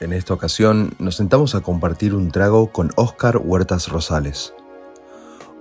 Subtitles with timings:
[0.00, 4.52] En esta ocasión nos sentamos a compartir un trago con Óscar Huertas Rosales.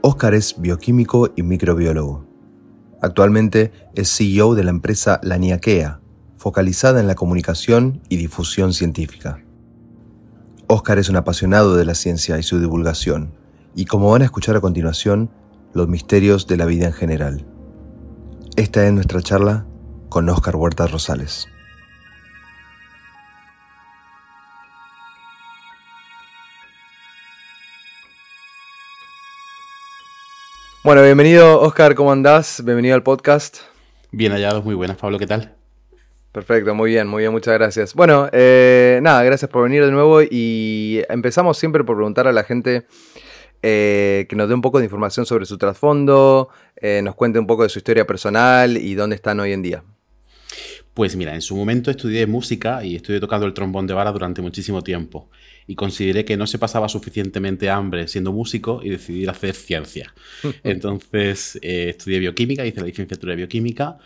[0.01, 2.25] Óscar es bioquímico y microbiólogo.
[2.99, 5.99] Actualmente es CEO de la empresa Laniakea,
[6.35, 9.43] focalizada en la comunicación y difusión científica.
[10.65, 13.35] Óscar es un apasionado de la ciencia y su divulgación,
[13.75, 15.29] y como van a escuchar a continuación,
[15.73, 17.45] los misterios de la vida en general.
[18.55, 19.67] Esta es nuestra charla
[20.09, 21.52] con Óscar Huertas Rosales.
[30.83, 32.61] Bueno, bienvenido Oscar, ¿cómo andás?
[32.61, 33.59] Bienvenido al podcast.
[34.11, 35.55] Bien hallados, muy buenas, Pablo, ¿qué tal?
[36.33, 37.93] Perfecto, muy bien, muy bien, muchas gracias.
[37.93, 42.43] Bueno, eh, nada, gracias por venir de nuevo y empezamos siempre por preguntar a la
[42.43, 42.85] gente
[43.61, 47.47] eh, que nos dé un poco de información sobre su trasfondo, eh, nos cuente un
[47.47, 49.83] poco de su historia personal y dónde están hoy en día.
[50.93, 54.43] Pues mira, en su momento estudié música y estudié tocando el trombón de vara durante
[54.43, 55.29] muchísimo tiempo
[55.65, 60.13] y consideré que no se pasaba suficientemente hambre siendo músico y decidí hacer ciencia.
[60.63, 63.97] Entonces eh, estudié bioquímica, hice la licenciatura de bioquímica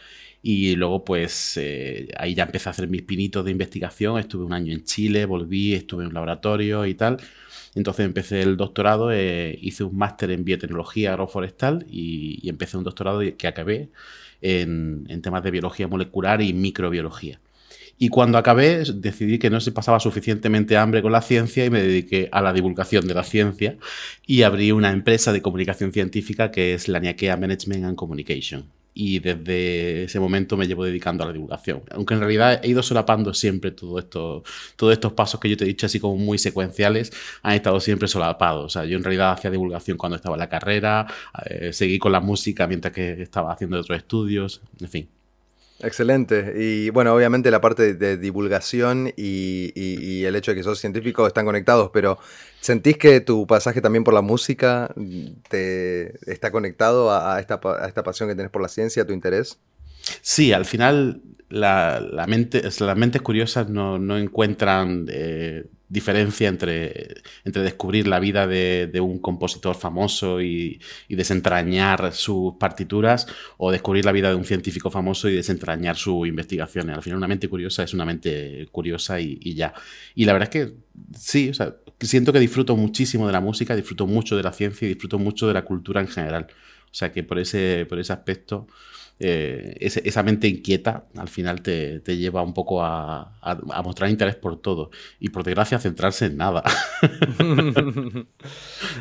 [0.42, 4.54] y luego pues eh, ahí ya empecé a hacer mis pinitos de investigación, estuve un
[4.54, 7.17] año en Chile, volví, estuve en un laboratorio y tal.
[7.76, 12.86] Entonces empecé el doctorado, eh, hice un máster en biotecnología agroforestal y, y empecé un
[12.86, 13.89] doctorado que acabé
[14.41, 17.39] en, temas de biología molecular y microbiología.
[17.99, 21.81] Y cuando acabé, decidí que no se pasaba suficientemente hambre con la ciencia y me
[21.81, 23.77] dediqué a la divulgación de la ciencia
[24.25, 28.65] y abrí una empresa de comunicación científica que es la Niakea Management and Communication
[29.00, 31.84] y desde ese momento me llevo dedicando a la divulgación.
[31.92, 34.44] Aunque en realidad he ido solapando siempre todo esto,
[34.76, 37.12] todos estos pasos que yo te he dicho así como muy secuenciales,
[37.44, 38.66] han estado siempre solapados.
[38.66, 41.06] O sea, yo en realidad hacía divulgación cuando estaba en la carrera,
[41.45, 45.17] eh, seguí con la música mientras que estaba haciendo otros estudios, en fin.
[45.80, 46.53] Excelente.
[46.58, 51.45] Y bueno, obviamente la parte de divulgación y, el hecho de que sos científico están
[51.45, 52.17] conectados, pero
[52.59, 54.94] ¿sentís que tu pasaje también por la música
[55.50, 59.60] te está conectado a, esta, pasión que tenés por la ciencia, a tu interés?
[60.21, 67.15] Sí, al final la, mente, las mentes curiosas no, encuentran eh, diferencia entre,
[67.45, 73.27] entre descubrir la vida de, un compositor famoso y, desentrañar sus partituras
[73.58, 76.95] o descubrir la vida de un científico famoso y desentrañar sus investigaciones.
[76.95, 79.73] Al final una mente curiosa es una mente curiosa y, ya.
[80.15, 80.73] Y la verdad es que
[81.17, 81.52] sí,
[82.02, 85.47] siento que disfruto muchísimo de la música, disfruto mucho de la ciencia y disfruto mucho
[85.47, 86.47] de la cultura en general.
[86.92, 88.67] O sea que por ese, por ese aspecto
[89.20, 93.33] eh, esa mente inquieta al final te, lleva un poco a,
[93.83, 96.64] mostrar interés por todo y por desgracia centrarse en nada.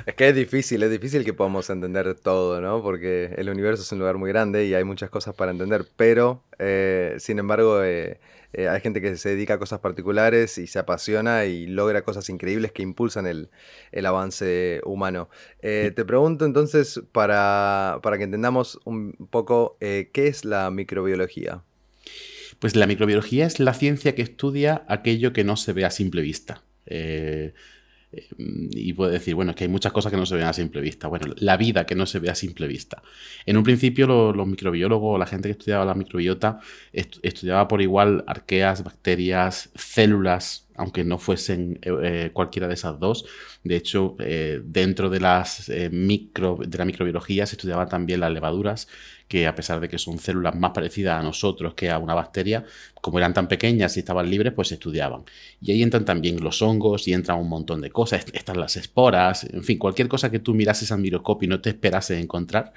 [0.06, 2.82] es que es difícil, es difícil que podamos entender todo, ¿no?
[2.82, 6.43] Porque el universo es un lugar muy grande y hay muchas cosas para entender, pero
[6.59, 7.82] eh, sin embargo...
[7.82, 8.19] Eh,
[8.56, 12.31] eh, hay gente que se dedica a cosas particulares y se apasiona y logra cosas
[12.31, 13.50] increíbles que impulsan el,
[14.06, 15.28] avance humano.
[15.61, 21.65] Eh, te pregunto entonces, para, que entendamos un poco, eh, ¿qué es la microbiología?
[22.59, 26.23] Pues la microbiología es la ciencia que estudia aquello que no se ve a simple
[26.23, 26.62] vista.
[28.39, 30.81] Y puede decir, bueno, es que hay muchas cosas que no se ven a simple
[30.81, 31.09] vista.
[31.09, 33.03] Bueno, la vida que no se ve a simple vista.
[33.44, 36.61] En un principio los, microbiólogos, la gente que estudiaba la microbiota,
[36.93, 43.27] estudiaba por igual arqueas, bacterias, células, aunque no fuesen eh, eh, cualquiera de esas dos.
[43.65, 48.88] De hecho, eh, dentro de, las, micro, de la microbiología se estudiaban también las levaduras,
[49.28, 52.64] que a pesar de que son células más parecidas a nosotros que a una bacteria,
[53.00, 55.22] como eran tan pequeñas y estaban libres, pues estudiaban.
[55.60, 59.44] Y ahí entran también los hongos y entran un montón de cosas, están las esporas,
[59.44, 62.72] en fin, cualquier cosa que tú mirases al microscopio y no te esperases encontrar,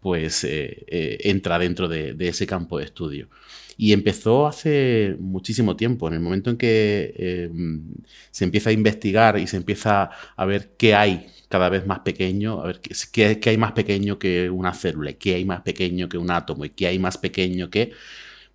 [0.00, 3.28] pues entra dentro de ese campo de estudio.
[3.80, 7.48] Y empezó hace muchísimo tiempo, en el momento en que eh,
[8.32, 12.60] se empieza a investigar y se empieza a ver qué hay cada vez más pequeño,
[12.60, 16.30] a ver qué, hay más pequeño que una célula, qué hay más pequeño que un
[16.30, 17.92] átomo y qué hay más pequeño que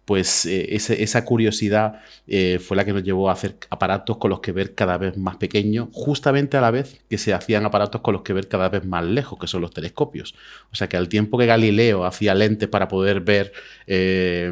[0.06, 4.42] pues eh, esa curiosidad eh, fue la que nos llevó a hacer aparatos con los
[4.42, 8.13] que ver cada vez más pequeño, justamente a la vez que se hacían aparatos con
[8.13, 10.36] los que ver cada vez más lejos, que son los telescopios.
[10.72, 13.54] O sea que al tiempo que Galileo hacía lentes para poder ver
[13.88, 14.51] eh,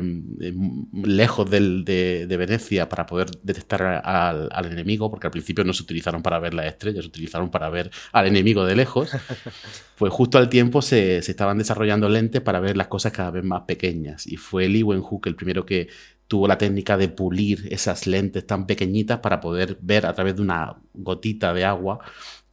[0.93, 6.39] lejos de, Venecia, para poder detectar al, enemigo, porque al principio no se utilizaron para
[6.39, 9.11] ver las estrellas, se utilizaron para ver al enemigo de lejos,
[9.97, 13.63] pues justo al tiempo se, estaban desarrollando lentes para ver las cosas cada vez más
[13.63, 14.27] pequeñas.
[14.27, 15.89] Y fue Lee Wenhoek el primero que
[16.27, 20.41] tuvo la técnica de pulir esas lentes tan pequeñitas para poder ver a través de
[20.43, 21.99] una gotita de agua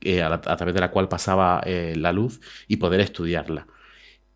[0.00, 3.66] eh, a, través de la cual pasaba eh, la luz y poder estudiarla.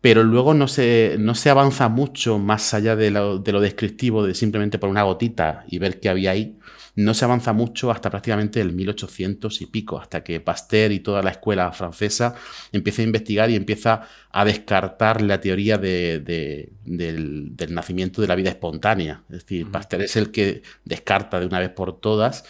[0.03, 4.25] Pero luego no se, no se avanza mucho más allá de lo, de lo descriptivo,
[4.27, 6.57] de simplemente por una gotita y ver qué había ahí,
[6.95, 11.23] no se avanza mucho hasta prácticamente el 1800 y pico, hasta que Pasteur y toda
[11.23, 12.35] la escuela francesa
[12.73, 16.69] empieza a investigar y empieza a descartar la teoría del,
[17.69, 19.23] nacimiento de la vida espontánea.
[19.29, 22.43] Es decir, Pasteur es el que descarta de una vez por todas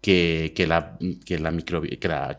[0.00, 1.38] que, la, que,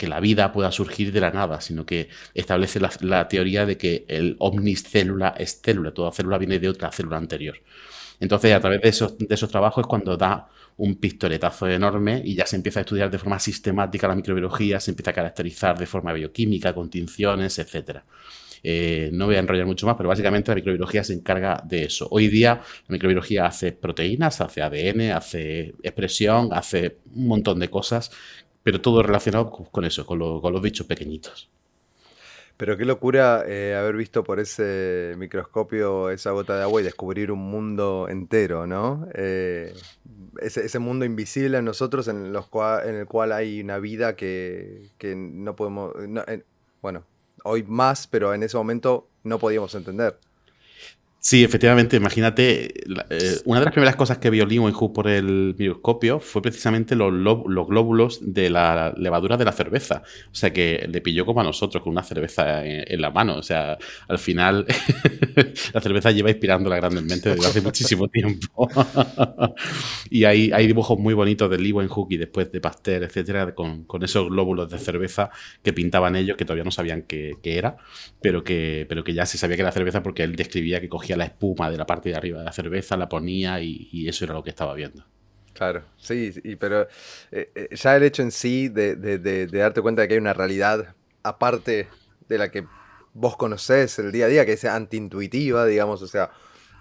[0.08, 4.36] la, vida pueda surgir de la nada, sino que establece la, teoría de que el
[4.40, 7.58] omnicélula es célula, toda célula viene de otra célula anterior.
[8.20, 12.46] Entonces, a través de esos, de trabajos es cuando da un pistoletazo enorme y ya
[12.46, 16.14] se empieza a estudiar de forma sistemática la microbiología, se empieza a caracterizar de forma
[16.14, 18.00] bioquímica, con tinciones, etc.
[18.64, 22.08] Eh, no voy a enrollar mucho más, pero básicamente la microbiología se encarga de eso.
[22.12, 28.12] Hoy día la microbiología hace proteínas, hace ADN, hace expresión, hace un montón de cosas,
[28.64, 31.50] pero todo relacionado con eso, con, los bichos pequeñitos.
[32.58, 37.32] Pero qué locura eh, haber visto por ese microscopio esa gota de agua y descubrir
[37.32, 39.08] un mundo entero, ¿no?
[39.14, 39.74] Eh,
[40.42, 42.50] ese, mundo invisible a nosotros en, los
[42.86, 45.94] en el cual hay una vida que, no podemos...
[46.82, 47.06] bueno,
[47.44, 50.20] hoy más, pero en ese momento no podíamos entender.
[51.22, 52.74] Sí, efectivamente, imagínate,
[53.10, 56.96] eh, una de las primeras cosas que vio Lee Wenhu por el microscopio fue precisamente
[56.96, 60.02] los, los, glóbulos de la levadura de la cerveza.
[60.32, 63.36] O sea que le pilló como a nosotros, con una cerveza en, la mano.
[63.36, 63.78] O sea,
[64.08, 64.66] al final
[65.74, 68.70] la cerveza lleva inspirándola grandemente desde hace muchísimo tiempo.
[70.10, 73.84] y hay, hay dibujos muy bonitos de Lee Wenhu y después de Pasteur, etcétera, con,
[73.84, 75.32] con, esos glóbulos de cerveza
[75.62, 77.76] que pintaban ellos, que todavía no sabían qué era,
[78.22, 81.09] pero que, pero que ya se sabía que era cerveza porque él describía que cogía
[81.18, 84.34] la espuma de la parte de arriba de la cerveza, la ponía y, eso era
[84.34, 85.06] lo que estaba viendo.
[85.54, 86.88] Claro, sí, pero
[87.32, 90.96] eh, eh, ya el hecho en sí de, darte cuenta de que hay una realidad
[91.22, 91.88] aparte
[92.28, 92.66] de la que
[93.14, 96.32] vos conocés el día a día, que es antiintuitiva, digamos, o sea,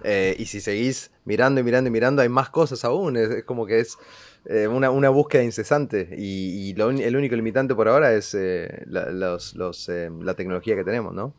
[0.04, 3.66] eh, y si seguís mirando y mirando y mirando, hay más cosas aún, es, como
[3.66, 3.98] que es
[4.70, 8.36] una, búsqueda incesante y, el único limitante por ahora es
[8.86, 11.34] la tecnología que tenemos, ¿no?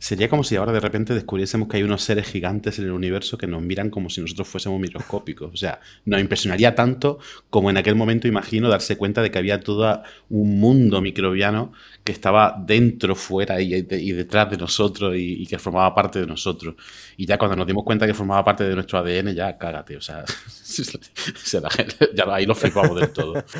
[0.00, 3.36] Sería como si ahora de repente descubriésemos que hay unos seres gigantes en el universo
[3.36, 5.52] que nos miran como si nosotros fuésemos microscópicos.
[5.52, 7.18] O sea, nos impresionaría tanto
[7.50, 12.12] como en aquel momento, imagino, darse cuenta de que había todo un mundo microbiano que
[12.12, 16.76] estaba dentro, fuera y, detrás de nosotros y, que formaba parte de nosotros.
[17.18, 19.98] Y ya cuando nos dimos cuenta que formaba parte de nuestro ADN, ya cágate.
[19.98, 20.24] O sea,
[22.14, 23.34] ya ahí lo flipamos del todo.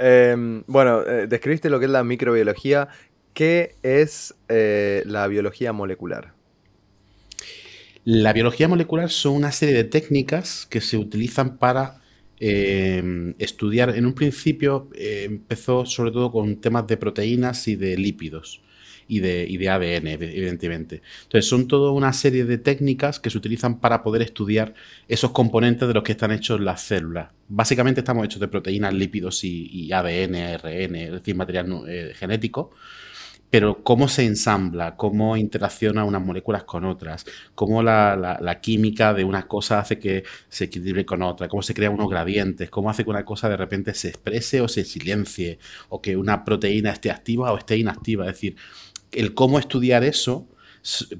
[0.00, 2.86] Em, bueno, eh, describiste lo que es la microbiología.
[3.34, 6.32] ¿Qué es eh, la biología molecular?
[8.04, 12.00] La biología molecular son una serie de técnicas que se utilizan para
[12.40, 13.94] eh, estudiar.
[13.96, 18.62] En un principio eh, empezó sobre todo con temas de proteínas y de lípidos
[19.08, 21.02] y de, y de, ADN, evidentemente.
[21.24, 24.72] Entonces, son toda una serie de técnicas que se utilizan para poder estudiar
[25.08, 27.30] esos componentes de los que están hechos las células.
[27.48, 32.70] Básicamente estamos hechos de proteínas, lípidos y, ADN, ARN, es decir, material genético
[33.50, 37.24] pero cómo se ensambla, cómo interacciona unas moléculas con otras,
[37.54, 41.94] cómo la, química de una cosa hace que se equilibre con otra, cómo se crean
[41.94, 45.58] unos gradientes, cómo hace que una cosa de repente se exprese o se silencie,
[45.88, 48.26] o que una proteína esté activa o esté inactiva.
[48.26, 48.56] Es decir,
[49.12, 50.46] el cómo estudiar eso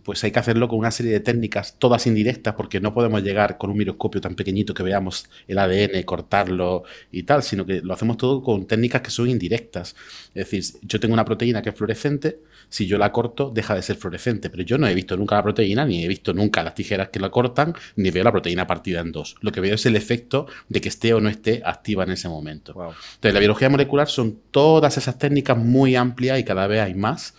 [0.02, 3.58] pues hay que hacerlo con una serie de técnicas, todas indirectas, porque no podemos llegar
[3.58, 7.94] con un microscopio tan pequeñito que veamos el ADN, cortarlo y tal, sino que lo
[7.94, 9.96] hacemos todo con técnicas que son indirectas.
[10.34, 13.82] Es decir, yo tengo una proteína que es fluorescente, si yo la corto, deja de
[13.82, 16.74] ser fluorescente, pero yo no he visto nunca la proteína, ni he visto nunca las
[16.74, 19.36] tijeras que la cortan, ni veo la proteína partida en dos.
[19.40, 22.28] Lo que veo es el efecto de que esté o no esté activa en ese
[22.28, 22.72] momento.
[22.72, 27.34] Entonces, la biología molecular son todas esas técnicas muy amplias y cada vez hay más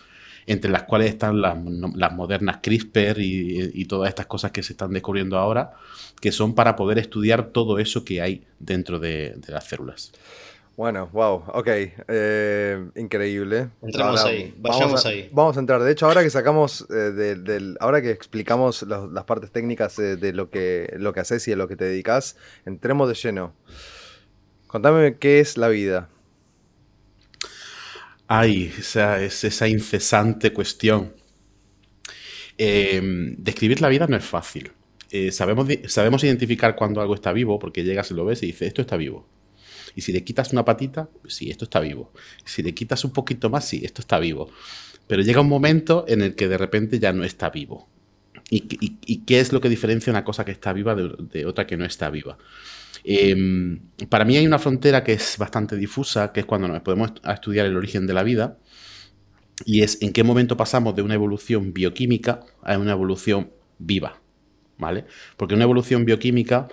[0.50, 1.56] entre las cuales están las,
[2.12, 5.74] modernas CRISPR y, todas estas cosas que se están descubriendo ahora,
[6.20, 10.10] que son para poder estudiar todo eso que hay dentro de, las células.
[10.76, 11.68] Bueno, wow, ok,
[12.08, 13.68] eh, increíble.
[13.80, 15.28] Entramos ahí, vayamos vamos ahí.
[15.32, 15.82] Vamos a entrar.
[15.84, 20.32] De hecho, ahora que sacamos, eh, del, ahora que explicamos las partes técnicas eh, de
[20.32, 23.52] lo que, lo que haces y a lo que te dedicas, entremos de lleno.
[24.66, 26.08] Contame qué es la vida.
[28.32, 31.16] Ay, esa, es esa incesante cuestión.
[32.56, 34.70] Em, describir la vida no es fácil.
[35.10, 38.68] Eh, sabemos, sabemos identificar cuando algo está vivo porque llegas y lo ves y dices,
[38.68, 39.26] esto está vivo.
[39.96, 42.12] Y si le quitas una patita, sí, esto está vivo.
[42.44, 44.48] Si le quitas un poquito más, sí, esto está vivo.
[45.08, 47.88] Pero llega un momento en el que de repente ya no está vivo.
[48.48, 51.84] ¿Y, qué es lo que diferencia una cosa que está viva de otra que no
[51.84, 52.38] está viva?
[53.04, 57.12] Em, para mí hay una frontera que es bastante difusa, que es cuando nos podemos
[57.24, 58.58] estudiar el origen de la vida,
[59.64, 64.20] y es en qué momento pasamos de una evolución bioquímica a una evolución viva,
[64.78, 65.04] ¿vale?
[65.36, 66.68] Porque una evolución bioquímica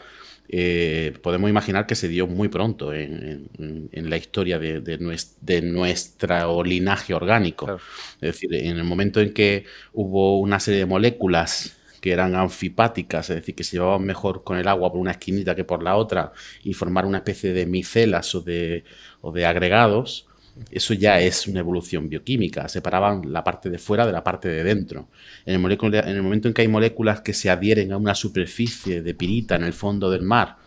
[0.50, 3.50] eh, podemos imaginar que se dio muy pronto en,
[3.92, 7.80] la historia de, nuestro linaje orgánico.
[8.22, 13.30] Es decir, en el momento en que hubo una serie de moléculas que eran anfipáticas,
[13.30, 15.96] es decir, que se llevaban mejor con el agua por una esquinita que por la
[15.96, 16.32] otra
[16.64, 18.84] y formar una especie de micelas o de,
[19.22, 20.28] o de agregados,
[20.72, 24.64] eso ya es una evolución bioquímica, separaban la parte de fuera de la parte de
[24.64, 25.08] dentro.
[25.46, 29.02] En el, en el, momento en que hay moléculas que se adhieren a una superficie
[29.02, 30.58] de pirita en el fondo del mar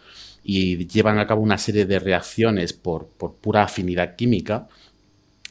[0.42, 4.68] y llevan a cabo una serie de reacciones por, pura afinidad química,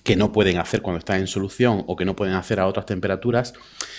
[0.09, 2.87] que no pueden hacer cuando están en solución o que no pueden hacer a otras
[2.87, 3.53] temperaturas,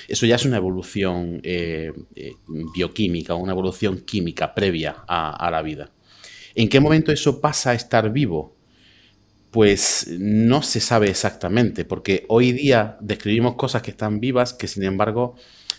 [0.08, 2.32] eso ya es una evolución eh, eh,
[2.74, 5.92] bioquímica, una evolución química previa a la vida.
[6.56, 8.56] ¿En qué momento eso pasa a estar vivo?
[9.52, 14.82] Pues no se sabe exactamente, porque hoy día describimos cosas que están vivas que sin
[14.82, 15.36] embargo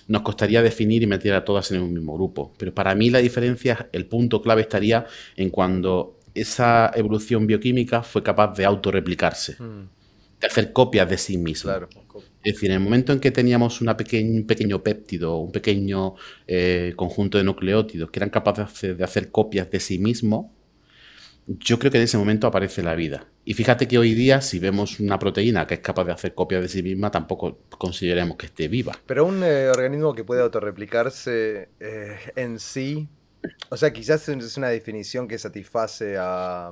[0.08, 2.54] nos costaría definir y meter a todas en un mismo grupo.
[2.58, 8.24] Pero para mí la diferencia, el punto clave estaría en cuando esa evolución bioquímica fue
[8.24, 10.01] capaz de autorreplicarse, mm.
[10.42, 11.88] De hacer copias de sí misma.
[12.44, 16.16] Es decir, en el momento en que teníamos una un pequeño péptido, un pequeño
[16.48, 20.52] eh, conjunto de nucleótidos que eran capaces de hacer copias de sí mismo,
[21.48, 23.28] yo creo que en ese momento aparece la vida.
[23.46, 26.62] Y fíjate que hoy día, si vemos una proteína que es capaz de hacer copias
[26.62, 28.94] de sí misma, tampoco consideremos que esté viva.
[29.06, 33.08] Pero un eh, organismo que puede autorreplicarse eh, en sí,
[33.70, 36.72] o sea, quizás es una definición que satisface a, a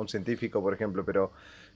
[0.00, 1.32] un científico, por ejemplo, pero,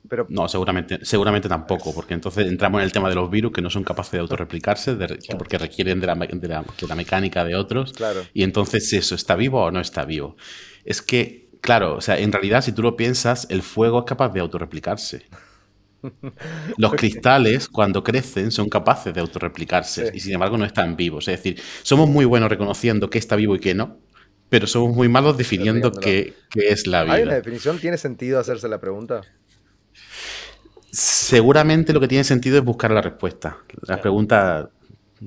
[0.09, 0.27] pero...
[0.29, 3.71] No, seguramente, seguramente tampoco, porque entonces entramos en el tema de los virus que no
[3.71, 4.97] son capaces de autorreplicarse
[5.39, 6.49] porque requieren de la, de
[6.89, 7.93] la mecánica de otros.
[7.93, 8.23] Claro.
[8.33, 10.37] Y entonces, ¿eso está vivo o no está vivo?
[10.85, 14.29] Es que Claro, o sea, en realidad, si tú lo piensas, el fuego es capaz
[14.29, 15.25] de autorreplicarse.
[16.77, 21.27] Los cristales, cuando crecen, son capaces de autorreplicarse y sin embargo no están vivos.
[21.27, 23.99] Es decir, somos muy buenos reconociendo qué está vivo y qué no,
[24.51, 27.15] pero somos muy malos definiendo qué, es la vida.
[27.15, 27.79] ¿Hay una definición?
[27.79, 29.23] ¿Tiene sentido hacerse la pregunta?
[30.95, 33.59] Seguramente lo que tiene sentido es buscar la respuesta.
[33.89, 34.71] La pregunta,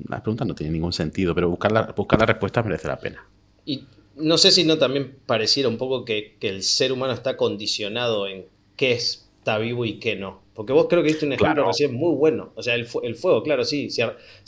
[0.08, 3.22] la pregunta no tiene ningún sentido, pero buscar la, buscar la respuesta merece la pena.
[3.66, 3.84] Y
[4.16, 8.46] no sé si no también pareciera un poco que, el ser humano está condicionado en
[8.76, 10.40] qué está vivo y qué no.
[10.54, 12.50] Porque vos creo que diste un ejemplo recién muy bueno.
[12.54, 13.90] O sea, el, fuego, claro, sí.
[13.90, 14.00] Si,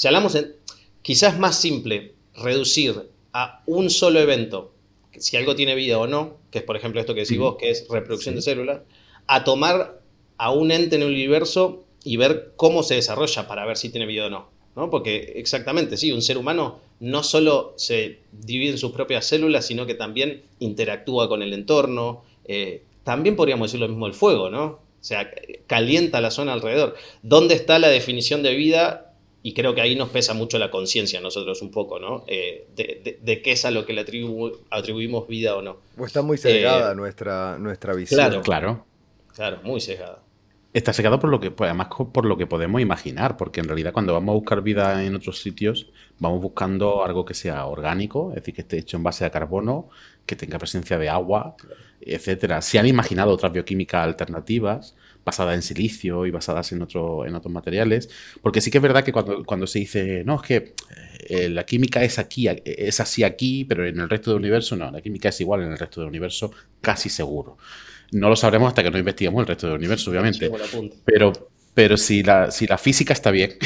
[0.07, 0.55] hablamos en.
[1.03, 2.95] Quizás más simple reducir
[3.35, 4.73] a un solo evento,
[5.19, 7.71] si algo tiene vida o no, que es por ejemplo esto que decís vos, que
[7.71, 8.81] es reproducción de células,
[9.27, 10.00] a tomar
[10.41, 14.07] a un ente en el universo y ver cómo se desarrolla para ver si tiene
[14.07, 14.49] vida o no.
[14.75, 14.89] ¿no?
[14.89, 19.85] Porque exactamente, sí, un ser humano no solo se divide en sus propias células, sino
[19.85, 22.23] que también interactúa con el entorno.
[22.47, 24.65] Eh, también podríamos decir lo mismo del fuego, ¿no?
[24.65, 25.31] O sea,
[25.67, 26.95] calienta la zona alrededor.
[27.23, 29.13] ¿Dónde está la definición de vida?
[29.43, 32.25] Y creo que ahí nos pesa mucho la conciencia a nosotros un poco, ¿no?
[32.27, 34.01] Eh, de, qué es a lo que le
[34.71, 35.77] atribuimos vida o no.
[35.99, 38.19] O está muy cegada eh, nuestra, nuestra visión.
[38.19, 38.87] Claro, claro.
[39.35, 40.23] Claro, muy cegada.
[40.73, 43.93] Está secado por lo que, pues, además por lo que podemos imaginar, porque en realidad
[43.93, 48.37] cuando vamos a buscar vida en otros sitios, vamos buscando algo que sea orgánico, es
[48.37, 49.89] decir, que esté hecho en base a carbono,
[50.27, 51.57] que tenga presencia de agua,
[52.00, 52.62] etcétera.
[52.62, 57.53] Se han imaginado otras bioquímicas alternativas, basadas en silicio y basadas en, otro, en otros
[57.53, 58.09] materiales,
[58.41, 60.75] porque sí que es verdad que cuando, cuando se dice, no, es que
[61.29, 64.89] eh, la química es aquí, es así aquí, pero en el resto del universo no,
[64.91, 67.59] la química es igual en el resto del universo, casi seguro.
[68.12, 70.50] No lo sabremos hasta que no investiguemos el resto del universo, obviamente.
[71.05, 71.33] Pero,
[71.75, 73.57] pero si, la, si la física está bien,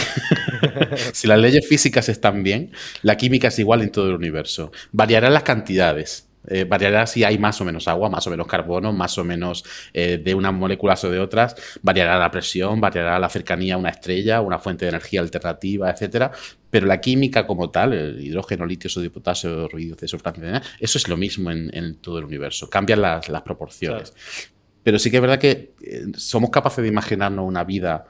[1.12, 2.72] si las leyes físicas están bien,
[3.02, 4.72] la química es igual en todo el universo.
[4.92, 8.92] Variarán las cantidades, eh, variará si hay más o menos agua, más o menos carbono,
[8.92, 13.28] más o menos eh, de unas moléculas o de otras, variará la presión, variará la
[13.28, 16.32] cercanía a una estrella, una fuente de energía alternativa, etcétera.
[16.70, 21.16] Pero la química como tal, el hidrógeno, litio, sodio, potasio, ruido, de eso es lo
[21.16, 22.68] mismo en, todo el universo.
[22.68, 24.12] Cambian las, proporciones.
[24.82, 28.06] Pero sí que es verdad que eh, somos capaces de imaginarnos una vida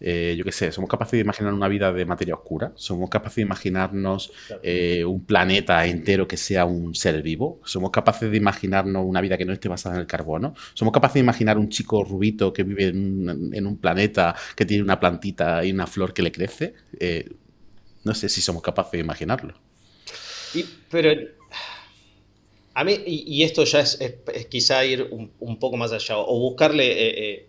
[0.00, 3.36] eh, yo qué sé, somos capaces de imaginar una vida de materia oscura, somos capaces
[3.36, 4.30] de imaginarnos
[4.62, 9.36] eh, un planeta entero que sea un ser vivo, somos capaces de imaginarnos una vida
[9.36, 12.62] que no esté basada en el carbono, somos capaces de imaginar un chico rubito que
[12.62, 16.74] vive en un, planeta que tiene una plantita y una flor que le crece.
[16.98, 17.28] Eh,
[18.04, 19.54] no sé si somos capaces de imaginarlo.
[20.90, 21.10] pero
[22.74, 23.98] a mí, y, esto ya es,
[24.48, 27.47] quizá ir un, poco más allá, o buscarle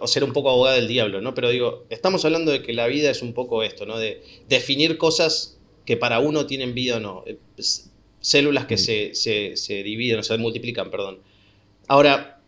[0.00, 1.34] o ser un poco abogado del diablo, ¿no?
[1.34, 3.98] Pero digo, estamos hablando de que la vida es un poco esto, ¿no?
[3.98, 7.24] De definir cosas que para uno tienen vida o no.
[7.26, 7.38] Eh,
[8.20, 9.14] células que mm.
[9.14, 11.20] se, se, dividen, o se multiplican, perdón.
[11.88, 12.40] Ahora,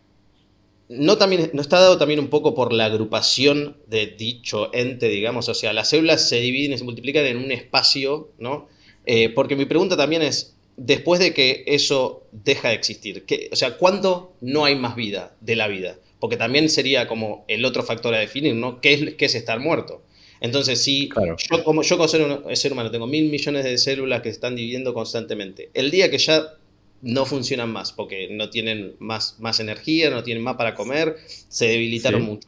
[0.89, 5.49] no, también, no está dado también un poco por la agrupación de dicho ente, digamos,
[5.49, 8.67] o sea, las células se dividen y se multiplican en un espacio, ¿no?
[9.05, 13.77] Eh, porque mi pregunta también es, después de que eso deja de existir, o sea,
[13.77, 15.97] ¿cuándo no hay más vida de la vida?
[16.23, 18.79] Porque también sería como el otro factor a definir, ¿no?
[18.79, 20.03] ¿Qué es, qué es estar muerto?
[20.39, 24.35] Entonces, si yo como, yo como ser, humano tengo mil millones de células que se
[24.35, 26.53] están dividiendo constantemente, el día que ya
[27.01, 31.67] no funcionan más porque no tienen más, más energía, no tienen más para comer, se
[31.67, 32.47] debilitaron mucho.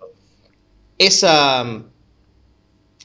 [0.98, 1.84] Esa...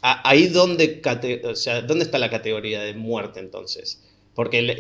[0.03, 1.03] Ahí donde,
[1.43, 4.05] o sea, ¿dónde está la categoría de muerte entonces?
[4.37, 4.79] Porque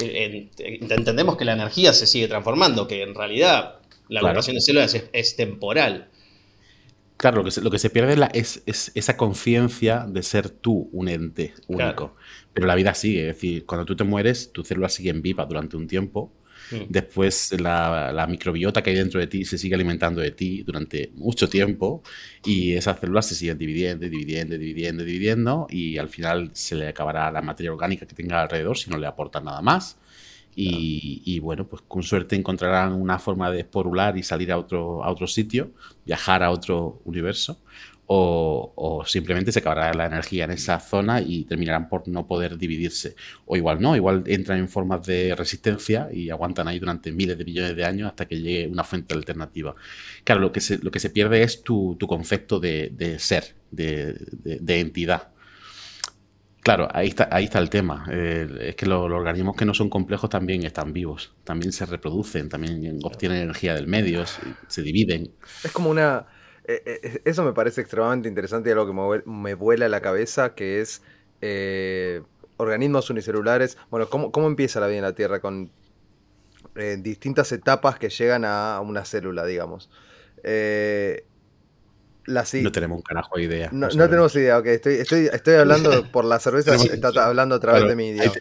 [0.56, 3.79] entendemos que la energía se sigue transformando, que en realidad
[4.10, 4.42] la claro.
[4.42, 6.10] de células es, temporal.
[7.16, 11.08] Claro, lo que se, lo que se pierde es, esa conciencia de ser tú un
[11.08, 12.16] ente único.
[12.52, 15.76] Pero la vida sigue, es decir, cuando tú te mueres, tus células siguen vivas durante
[15.76, 16.32] un tiempo
[16.70, 16.84] Mm.
[16.88, 21.48] Después la, microbiota que hay dentro de ti se sigue alimentando de ti durante mucho
[21.48, 22.02] tiempo
[22.44, 27.30] y esas células se siguen dividiendo, dividiendo, dividiendo, dividiendo y al final se le acabará
[27.30, 29.98] la materia orgánica que tenga alrededor si no le aporta nada más.
[30.62, 35.10] Y, bueno, pues con suerte encontrarán una forma de esporular y salir a otro, a
[35.10, 35.70] otro sitio,
[36.04, 37.58] viajar a otro universo
[38.12, 43.14] o, simplemente se acabará la energía en esa zona y terminarán por no poder dividirse.
[43.46, 47.44] O igual no, igual entran en formas de resistencia y aguantan ahí durante miles de
[47.44, 49.76] millones de años hasta que llegue una fuente alternativa.
[50.24, 55.28] Claro, lo que se, lo que se pierde es tu, concepto de, ser, de, entidad.
[56.62, 58.06] Claro, ahí está, ahí está el tema.
[58.10, 62.48] Eh, es que los, organismos que no son complejos también están vivos, también se reproducen,
[62.48, 64.24] también obtienen energía del medio,
[64.68, 65.32] se dividen.
[65.64, 66.26] Es como una
[66.70, 70.80] eh, eh, eso me parece extremadamente interesante y algo que me, vuela la cabeza, que
[70.80, 71.02] es
[71.40, 72.22] eh,
[72.58, 73.76] organismos unicelulares.
[73.90, 75.40] Bueno, ¿cómo, ¿cómo, empieza la vida en la Tierra?
[75.40, 75.72] Con
[76.98, 79.90] distintas etapas que llegan a una célula, digamos.
[82.62, 83.68] No tenemos un carajo de idea.
[83.72, 84.66] No, tenemos idea, ok.
[84.66, 88.32] Estoy, estoy, estoy hablando por la cerveza, está hablando a través de mi idioma.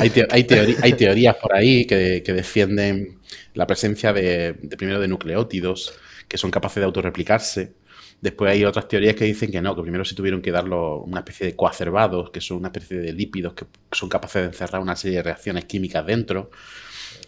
[0.00, 3.18] Hay, hay, teorías por ahí que, que defienden
[3.54, 5.94] la presencia de, de, primero de nucleótidos
[6.26, 7.74] que son capaces de autorreplicarse.
[8.20, 11.20] Después hay otras teorías que dicen que no, que primero se tuvieron que darlo una
[11.20, 14.96] especie de coacervados, que son una especie de lípidos que son capaces de encerrar una
[14.96, 16.50] serie de reacciones químicas dentro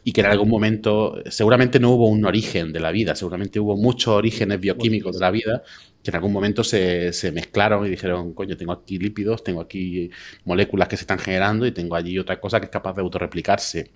[0.04, 3.76] y que en algún momento, seguramente no hubo un origen de la vida, seguramente hubo
[3.76, 5.62] muchos orígenes bioquímicos de la vida
[6.02, 10.10] que en algún momento se, se, mezclaron y dijeron, coño, tengo aquí lípidos, tengo aquí
[10.44, 13.90] moléculas que se están generando y tengo allí otra cosa que es capaz de autorreplicarse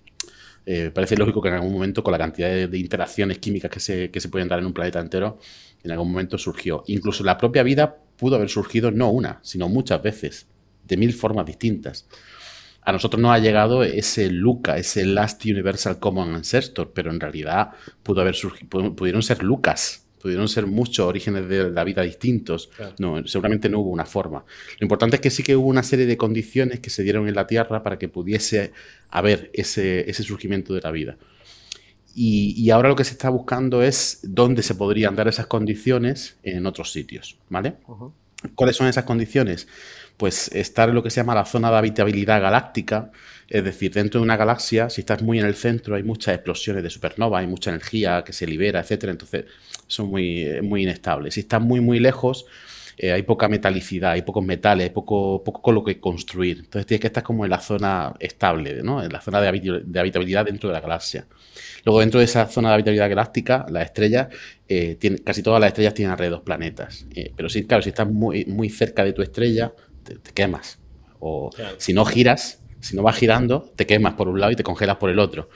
[0.67, 4.11] eh, parece lógico que en algún momento, con la cantidad de, interacciones químicas que se,
[4.11, 5.39] que se, pueden dar en un planeta entero,
[5.83, 6.85] en algún momento surgió.
[6.87, 10.47] Incluso la propia vida pudo haber surgido no una, sino muchas veces,
[10.85, 12.07] de mil formas distintas.
[12.85, 17.71] A nosotros nos ha llegado ese LUCA, ese Last Universal Common Ancestor, pero en realidad
[18.03, 22.71] pudo haber surgido, pudieron ser Lucas, pudieron ser muchos orígenes de la vida distintos.
[22.99, 24.45] No, seguramente no hubo una forma.
[24.79, 27.35] Lo importante es que sí que hubo una serie de condiciones que se dieron en
[27.35, 28.73] la Tierra para que pudiese
[29.11, 31.17] haber ese, ese surgimiento de la vida.
[32.17, 36.65] Y, ahora lo que se está buscando es dónde se podrían dar esas condiciones en
[36.65, 37.75] otros sitios, ¿vale?
[38.55, 39.67] ¿Cuáles son esas condiciones?
[40.17, 43.11] Pues estar en lo que se llama la zona de habitabilidad galáctica,
[43.49, 46.83] es decir, dentro de una galaxia, si estás muy en el centro, hay muchas explosiones
[46.83, 49.13] de supernova, hay mucha energía que se libera, etcétera.
[49.13, 49.47] Entonces,
[49.87, 51.35] son muy, muy inestables.
[51.35, 52.47] Si estás muy, muy lejos,
[52.97, 56.59] eh, hay poca metalicidad, hay pocos metales, hay poco, poco con lo que construir.
[56.59, 59.03] Entonces tienes que estar como en la zona estable, ¿no?
[59.03, 61.27] en la zona de, habitabilidad dentro de la galaxia.
[61.85, 64.29] Luego, dentro de esa zona de habitabilidad galáctica, las estrellas,
[64.69, 67.07] eh, casi todas las estrellas tienen alrededor planetas.
[67.15, 69.73] Eh, pero sí, claro, si estás muy, muy cerca de tu estrella,
[70.05, 70.79] te, quemas.
[71.21, 74.63] O si no giras, si no vas girando, te quemas por un lado y te
[74.63, 75.49] congelas por el otro.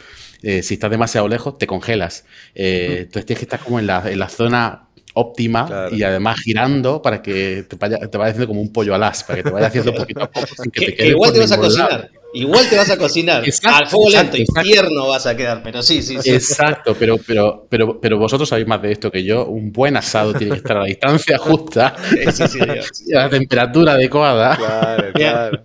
[0.43, 2.25] Eh, si estás demasiado lejos, te congelas.
[2.55, 7.03] Eh, entonces tienes que estar como en la, en la zona óptima y además girando
[7.03, 9.67] para que te vaya, te vaya haciendo como un pollo alas, para que te vaya
[9.67, 12.11] haciendo poquito a poco sin que, te quede Igual te vas a cocinar.
[12.35, 13.43] Igual te vas a cocinar.
[13.65, 16.31] Al fuego lento y tierno vas a quedar, pero sí, sí, sí.
[16.31, 19.47] Exacto, pero, pero, pero, pero vosotros sabéis más de esto que yo.
[19.47, 21.97] Un buen asado tiene que estar a la distancia justa
[23.07, 24.57] y a la temperatura adecuada.
[24.57, 25.65] Claro, claro.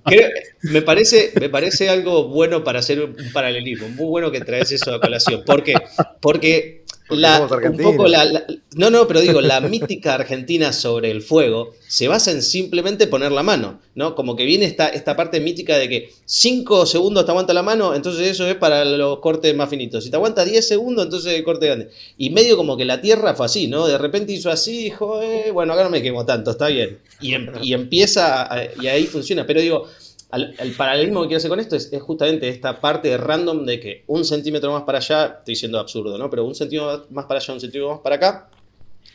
[0.61, 3.89] me, parece, me parece algo bueno para hacer un paralelismo.
[3.89, 5.43] Muy bueno que traes eso a colación.
[5.45, 5.73] ¿Por qué?
[6.21, 6.82] Porque
[7.13, 8.45] un poco la,
[8.75, 13.31] no, no, pero digo, la mítica argentina sobre el fuego se basa en simplemente poner
[13.31, 14.15] la mano, ¿no?
[14.15, 17.93] Como que viene esta, esta parte mítica de que 5 segundos te aguanta la mano,
[17.93, 20.03] entonces eso es para los cortes más finitos.
[20.03, 21.89] Si te aguanta 10 segundos, entonces el corte grande.
[22.17, 23.85] Y medio como que la Tierra fue así, ¿no?
[23.87, 26.99] De repente hizo así, dijo, eh, bueno, acá no me quemo tanto, está bien.
[27.21, 28.49] Y, em, y empieza,
[28.81, 29.45] y ahí funciona.
[29.45, 29.87] Pero digo,
[30.35, 34.25] el paralelismo que quiero hacer con esto es, justamente esta parte random de que un
[34.25, 36.29] centímetro más para allá, estoy siendo absurdo, ¿no?
[36.29, 38.49] Pero un centímetro más para allá, un centímetro más para acá,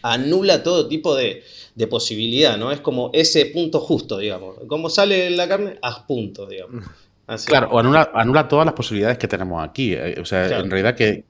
[0.03, 1.43] anula todo tipo de,
[1.89, 2.73] posibilidad, ¿no?
[2.73, 4.57] Es como ese punto justo, digamos.
[4.67, 6.85] Como sale la carne, haz punto, digamos.
[7.47, 9.93] Claro, o anula, todas las posibilidades que tenemos aquí.
[9.93, 11.25] Eh, o sea, en realidad que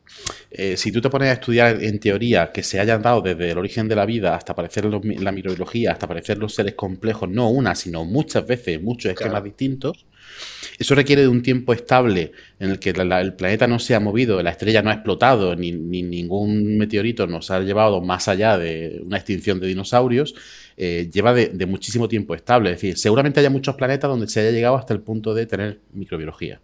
[0.50, 3.58] eh, si tú te pones a estudiar en teoría que se hayan dado desde el
[3.58, 7.74] origen de la vida hasta aparecer la microbiología, hasta aparecer los seres complejos, no una,
[7.74, 10.06] sino muchas veces, muchos esquemas distintos,
[10.78, 14.42] eso requiere de un tiempo estable en el que el planeta no se ha movido,
[14.42, 19.16] la estrella no ha explotado, ni, ningún meteorito nos ha llevado más allá de una
[19.16, 20.34] extinción de dinosaurios.
[20.80, 22.70] Eh, lleva de, muchísimo tiempo estable.
[22.70, 25.80] Es decir, seguramente haya muchos planetas donde se haya llegado hasta el punto de tener
[25.92, 26.60] microbiología.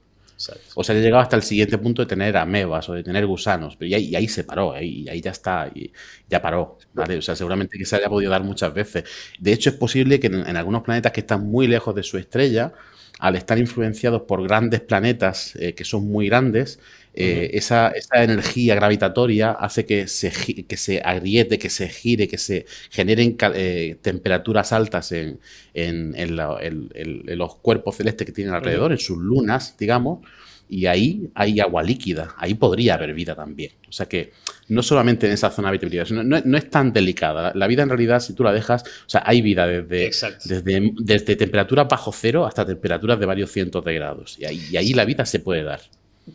[0.74, 3.76] O se haya llegado hasta el siguiente punto de tener amebas o de tener gusanos.
[3.76, 5.90] Pero y ahí, se paró, y ahí ya está, y
[6.28, 6.78] ya paró.
[6.96, 9.02] O sea, seguramente que se haya podido dar muchas veces.
[9.40, 12.72] De hecho, es posible que en algunos planetas que están muy lejos de su estrella,
[13.18, 16.78] al estar influenciados por grandes planetas eh, que son muy grandes,
[17.16, 20.32] eh, esa, energía gravitatoria hace que se,
[20.66, 25.38] que se agriete, que se gire, que se generen eh, temperaturas altas en,
[25.74, 30.26] los cuerpos celestes que tienen alrededor, en sus lunas, digamos,
[30.68, 33.72] y ahí hay agua líquida, ahí podría haber vida también.
[33.88, 34.32] O sea que
[34.68, 37.52] no solamente en esa zona de habitabilidad, no, no, es tan delicada.
[37.54, 40.10] La vida en realidad, si tú la dejas, o sea, hay vida desde,
[40.44, 44.36] desde, desde, temperaturas bajo cero hasta temperaturas de varios cientos de grados.
[44.38, 45.80] Y ahí, ahí la vida se puede dar.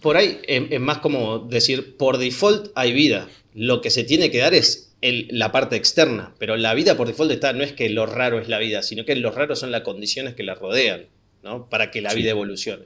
[0.01, 3.27] Por ahí es más como decir, por default hay vida.
[3.53, 7.31] Lo que se tiene que dar es la parte externa, pero la vida por default
[7.31, 9.81] está, no es que lo raro es la vida, sino que lo raro son las
[9.81, 11.07] condiciones que la rodean,
[11.41, 11.69] ¿no?
[11.69, 12.85] Para que la vida evolucione.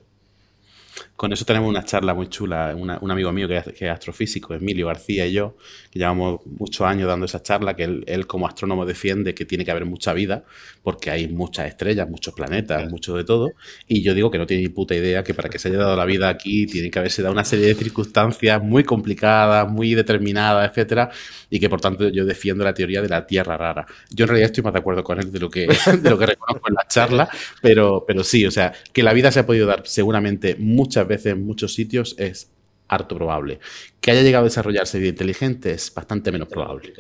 [1.15, 2.76] Con eso tenemos una charla muy chula.
[2.76, 5.56] un amigo mío que es, astrofísico, Emilio García y yo,
[5.91, 9.71] que llevamos muchos años dando esa charla, que él, como astrónomo defiende que tiene que
[9.71, 10.43] haber mucha vida,
[10.82, 13.52] porque hay muchas estrellas, muchos planetas, mucho de todo.
[13.88, 15.95] Y yo digo que no tiene ni puta idea que para que se haya dado
[15.95, 20.69] la vida aquí tiene que haberse dado una serie de circunstancias muy complicadas, muy determinadas,
[20.69, 21.12] etcétera,
[21.49, 23.86] y que por tanto yo defiendo la teoría de la Tierra rara.
[24.10, 25.67] Yo en realidad estoy más de acuerdo con él de lo que,
[26.02, 27.30] de lo que reconozco en la charla,
[27.62, 31.33] pero, pero sí, o sea, que la vida se ha podido dar seguramente muchas veces
[31.33, 32.51] en muchos sitios es
[32.87, 33.59] harto probable.
[34.01, 36.93] Que haya llegado a desarrollarse vida inteligente es bastante menos probable.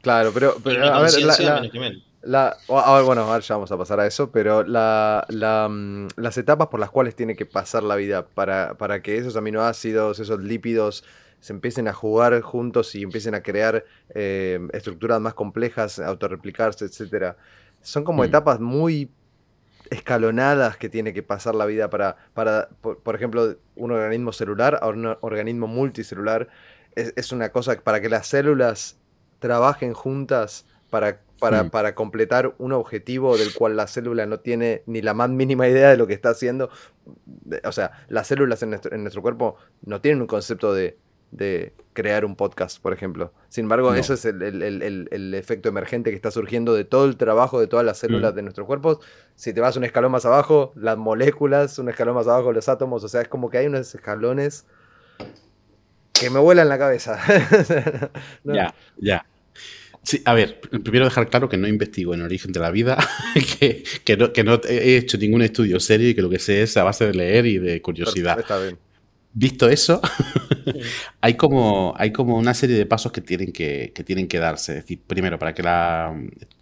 [0.00, 0.56] Claro, pero,
[0.92, 1.12] a ver,
[2.22, 5.24] la, bueno, ahora ya vamos a pasar a eso, pero la,
[5.70, 9.36] mm, las etapas por las cuales tiene que pasar la vida para, para, que esos
[9.36, 11.04] aminoácidos, esos lípidos
[11.40, 17.36] se empiecen a jugar juntos y empiecen a crear eh, estructuras más complejas, autorreplicarse, etcétera,
[17.82, 18.26] son como mm.
[18.26, 19.10] etapas muy
[19.90, 24.88] escalonadas que tiene que pasar la vida para, para por, ejemplo, un organismo celular a
[24.88, 26.48] un organismo multicelular.
[26.94, 28.98] Es, una cosa para que las células
[29.38, 35.00] trabajen juntas para, para, para, completar un objetivo del cual la célula no tiene ni
[35.00, 36.70] la más mínima idea de lo que está haciendo.
[37.64, 40.98] O sea, las células en nuestro, en nuestro cuerpo no tienen un concepto de
[41.30, 43.32] de crear un podcast, por ejemplo.
[43.48, 47.66] Sin embargo, eso es el, efecto emergente que está surgiendo de todo el trabajo de
[47.66, 48.36] todas las células mm.
[48.36, 48.98] de nuestros cuerpos.
[49.34, 53.02] Si te vas un escalón más abajo, las moléculas, un escalón más abajo, los átomos,
[53.04, 54.64] o sea, es como que hay unos escalones
[56.12, 57.18] que me vuelan la cabeza.
[58.44, 59.26] Ya, ya.
[60.04, 62.96] Sí, a ver, primero dejar claro que no investigo en el origen de la vida,
[63.58, 66.76] que, no, que, no, he hecho ningún estudio serio y que lo que sé es
[66.76, 68.38] a base de leer y de curiosidad.
[68.38, 68.78] Está bien
[69.32, 70.00] visto eso,
[71.20, 74.72] hay, como, hay como una serie de pasos que tienen que, tienen que darse.
[74.78, 76.14] Es decir, primero, para que la.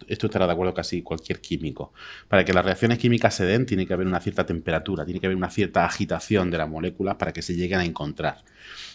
[0.07, 1.91] Esto estará de acuerdo casi cualquier químico.
[2.29, 5.27] Para que las reacciones químicas se den, tiene que haber una cierta temperatura, tiene que
[5.27, 8.43] haber una cierta agitación de las moléculas para que se lleguen a encontrar.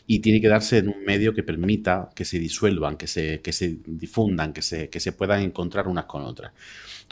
[0.06, 3.52] Y tiene que darse en un medio que permita que se disuelvan, que se, que
[3.52, 6.52] se difundan, que se, que se puedan encontrar unas con otras.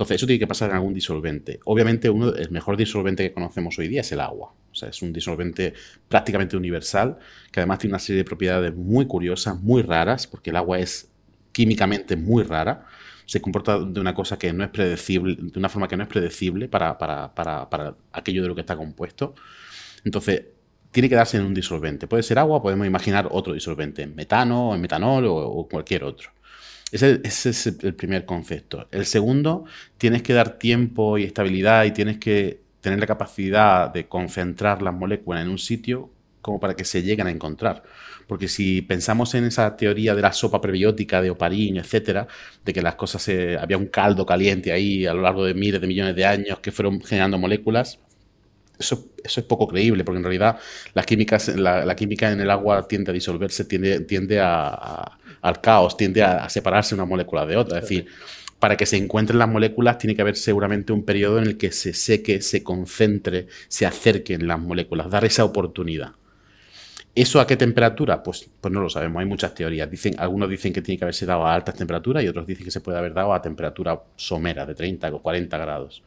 [0.01, 1.61] Entonces, eso tiene que pasar en algún disolvente.
[1.67, 4.55] Obviamente, uno, el mejor disolvente que conocemos hoy día es el agua.
[4.73, 5.75] O sea, es un disolvente
[6.09, 7.19] prácticamente universal,
[7.53, 11.11] que además tiene una serie de propiedades muy curiosas, muy raras, porque el agua es
[11.53, 12.87] químicamente muy rara.
[13.27, 16.09] Se comporta de una cosa que no es predecible, de una forma que no es
[16.09, 16.97] predecible para,
[18.11, 19.35] aquello de lo que está compuesto.
[20.03, 20.45] Entonces,
[20.93, 22.07] tiene que darse en un disolvente.
[22.07, 26.31] Puede ser agua, podemos imaginar otro disolvente, metano, en metanol o cualquier otro.
[26.93, 28.89] Ese, es el primer concepto.
[28.91, 29.65] El segundo,
[29.99, 34.95] tienes que dar tiempo y estabilidad y tienes que tener la capacidad de concentrar las
[34.95, 37.83] moléculas en un sitio como para que se lleguen a encontrar.
[38.27, 42.27] Porque si pensamos en esa teoría de la sopa prebiótica de Oparín, etcétera,
[42.65, 43.29] de que las cosas
[43.61, 46.73] había un caldo caliente ahí a lo largo de miles de millones de años que
[46.73, 47.99] fueron generando moléculas,
[48.81, 50.59] eso, es poco creíble, porque en realidad
[50.95, 55.97] las químicas, la, química en el agua tiende a disolverse, tiende, tiende a, al caos,
[55.97, 57.79] tiende a, separarse una molécula de otra.
[57.79, 58.07] Es decir,
[58.59, 61.73] para que se encuentren las moléculas tiene que haber seguramente un periodo en el que
[61.73, 66.13] se seque, se concentre, se acerquen las moléculas, dar esa oportunidad.
[67.15, 68.23] ¿Eso a qué temperatura?
[68.23, 69.91] Pues, pues no lo sabemos, hay muchas teorías.
[69.91, 72.71] Dicen, algunos dicen que tiene que haberse dado a altas temperaturas y otros dicen que
[72.71, 76.05] se puede haber dado a temperatura somera de 30 o 40 grados.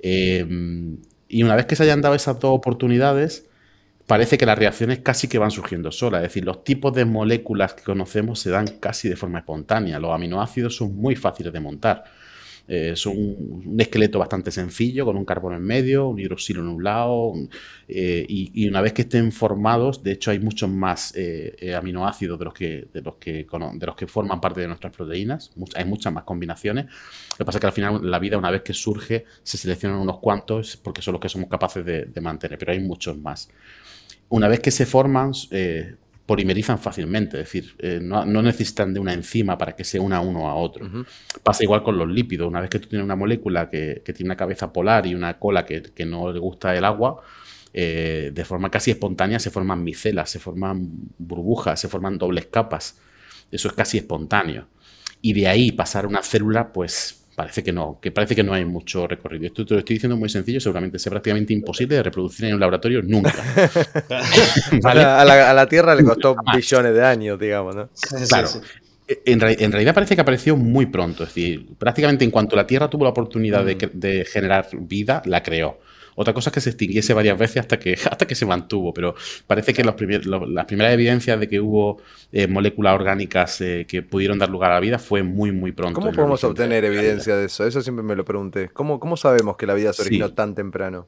[0.00, 0.98] Em,
[1.28, 3.46] y una vez que se hayan dado esas dos oportunidades,
[4.06, 6.22] parece que las reacciones casi que van surgiendo solas.
[6.22, 9.98] Es decir, los tipos de moléculas que conocemos se dan casi de forma espontánea.
[9.98, 12.04] Los aminoácidos son muy fáciles de montar.
[12.68, 16.82] Eh, es un, esqueleto bastante sencillo, con un carbono en medio, un hidroxilo en un
[16.82, 17.32] lado,
[17.86, 22.44] eh, y, una vez que estén formados, de hecho hay muchos más eh, aminoácidos de
[22.44, 26.12] los, que, de, los que, de los que forman parte de nuestras proteínas, hay muchas
[26.12, 26.86] más combinaciones.
[26.86, 29.98] Lo que pasa es que al final la vida, una vez que surge, se seleccionan
[29.98, 33.48] unos cuantos porque son los que somos capaces de, de mantener, pero hay muchos más.
[34.28, 35.32] Una vez que se forman,
[36.26, 40.48] polimerizan fácilmente, es decir, eh, no, necesitan de una enzima para que se una uno
[40.48, 41.06] a otro.
[41.42, 44.36] Pasa igual con los lípidos, una vez que tú tienes una molécula que, tiene una
[44.36, 47.22] cabeza polar y una cola que, no le gusta el agua,
[47.72, 52.98] eh, de forma casi espontánea se forman micelas, se forman burbujas, se forman dobles capas.
[53.52, 54.66] Eso es casi espontáneo.
[55.22, 58.54] Y de ahí pasar a una célula, pues parece que no, que parece que no
[58.54, 59.46] hay mucho recorrido.
[59.46, 62.60] Esto te lo estoy diciendo muy sencillo, seguramente sea prácticamente imposible de reproducir en un
[62.60, 63.34] laboratorio nunca.
[64.84, 67.90] a, la, Tierra le costó billones de años, digamos, ¿no?
[68.28, 68.48] Claro.
[69.06, 73.04] En, realidad parece que apareció muy pronto, es decir, prácticamente en cuanto la Tierra tuvo
[73.04, 73.90] la oportunidad de, mm.
[73.92, 75.78] de generar vida, la creó.
[76.16, 79.14] Otra cosa es que se extinguiese varias veces hasta que, hasta que se mantuvo, pero
[79.46, 79.94] parece que los
[80.48, 82.02] las primeras evidencias de que hubo
[82.32, 86.00] eh, moléculas orgánicas eh, que pudieron dar lugar a la vida fue muy, muy pronto.
[86.00, 87.66] ¿Cómo podemos obtener evidencia de eso?
[87.66, 88.70] Eso siempre me lo pregunté.
[88.72, 91.06] ¿Cómo, cómo sabemos que la vida se originó tan temprano?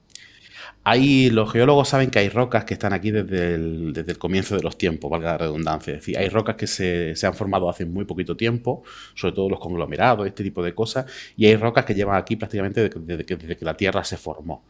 [0.85, 4.57] Hay, los geólogos saben que hay rocas que están aquí desde el, desde el, comienzo
[4.57, 5.95] de los tiempos, valga la redundancia.
[5.95, 8.83] Es decir, hay rocas que se, se, han formado hace muy poquito tiempo,
[9.15, 12.89] sobre todo los conglomerados, este tipo de cosas, y hay rocas que llevan aquí prácticamente
[12.89, 14.65] desde que la Tierra se formó.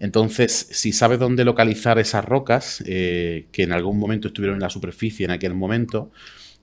[0.00, 4.70] Entonces, si sabes dónde localizar esas rocas, eh, que en algún momento estuvieron en la
[4.70, 6.10] superficie en aquel momento,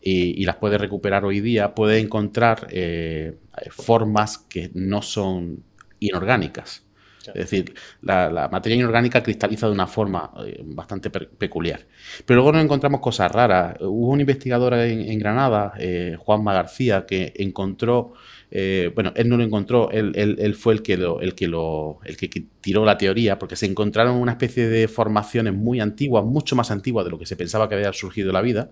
[0.03, 3.35] y, las puedes recuperar hoy día, puedes encontrar eh,
[3.69, 5.63] formas que no son
[5.99, 6.83] inorgánicas.
[7.27, 11.81] Es decir, la, materia inorgánica cristaliza de una forma eh, bastante peculiar.
[12.25, 13.77] Pero luego nos encontramos cosas raras.
[13.81, 15.73] Hubo un investigador en, Granada,
[16.17, 18.13] Juanma García, que encontró
[18.53, 22.27] eh, bueno, él no lo encontró, él, fue el que, el, que lo, el que
[22.59, 27.05] tiró la teoría, porque se encontraron una especie de formaciones muy antiguas, mucho más antiguas
[27.05, 28.71] de lo que se pensaba que había surgido la vida,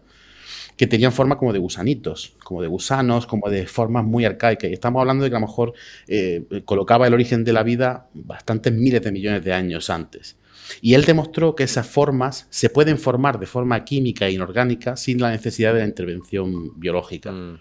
[0.80, 4.70] que tenían forma como de gusanitos, como de gusanos, como de formas muy arcaicas.
[4.70, 5.74] Y estamos hablando de que a lo mejor
[6.08, 10.38] eh, colocaba el origen de la vida bastantes miles de millones de años antes.
[10.80, 15.20] Y él demostró que esas formas se pueden formar de forma química e inorgánica sin
[15.20, 17.30] la necesidad de la intervención biológica.
[17.30, 17.60] Mm.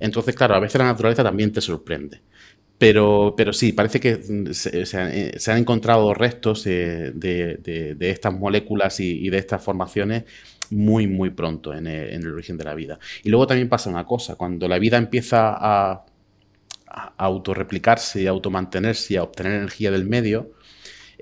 [0.00, 2.20] Entonces, claro, a veces la naturaleza también te sorprende.
[2.78, 4.96] Pero, pero sí, parece que se,
[5.52, 10.24] han encontrado restos eh, de, estas moléculas y, de estas formaciones
[10.70, 12.98] muy, muy pronto en el, origen de la vida.
[13.22, 16.04] Y luego también pasa una cosa, cuando la vida empieza a,
[16.86, 20.52] a autorreplicarse, a automantenerse y a obtener energía del medio,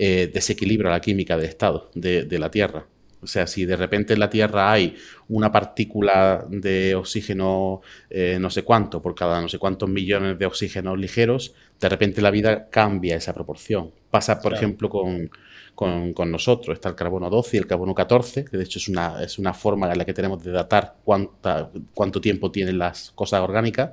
[0.00, 2.86] eh, desequilibra la química de estado de, la Tierra.
[3.20, 4.94] O sea, si de repente en la Tierra hay
[5.26, 10.46] una partícula de oxígeno eh, no sé cuánto por cada no sé cuántos millones de
[10.46, 13.90] oxígenos ligeros, de repente la vida cambia esa proporción.
[14.08, 15.32] Pasa, por ejemplo, con,
[15.86, 16.74] nosotros.
[16.74, 19.54] Está el carbono 12 y el carbono 14, que de hecho es una, es una
[19.54, 23.90] forma en la que tenemos de datar cuánta, cuánto tiempo tienen las cosas orgánicas.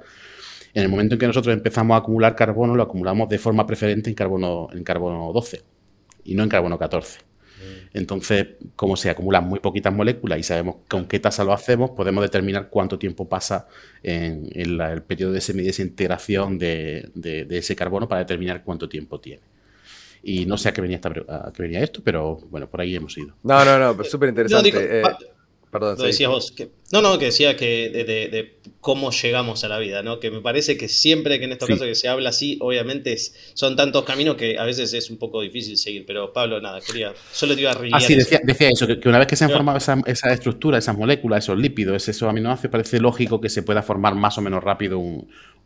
[0.74, 4.10] En el momento en que nosotros empezamos a acumular carbono, lo acumulamos de forma preferente
[4.10, 5.62] en carbono, en carbono 12
[6.26, 7.20] y no en carbono 14.
[7.20, 7.98] Mm.
[7.98, 12.24] Entonces, como se acumulan muy poquitas moléculas y sabemos con qué tasa lo hacemos, podemos
[12.24, 13.68] determinar cuánto tiempo pasa
[14.04, 19.44] en, el periodo de semidesintegración de, de, de, ese carbono para determinar cuánto tiempo tiene.
[20.28, 22.96] Y no sé a qué venía, esta, a qué venía esto, pero bueno, por ahí
[22.96, 23.36] hemos ido.
[23.44, 24.72] No, no, no, súper interesante.
[24.74, 25.04] Eh,
[25.70, 26.52] perdón, lo decías vos.
[26.52, 30.20] Que, no, no, que decía que de, cómo llegamos a la vida, ¿no?
[30.20, 33.18] Que me parece que siempre que en estos casos que se habla así, obviamente
[33.56, 36.06] son tantos caminos que a veces es un poco difícil seguir.
[36.06, 37.92] Pero Pablo, nada, quería, solo te iba a reír.
[37.96, 41.46] Ah, sí, decía, eso, que, una vez que se han formado esa, estructura, esas moléculas,
[41.46, 45.02] esos lípidos, esos aminoácidos, parece lógico que se pueda formar más o menos rápido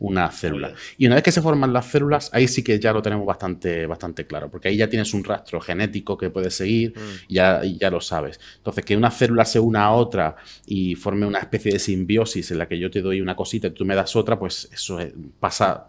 [0.00, 0.72] una célula.
[0.96, 3.86] Y una vez que se forman las células, ahí sí que ya lo tenemos bastante,
[3.86, 7.24] bastante claro, porque ahí ya tienes un rastro genético que puedes seguir mm.
[7.28, 8.40] y ya, ya lo sabes.
[8.56, 12.58] Entonces, que una célula se una a otra y forme una especie de simbiosis en
[12.58, 14.98] la que yo te doy una cosita y tú me das otra, pues eso
[15.40, 15.88] pasa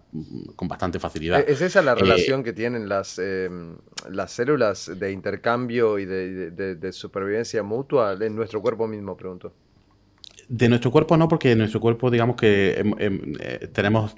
[0.55, 1.47] con bastante facilidad.
[1.47, 3.77] ¿Es esa la eh, relación que tienen las, em,
[4.09, 9.53] las células de intercambio y de, supervivencia mutua en nuestro cuerpo mismo, pregunto?
[10.53, 14.13] De nuestro cuerpo no, porque en nuestro cuerpo, digamos que em, em, eh, tenemos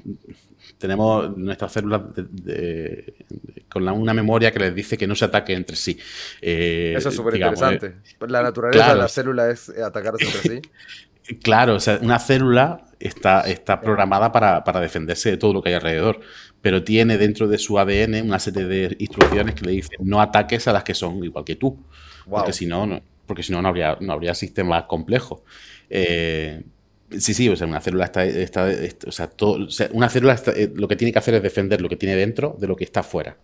[0.79, 2.01] Tenemos nuestras células
[3.69, 5.97] con una memoria que les dice que no se ataque entre sí.
[6.41, 7.95] Eh, Eso es súper interesante.
[8.27, 10.61] La naturaleza de la célula es atacarse entre sí.
[11.41, 15.75] Claro, o sea, una célula está, está programada para, defenderse de todo lo que hay
[15.75, 16.19] alrededor,
[16.59, 20.67] pero tiene dentro de su ADN una serie de instrucciones que le dicen no ataques
[20.67, 21.79] a las que son igual que tú,
[22.29, 25.41] porque si no, no, porque si no, no habría, no habría sistemas complejos.
[25.89, 26.63] Eh,
[27.17, 28.69] sí, sí, o sea, una célula está, está,
[29.07, 31.95] o sea, todo, una célula eh, lo que tiene que hacer es defender lo que
[31.95, 33.37] tiene dentro de lo que está fuera.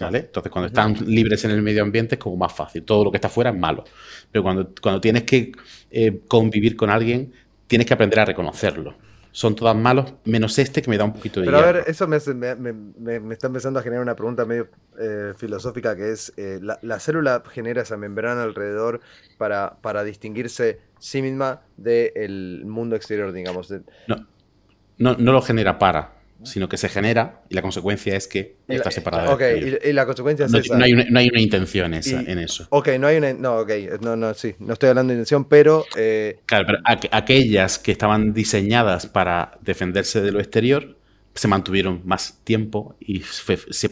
[0.00, 0.20] ¿Vale?
[0.20, 2.82] Entonces, cuando están libres en el medio ambiente es como más fácil.
[2.82, 3.84] Todo lo que está fuera es malo.
[4.30, 5.52] Pero cuando, cuando tienes que
[5.90, 7.30] eh, convivir con alguien,
[7.66, 8.96] tienes que aprender a reconocerlo.
[9.32, 12.06] Son todas malos, menos este que me da un poquito de Pero a ver, eso
[12.06, 14.68] me, está empezando a generar una pregunta medio
[15.00, 19.00] eh, filosófica que es, eh, la, célula genera esa membrana alrededor
[19.38, 23.72] para, para distinguirse sí misma del mundo exterior, digamos.
[24.06, 24.26] No,
[24.98, 28.90] no, no lo genera para sino que se genera y la consecuencia es que está
[28.90, 29.32] separada.
[29.32, 29.42] Ok,
[29.84, 30.76] y, la consecuencia es no, esa.
[30.76, 32.66] No hay, una, no hay una intención esa, en eso.
[32.70, 33.32] Ok, no hay una.
[33.32, 35.84] No, ok, no, no, sí, no estoy hablando de intención, pero.
[35.96, 36.78] Eh, claro, pero
[37.10, 40.96] aquellas que estaban diseñadas para defenderse de lo exterior
[41.34, 43.88] se mantuvieron más tiempo y se,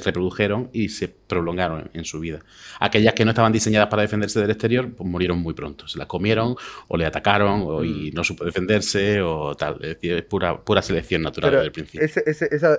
[0.00, 2.40] reprodujeron y se prolongaron en su vida.
[2.78, 5.88] Aquellas que no estaban diseñadas para defenderse del exterior, pues murieron muy pronto.
[5.88, 6.54] Se las comieron
[6.88, 8.14] o le atacaron o, y mm.
[8.14, 9.74] no supo defenderse o tal.
[9.74, 12.00] Es decir, es pura, pura selección natural desde el principio.
[12.06, 12.78] esa,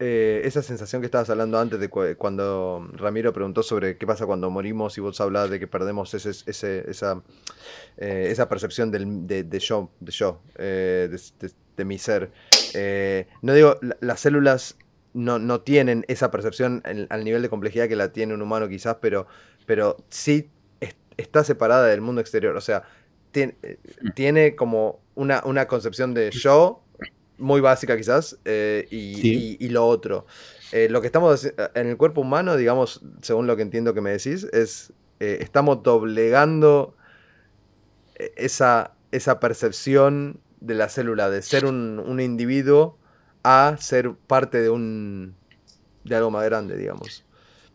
[0.00, 4.50] eh, esa sensación que estabas hablando antes de cuando Ramiro preguntó sobre qué pasa cuando
[4.50, 7.22] morimos y vos hablabas de que perdemos ese, esa,
[7.96, 11.16] eh, esa percepción del, de, yo, de, yo eh,
[11.76, 12.32] de mi ser.
[12.74, 14.76] Eh, no digo, las células
[15.12, 19.26] no, tienen esa percepción al nivel de complejidad que la tiene un humano quizás, pero,
[19.66, 20.50] pero sí
[21.16, 22.56] está separada del mundo exterior.
[22.56, 22.82] O sea,
[23.30, 23.56] tiene,
[24.14, 26.82] tiene como una, una, concepción de yo
[27.38, 30.26] muy básica quizás eh, y, lo otro.
[30.72, 34.10] Eh, lo que estamos en el cuerpo humano, digamos, según lo que entiendo que me
[34.10, 36.96] decís, es estamos doblegando
[38.36, 42.98] esa, esa percepción de la célula, de ser un, individuo
[43.42, 45.34] a ser parte de un
[46.04, 47.24] de algo más grande, digamos.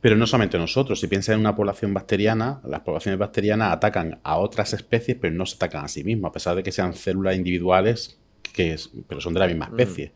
[0.02, 4.38] Pero no solamente nosotros, si piensas en una población bacteriana, las poblaciones bacterianas atacan a
[4.38, 7.36] otras especies, pero no se atacan a sí mismas, a pesar de que sean células
[7.36, 8.18] individuales,
[8.54, 8.76] que
[9.08, 9.80] pero son de la misma mm.
[9.80, 10.14] especie.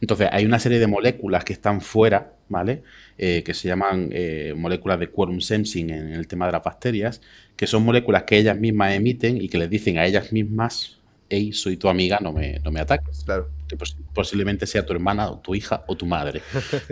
[0.00, 2.82] Entonces, hay una serie de moléculas que están fuera, ¿vale?
[3.18, 7.20] Eh, que se llaman eh, moléculas de quorum sensing en el tema de las bacterias,
[7.56, 10.95] que son moléculas que ellas mismas emiten y que les dicen a ellas mismas
[11.28, 13.22] hey, soy tu amiga, no me, no me ataques.
[13.24, 13.50] Claro.
[13.68, 13.76] Que
[14.14, 16.42] posiblemente sea tu hermana o tu hija o tu madre,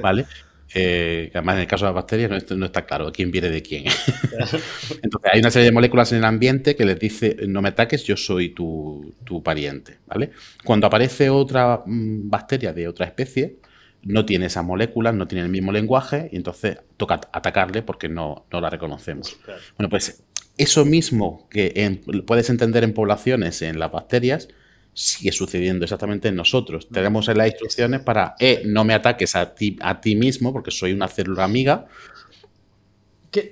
[0.03, 0.27] ¿vale?
[0.77, 3.85] Eh, además, en el caso de las bacterias no, está claro quién viene de quién.
[5.03, 8.03] Entonces, hay una serie de moléculas en el ambiente que les dice, no me ataques,
[8.05, 10.31] yo soy tu, pariente, ¿vale?
[10.65, 13.59] Cuando aparece otra mm, bacteria de otra especie,
[14.03, 18.47] no tiene esas moléculas, no tiene el mismo lenguaje, y entonces toca atacarle porque no,
[18.51, 19.39] no la reconocemos.
[19.79, 20.25] Bueno, pues
[20.57, 24.49] eso mismo que puedes entender en poblaciones, en las bacterias,
[24.93, 26.89] sigue sucediendo exactamente en nosotros.
[26.89, 30.93] Tenemos las instrucciones para, eh, no me ataques a ti, a ti mismo, porque soy
[30.93, 31.87] una célula amiga.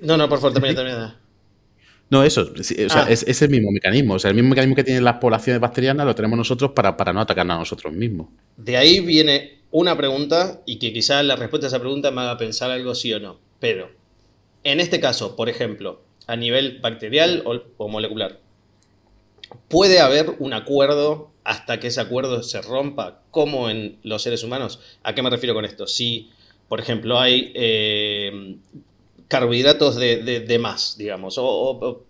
[0.01, 1.19] No, no, por favor, termina, termina.
[2.09, 2.53] No, eso,
[2.91, 3.07] ah.
[3.09, 4.13] es, el mismo mecanismo.
[4.13, 7.11] O sea, el mismo mecanismo que tienen las poblaciones bacterianas lo tenemos nosotros para, para
[7.11, 8.27] no atacarnos a nosotros mismos.
[8.55, 12.37] De ahí viene una pregunta y que quizás la respuesta a esa pregunta me haga
[12.37, 13.39] pensar algo sí o no.
[13.59, 13.89] Pero,
[14.63, 17.43] en este caso, por ejemplo, a nivel bacterial
[17.77, 18.39] o, molecular.
[19.67, 24.79] ¿Puede haber un acuerdo hasta que ese acuerdo se rompa, como en los seres humanos?
[25.03, 25.87] ¿A qué me refiero con esto?
[25.87, 26.31] Si,
[26.67, 28.57] por ejemplo, hay eh,
[29.27, 32.05] carbohidratos de, más, digamos, o,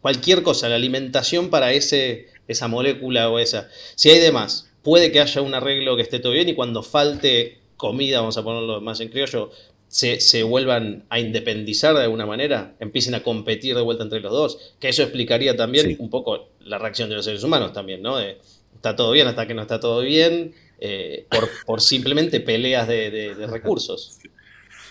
[0.00, 3.68] cualquier cosa, la alimentación para ese, esa molécula o esa.
[3.94, 6.82] Si hay de más, puede que haya un arreglo que esté todo bien y cuando
[6.82, 9.50] falte comida, vamos a ponerlo más en criollo,
[9.94, 14.74] se, vuelvan a independizar de alguna manera, empiecen a competir de vuelta entre los dos,
[14.80, 18.18] que eso explicaría también un poco la reacción de los seres humanos también, ¿no?
[18.18, 21.26] está todo bien hasta que no está todo bien, eh,
[21.64, 24.18] por, simplemente peleas de, recursos.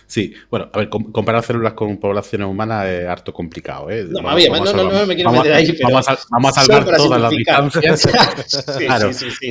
[0.08, 4.06] Sí, bueno, a ver, comparar células con poblaciones humanas es harto complicado, ¿eh?
[4.08, 6.96] No, vamos, bien, no, no, me quiero meter ahí, pero vamos a, vamos a salvar
[6.96, 8.02] todas las distancias.
[8.48, 9.12] sí, claro.
[9.12, 9.50] sí, sí, sí,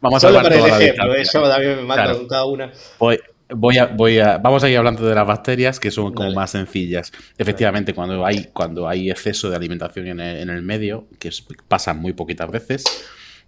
[0.00, 1.32] Vamos a salvar todas las distancias.
[1.32, 2.26] Yo también me mata claro.
[2.26, 2.72] cada una.
[2.98, 6.30] Pues, Voy a, voy a, vamos a ir hablando de las bacterias que son como
[6.32, 7.12] más sencillas.
[7.38, 11.30] Efectivamente, cuando hay, cuando hay exceso de alimentación en el, medio, que
[11.66, 12.84] pasa muy poquitas veces,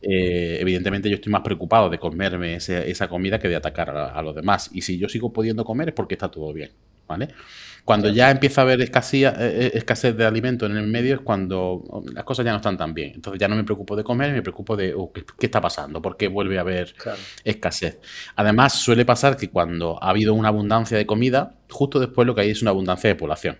[0.00, 4.34] eh, evidentemente yo estoy más preocupado de comerme esa comida que de atacar a, los
[4.34, 4.70] demás.
[4.72, 6.70] Y si yo sigo pudiendo comer es porque está todo bien,
[7.06, 7.28] ¿vale?
[7.84, 11.20] Cuando ya empieza a haber escasez, eh, eh, escasez de alimento en el medio es
[11.20, 13.12] cuando las cosas ya no están tan bien.
[13.14, 16.16] Entonces ya no me preocupo de comer, me preocupo de oh, ¿qué, está pasando, por
[16.16, 16.94] qué vuelve a haber
[17.44, 17.98] escasez.
[18.36, 22.42] Además, suele pasar que cuando ha habido una abundancia de comida, justo después lo que
[22.42, 23.58] hay es una abundancia de población.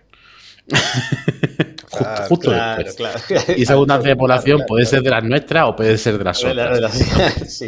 [2.27, 3.11] justo, después.
[3.57, 6.43] Y esa abundancia de población puede ser de las nuestras o puede ser de las
[6.43, 6.99] otras.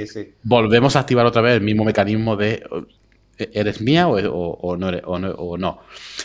[0.43, 2.63] Volvemos a activar otra vez el mismo mecanismo de
[3.53, 5.79] ¿Eres mía o, no, o, no,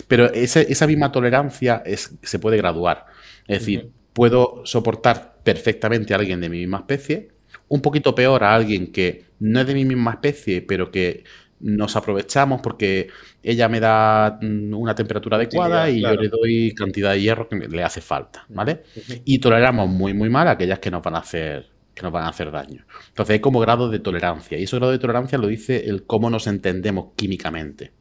[0.06, 3.06] Pero esa misma tolerancia es, se puede graduar.
[3.46, 7.28] Es decir, puedo soportar perfectamente a alguien de mi misma especie,
[7.68, 11.24] un poquito peor a alguien que no es de mi misma especie, pero que
[11.60, 13.08] nos aprovechamos porque
[13.42, 17.56] ella me da mm, una temperatura adecuada y yo le doy cantidad de hierro que
[17.56, 18.82] le hace falta, ¿vale?
[19.24, 22.24] Y toleramos muy, muy mal a aquellas que nos van a hacer que nos van
[22.24, 22.84] a hacer daño.
[23.09, 24.59] Entonces hay como grado de tolerancia.
[24.59, 27.92] Y ese grado de tolerancia lo dice el cómo nos entendemos químicamente.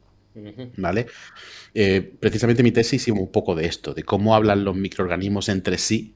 [0.76, 1.06] ¿Vale?
[1.74, 5.78] Eh, precisamente mi tesis hicimos un poco de esto, de cómo hablan los microorganismos entre
[5.78, 6.14] sí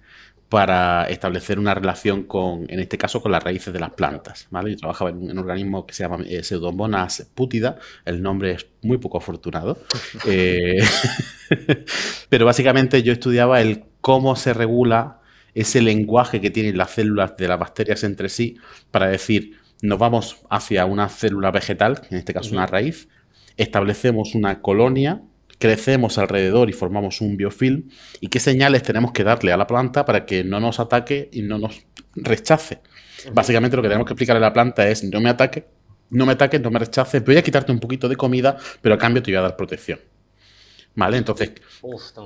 [0.48, 4.46] para establecer una relación con, en este caso, con las raíces de las plantas.
[4.50, 4.70] ¿vale?
[4.70, 8.98] Yo trabajaba en un, organismo que se llama eh, Pseudomonas putida, el nombre es muy
[8.98, 9.78] poco afortunado,
[10.26, 10.76] eh,
[12.28, 15.21] pero básicamente yo estudiaba el cómo se regula
[15.54, 18.56] ese lenguaje que tienen las células de las bacterias entre sí
[18.90, 23.08] para decir, nos vamos hacia una célula vegetal, en este caso una raíz,
[23.56, 25.22] establecemos una colonia,
[25.58, 27.88] crecemos alrededor y formamos un biofilm,
[28.20, 31.42] y qué señales tenemos que darle a la planta para que no nos ataque y
[31.42, 31.82] no nos
[32.14, 32.80] rechace.
[33.32, 35.66] Básicamente lo que tenemos que explicarle a la planta es, no me ataque,
[36.10, 38.98] no me ataques, no me rechaces, voy a quitarte un poquito de comida, pero a
[38.98, 40.00] cambio te voy a dar protección.
[40.94, 41.16] ¿Vale?
[41.16, 41.52] Entonces,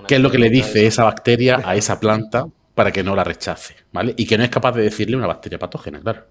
[0.09, 2.47] ¿qué es lo que le dice esa bacteria a esa planta
[2.77, 4.13] para que no la rechace, ¿vale?
[4.19, 6.27] Y que no es capaz de decirle una bacteria patógena, claro.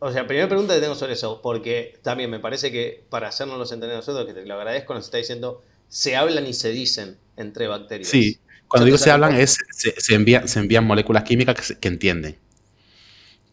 [0.00, 3.56] O sea, primera pregunta que tengo sobre eso, porque también me parece que para hacernos
[3.56, 7.18] los entender nosotros, que te lo agradezco, nos está diciendo, se hablan y se dicen
[7.36, 8.08] entre bacterias.
[8.08, 10.14] Sí, cuando digo se hablan es, se, se
[10.58, 12.36] envían moléculas químicas que entienden.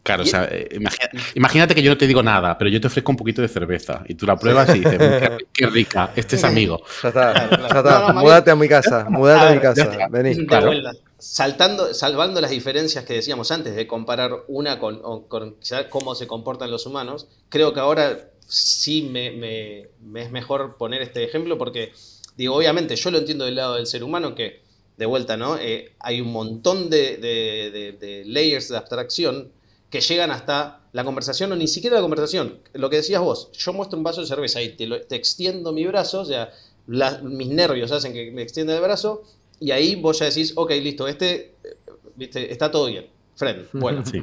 [0.08, 0.80] Claro, o sea, eh,
[1.34, 4.02] imagínate que yo no te digo nada, pero yo te ofrezco un poquito de cerveza
[4.08, 4.98] y tú la pruebas y dices,
[5.52, 6.82] qué, rica, este es amigo.
[7.02, 8.12] Ya está, ya está.
[8.14, 10.46] múdate a mi casa, múdate a mi casa, vení.
[11.18, 15.02] Saltando, salvando las diferencias que decíamos antes de comparar una con,
[15.90, 19.82] cómo se comportan los humanos, creo que ahora sí me,
[20.22, 21.92] es mejor poner este ejemplo porque,
[22.34, 24.62] digo, obviamente yo lo entiendo del lado del ser humano que,
[24.96, 25.58] de vuelta, ¿no?
[25.58, 29.52] Eh, hay un montón de, de layers de abstracción
[29.90, 32.58] que llegan hasta la conversación o ni siquiera la conversación.
[32.74, 36.20] Lo que decías vos, yo muestro un vaso de cerveza y te, extiendo mi brazo,
[36.20, 36.52] o sea,
[37.22, 39.22] mis nervios hacen que me extienda el brazo
[39.60, 41.54] y ahí vos ya decís, ok, listo, este
[42.16, 42.50] ¿viste?
[42.52, 43.06] está todo bien.
[43.36, 44.04] Friend, bueno.
[44.04, 44.22] Sí.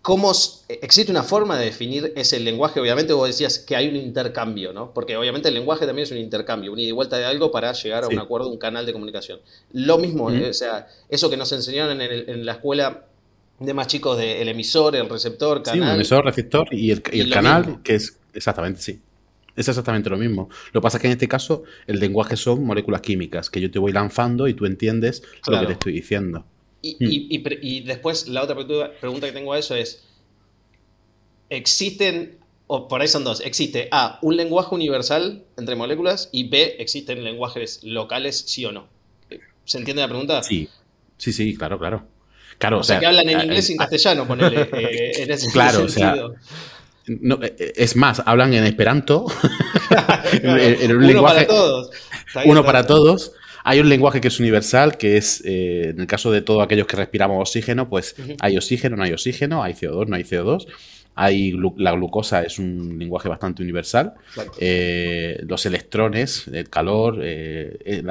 [0.00, 0.32] ¿Cómo
[0.68, 2.78] existe una forma de definir ese lenguaje?
[2.78, 4.92] Obviamente vos decías que hay un intercambio, ¿no?
[4.92, 7.72] Porque obviamente el lenguaje también es un intercambio, un ida y vuelta de algo para
[7.72, 9.40] llegar a un acuerdo, un canal de comunicación.
[9.72, 13.06] Lo mismo, o sea, eso que nos enseñaron en la escuela
[13.58, 15.80] de más chicos del emisor, el receptor, canal.
[15.80, 19.00] Sí, el emisor, receptor y el, canal, que es exactamente, sí.
[19.56, 20.48] Es exactamente lo mismo.
[20.72, 23.70] Lo que pasa es que en este caso el lenguaje son moléculas químicas que yo
[23.70, 26.44] te voy lanzando y tú entiendes lo que te estoy diciendo.
[26.82, 27.86] Y, hmm.
[27.86, 28.56] después la otra
[29.00, 30.04] pregunta que tengo a eso es,
[31.50, 36.76] ¿existen, o por ahí son dos, existe A, un lenguaje universal entre moléculas y B,
[36.78, 38.88] existen lenguajes locales, sí o no?
[39.64, 40.42] ¿Se entiende la pregunta?
[40.42, 40.68] Sí,
[41.16, 42.13] sí, sí, claro, claro.
[42.58, 45.88] Claro, o, sea, que hablan en inglés y en castellano, ponele, eh, en ese claro,
[45.88, 46.26] sentido.
[46.26, 46.64] O sea,
[47.06, 49.26] no, eh, es más, hablan en esperanto,
[50.42, 51.90] en, un uno para todos.
[52.44, 53.32] uno para todos.
[53.66, 56.86] Hay un lenguaje que es universal, que es, eh, en el caso de todos aquellos
[56.86, 60.66] que respiramos oxígeno, pues hay oxígeno, no hay oxígeno, hay CO2, no hay CO2.
[61.16, 64.14] Hay la glucosa es un lenguaje bastante universal.
[64.58, 68.02] Eh, los electrones, el calor, eh, eh,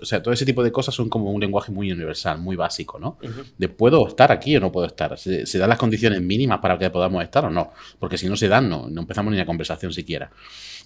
[0.00, 2.98] o sea, todo ese tipo de cosas son como un lenguaje muy universal, muy básico,
[2.98, 3.18] ¿no?
[3.56, 5.16] De puedo estar aquí o no puedo estar.
[5.18, 7.72] ¿Se, dan las condiciones mínimas para que podamos estar o no?
[7.98, 10.30] Porque si no se dan, no, no empezamos ni la conversación siquiera.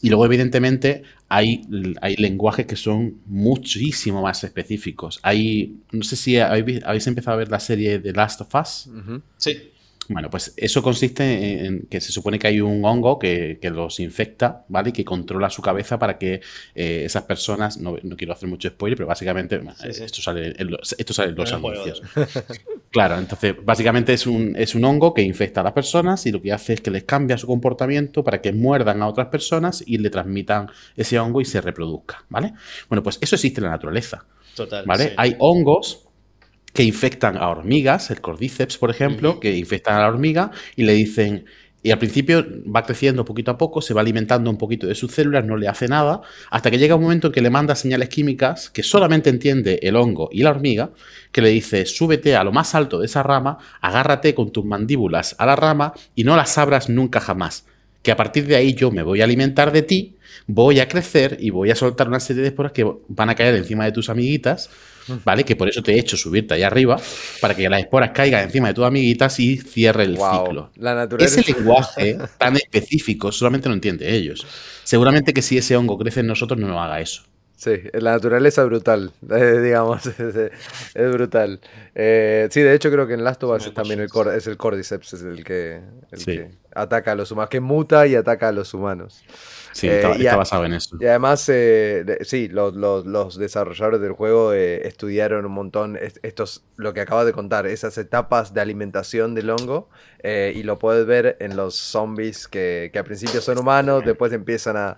[0.02, 1.62] Y luego, evidentemente, hay,
[2.00, 5.20] hay lenguajes que son muchísimo más específicos.
[5.22, 8.90] Hay, no sé si habéis, habéis empezado a ver la serie de Last of Us.
[9.36, 9.71] Sí.
[10.08, 14.64] Bueno, pues eso consiste en que se supone que hay un hongo que, los infecta,
[14.68, 14.90] ¿vale?
[14.90, 16.40] Y que controla su cabeza para que
[16.74, 21.14] eh, esas personas, no, quiero hacer mucho spoiler, pero básicamente Esto, sale en los, esto
[21.14, 22.02] sale en los anuncios.
[22.90, 26.42] claro, entonces básicamente es un, es un hongo que infecta a las personas y lo
[26.42, 29.98] que hace es que les cambia su comportamiento para que muerdan a otras personas y
[29.98, 32.52] le transmitan ese hongo y se reproduzca, ¿vale?
[32.88, 34.24] Bueno, pues eso existe en la naturaleza.
[34.54, 34.84] Total.
[34.84, 35.14] ¿Vale?
[35.16, 36.08] Hay hongos
[36.72, 40.94] que infectan a hormigas, el cordyceps, por ejemplo, que infectan a la hormiga y le
[40.94, 41.44] dicen,
[41.84, 45.10] Y al principio va creciendo poquito a poco, se va alimentando un poquito de sus
[45.12, 46.20] células, no le hace nada,
[46.50, 49.96] hasta que llega un momento en que le manda señales químicas que solamente entiende el
[49.96, 50.92] hongo y la hormiga,
[51.32, 55.34] que le dice, súbete a lo más alto de esa rama, agárrate con tus mandíbulas
[55.38, 57.66] a la rama y no las abras nunca jamás.
[58.02, 60.16] Que a partir de ahí yo me voy a alimentar de ti,
[60.46, 63.56] voy a crecer y voy a soltar una serie de esporas que van a caer
[63.56, 64.70] encima de tus amiguitas
[65.24, 65.44] ¿vale?
[65.44, 67.00] Que por eso te he hecho subirte ahí arriba,
[67.40, 70.70] para que las esporas caigan encima de tus amiguitas y cierre el ciclo.
[71.18, 74.46] Ese lenguaje tan específico solamente lo entiende ellos.
[74.84, 77.22] Seguramente que si ese hongo crece en nosotros no nos haga eso.
[77.62, 80.04] Sí, la naturaleza es brutal, eh, digamos,
[80.94, 81.60] es, brutal.
[81.94, 85.12] Eh, sí, de hecho creo que en Last of Us también el es el Cordyceps,
[85.12, 85.80] es el, que,
[86.10, 89.22] el que ataca a los humanos, que muta y ataca a los humanos.
[89.72, 90.96] Sí, está, eh, basado en eso.
[91.00, 97.00] Y además, eh, sí, los, desarrolladores del juego eh, estudiaron un montón estos, lo que
[97.00, 99.88] acabas de contar, esas etapas de alimentación del hongo,
[100.22, 104.76] y lo puedes ver en los zombies que, que al principio son humanos, después empiezan
[104.76, 104.96] a,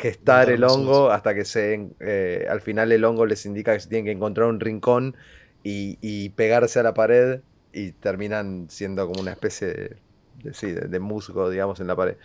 [0.00, 4.04] gestar el hongo hasta que se, al final el hongo les indica que se tienen
[4.04, 5.16] que encontrar un rincón
[5.62, 7.40] y, pegarse a la pared
[7.72, 12.16] y terminan siendo como una especie de, de musgo, digamos, en la pared.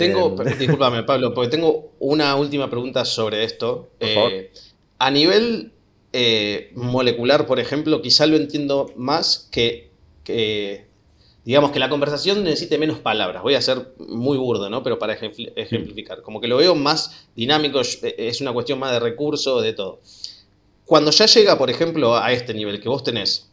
[0.00, 0.58] Tengo, em.
[0.58, 3.90] discúlpame Pablo, porque tengo una última pregunta sobre esto.
[4.00, 4.52] Eh,
[4.98, 5.72] a nivel
[6.12, 9.90] eh, molecular, por ejemplo, quizá lo entiendo más que,
[11.44, 13.42] digamos, que la conversación necesite menos palabras.
[13.42, 14.82] Voy a ser muy burdo, ¿no?
[14.82, 16.22] Pero para ejemplificar.
[16.22, 20.00] Como que lo veo más dinámico, es una cuestión más de recursos, de todo.
[20.90, 23.50] Cuando ya llega, por ejemplo, a este nivel, que vos tenés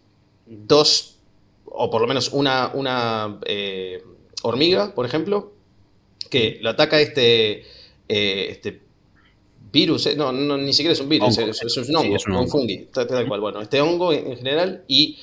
[0.47, 1.19] dos,
[1.65, 4.01] o por lo menos una, una eh,
[4.41, 5.53] hormiga, por ejemplo,
[6.27, 7.61] que lo ataca este,
[8.07, 8.81] eh, este
[9.71, 13.41] virus, eh, no, ni siquiera es un virus, es, un hongo, un, fungi, tal, cual.
[13.41, 15.17] Bueno, este hongo en, general y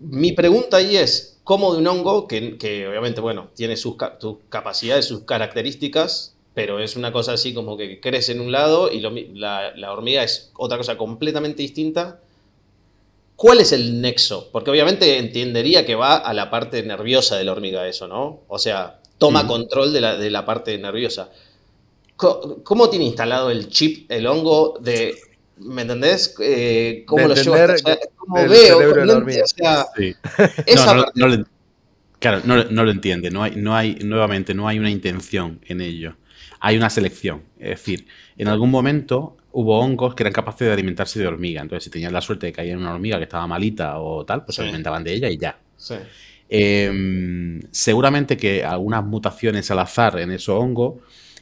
[0.00, 3.96] mi pregunta ahí es, ¿cómo de un hongo que, obviamente, bueno, tiene sus,
[4.48, 9.00] capacidades, sus características, pero es una cosa así como que crece en un lado y
[9.00, 12.20] la, la hormiga es otra cosa completamente distinta?
[13.36, 14.48] ¿Cuál es el nexo?
[14.52, 18.40] Porque obviamente entendería que va a la parte nerviosa de la hormiga eso, ¿no?
[18.46, 21.30] O sea, toma control de la, de la, parte nerviosa.
[22.16, 25.16] ¿Cómo, tiene instalado el chip, el hongo de...
[25.56, 26.34] ¿Me entendés?
[26.40, 27.74] Eh, ¿Cómo lo lleva?
[28.16, 28.78] ¿Cómo veo?
[32.18, 33.30] claro, no, lo entiende.
[33.30, 36.16] No hay, no hay, nuevamente, no hay una intención en ello.
[36.58, 37.42] Hay una selección.
[37.58, 38.06] Es decir,
[38.36, 41.62] en algún momento hubo hongos que eran capaces de alimentarse de hormiga.
[41.62, 44.44] Entonces, si tenían la suerte de caer en una hormiga que estaba malita o tal,
[44.44, 45.56] pues se alimentaban de ella y ya.
[45.76, 45.94] Sí.
[46.48, 50.96] Em, seguramente que algunas mutaciones al azar en esos hongos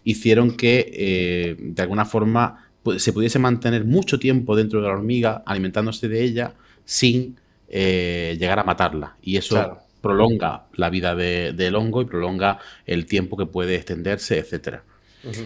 [0.04, 5.42] hicieron que eh, de alguna forma se pudiese mantener mucho tiempo dentro de la hormiga
[5.46, 7.36] alimentándose de ella sin
[7.68, 9.16] eh, llegar a matarla.
[9.22, 14.84] Y eso prolonga la vida del hongo y prolonga el tiempo que puede extenderse, etcétera.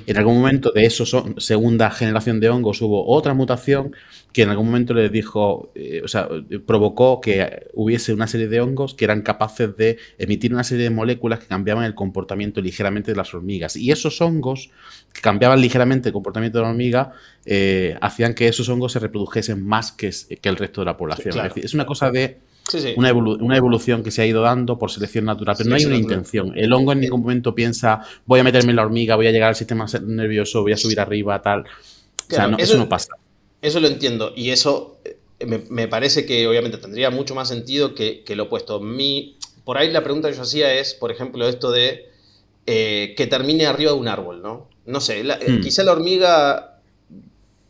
[0.06, 1.04] En algún momento de esa
[1.38, 3.94] segunda generación de hongos hubo otra mutación
[4.32, 6.28] que en algún momento les dijo, eh, o sea,
[6.66, 10.90] provocó que hubiese una serie de hongos que eran capaces de emitir una serie de
[10.90, 13.76] moléculas que cambiaban el comportamiento ligeramente de las hormigas.
[13.76, 14.70] Y esos hongos
[15.12, 17.12] que cambiaban ligeramente el comportamiento de la hormiga
[17.46, 20.10] eh, hacían que esos hongos se reprodujesen más que,
[20.42, 21.34] el resto de la población.
[21.56, 22.38] es una cosa de
[22.96, 26.52] una, evolución que se ha ido dando por selección natural, pero no hay una intención.
[26.56, 29.50] El hongo en ningún momento piensa, voy a meterme en la hormiga, voy a llegar
[29.50, 31.60] al sistema nervioso, voy a subir arriba, tal.
[31.60, 31.64] o
[32.28, 33.14] sea, eso, no pasa.
[33.62, 38.24] Eso lo entiendo y eso eh, me, parece que obviamente tendría mucho más sentido que,
[38.34, 38.80] lo opuesto.
[38.80, 42.10] Mi, por ahí la pregunta que yo hacía es, por ejemplo, esto de
[42.66, 44.68] eh, que termine arriba de un árbol, ¿no?
[44.86, 45.60] No sé, hmm.
[45.60, 46.75] quizá la hormiga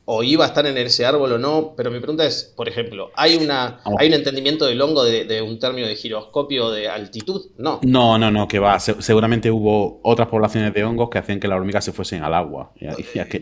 [0.08, 3.10] o iba a estar en ese árbol o no, pero mi pregunta es, por ejemplo,
[3.16, 7.46] ¿hay, una, ¿hay un entendimiento del hongo de, un término de giroscopio de altitud?
[7.58, 7.80] No.
[7.82, 8.78] No, no, no, que va.
[8.78, 12.72] seguramente hubo otras poblaciones de hongos que hacían que las hormigas se fuesen al agua.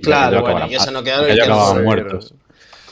[0.02, 2.34] claro, bueno, y eso no quedaron, muertos.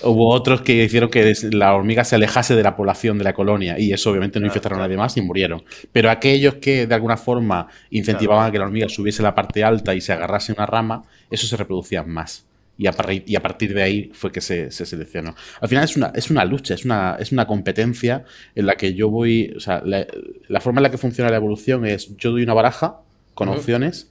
[0.04, 3.78] Hubo otros que hicieron que la hormiga se alejase de la población de la colonia
[3.78, 5.62] y eso obviamente no infectaron a nadie más y murieron.
[5.92, 9.94] Pero aquellos que de alguna forma incentivaban a que la hormiga subiese la parte alta
[9.94, 12.44] y se agarrase una rama, eso se reproducían más
[12.82, 12.94] y a,
[13.26, 15.36] y a, partir de ahí fue que se, seleccionó.
[15.60, 18.24] Al final es una, es una lucha, es una, es una competencia
[18.56, 21.86] en la que yo voy, o sea, la, forma en la que funciona la evolución
[21.86, 23.00] es yo doy una baraja
[23.34, 24.10] con opciones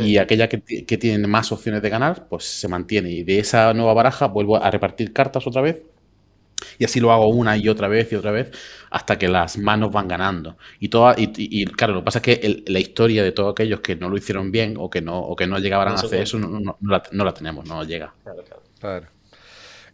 [0.00, 3.10] y aquella que, que, tiene más opciones de ganar, pues se mantiene.
[3.10, 5.84] Y de esa nueva baraja vuelvo a repartir cartas otra vez
[6.78, 8.50] y así lo hago una y otra vez y otra vez
[8.90, 10.56] hasta que las manos van ganando.
[10.80, 13.96] Y, toda, y, claro, lo que pasa es que la historia de todos aquellos que
[13.96, 16.76] no lo hicieron bien o que no, o que no llegaban a hacer eso, no,
[16.80, 18.12] no, la, tenemos, no llega.
[18.22, 18.44] Claro,
[18.80, 19.06] claro.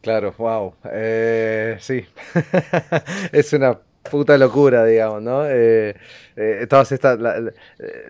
[0.00, 0.74] Claro, wow.
[0.92, 2.04] Eh, sí,
[3.32, 3.78] es una
[4.10, 5.46] puta locura, digamos, ¿no?
[5.46, 5.96] Eh,
[6.36, 6.68] eh,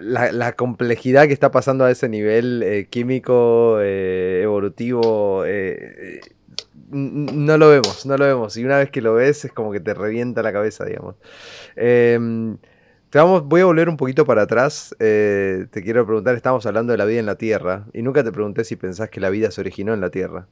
[0.00, 5.44] la, la, complejidad que está pasando a ese nivel eh, químico, evolutivo,
[6.91, 8.57] no lo vemos, no lo vemos.
[8.57, 11.16] Y una vez que lo ves es como que te revienta la cabeza, digamos.
[11.76, 12.59] Em,
[13.11, 14.95] te vamos, voy a volver un poquito para atrás.
[14.99, 18.64] te quiero preguntar, estamos hablando de la vida en la Tierra, y nunca te pregunté
[18.64, 20.49] si pensás que la vida se originó en la Tierra.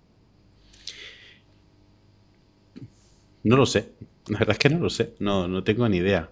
[3.45, 3.93] No lo sé.
[4.29, 5.15] La verdad es que no lo sé.
[5.19, 6.31] No, no tengo ni idea.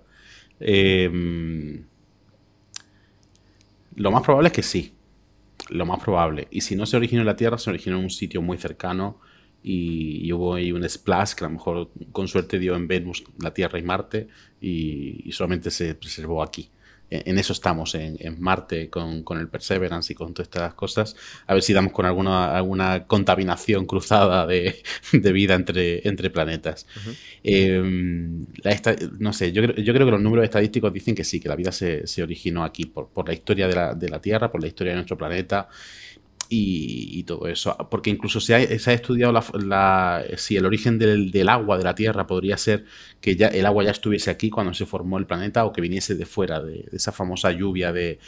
[0.60, 1.84] Em,
[3.96, 4.94] lo más probable es que sí.
[5.68, 6.48] Lo más probable.
[6.50, 9.20] Y si no se originó en la Tierra, se originó en un sitio muy cercano
[9.62, 13.52] y, hubo ahí un splash que a lo mejor con suerte dio en Venus, la
[13.52, 14.28] Tierra y Marte
[14.60, 16.70] y solamente se preservó aquí.
[17.10, 21.16] En eso estamos, en, Marte, con, el Perseverance y con todas estas cosas,
[21.48, 24.80] a ver si damos con alguna, alguna contaminación cruzada de,
[25.12, 26.86] vida entre, entre planetas.
[27.42, 28.46] Em,
[29.18, 31.72] no sé, yo, yo, creo que los números estadísticos dicen que sí, que la vida
[31.72, 34.92] se, originó aquí por, por la historia de la, de la, Tierra, por la historia
[34.92, 35.68] de nuestro planeta
[36.52, 37.76] y, todo eso.
[37.90, 42.56] Porque incluso se ha, estudiado la, si el origen del, agua de la Tierra podría
[42.56, 42.84] ser
[43.20, 46.16] que ya el agua ya estuviese aquí cuando se formó el planeta o que viniese
[46.16, 48.18] de fuera, de, esa famosa lluvia de,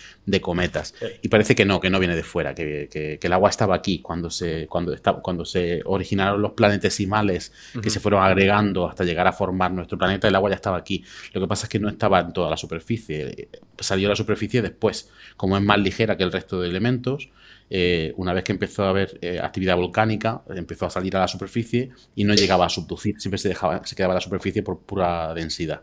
[0.40, 0.94] cometas.
[1.20, 4.30] Y parece que no, que no viene de fuera, que, el agua estaba aquí cuando
[4.30, 7.52] se, cuando, cuando se originaron los planetesimales
[7.82, 11.04] que se fueron agregando hasta llegar a formar nuestro planeta, el agua ya estaba aquí.
[11.32, 13.48] Lo que pasa es que no estaba en toda la superficie,
[13.80, 17.30] salió a la superficie después, como es más ligera que el resto de elementos
[17.74, 21.28] eh, una vez que empezó a haber eh, actividad volcánica, empezó a salir a la
[21.28, 24.80] superficie y no llegaba a subducir, siempre se, dejaba, se quedaba a la superficie por
[24.80, 25.80] pura densidad.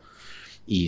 [0.67, 0.87] Y,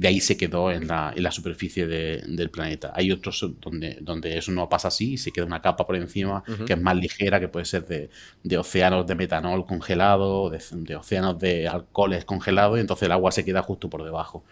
[0.00, 2.90] de ahí se quedó en la, superficie del planeta.
[2.96, 6.72] Hay otros donde, donde eso no pasa así se queda una capa por encima que
[6.72, 12.24] es más ligera, que puede ser de, océanos de metanol congelado, de, océanos de alcoholes
[12.24, 14.44] congelados, y entonces el agua se queda justo por debajo.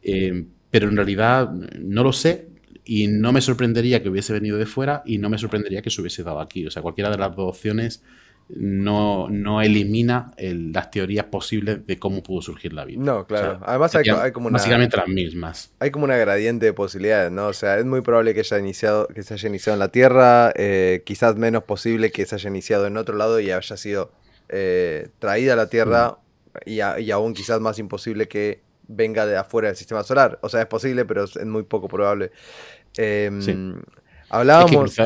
[0.00, 2.47] Eh, pero en realidad no lo sé,
[2.88, 6.00] y no me sorprendería que hubiese venido de fuera y no me sorprendería que se
[6.00, 6.66] hubiese dado aquí.
[6.66, 8.02] O sea, cualquiera de las dos opciones
[8.48, 13.02] no, no elimina las teorías posibles de cómo pudo surgir la vida.
[13.02, 13.60] No, claro.
[13.62, 14.54] Además hay, como una...
[14.54, 15.70] Básicamente las mismas.
[15.80, 17.48] Hay como una gradiente de posibilidades, ¿no?
[17.48, 20.54] O sea, es muy probable que, haya iniciado, que se haya iniciado en la Tierra,
[20.56, 24.12] eh, quizás menos posible que se haya iniciado en otro lado y haya sido
[24.48, 26.16] eh, traída a la Tierra
[26.64, 26.70] mm.
[26.70, 30.38] y, y aún quizás más imposible que venga de afuera del sistema solar.
[30.42, 32.32] O sea, es posible, pero es muy poco probable.
[32.98, 33.80] Em,
[34.28, 34.96] hablábamos.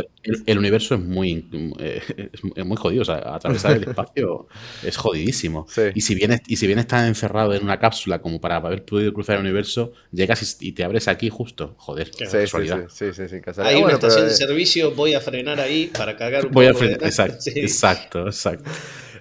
[0.46, 1.46] el, universo es muy,
[1.78, 2.00] eh,
[2.56, 3.02] es muy jodido.
[3.02, 4.48] O sea, atravesar el espacio
[4.82, 5.66] es jodidísimo.
[5.94, 9.12] Y, si bien, y si bien estás encerrado en una cápsula como para haber podido
[9.12, 11.74] cruzar el universo, llegas y, te abres aquí justo.
[11.76, 12.86] Joder, qué sí, casualidad.
[12.88, 16.52] Sí, sí, sí, Hay una estación de servicio, voy a frenar ahí para cargar un
[16.52, 16.78] voy poco.
[16.78, 18.70] A frenar, exacto, exacto, exacto.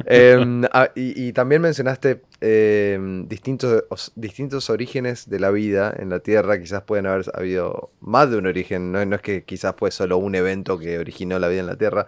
[0.06, 6.60] Em, ah, y, también mencionaste em, distintos, distintos orígenes de la vida en la Tierra.
[6.60, 8.92] Quizás pueden haber habido más de un origen.
[8.92, 12.08] No, es que quizás fue solo un evento que originó la vida en la Tierra.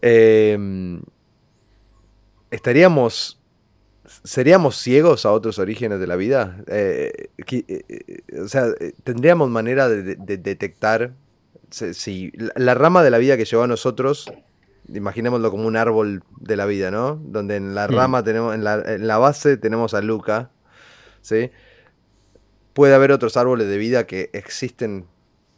[0.00, 1.02] Em,
[2.50, 3.38] estaríamos.
[4.24, 6.62] ¿Seríamos ciegos a otros orígenes de la vida?
[6.66, 11.12] Eh, eh, o sea, eh, ¿tendríamos manera de, detectar
[11.70, 14.30] si, la rama de la vida que llegó a nosotros
[14.94, 17.16] imaginémoslo como un árbol de la vida, ¿no?
[17.16, 20.50] Donde en la rama tenemos, en la, base tenemos a Luca,
[21.20, 21.50] ¿sí?
[22.72, 25.06] Puede haber otros árboles de vida que existen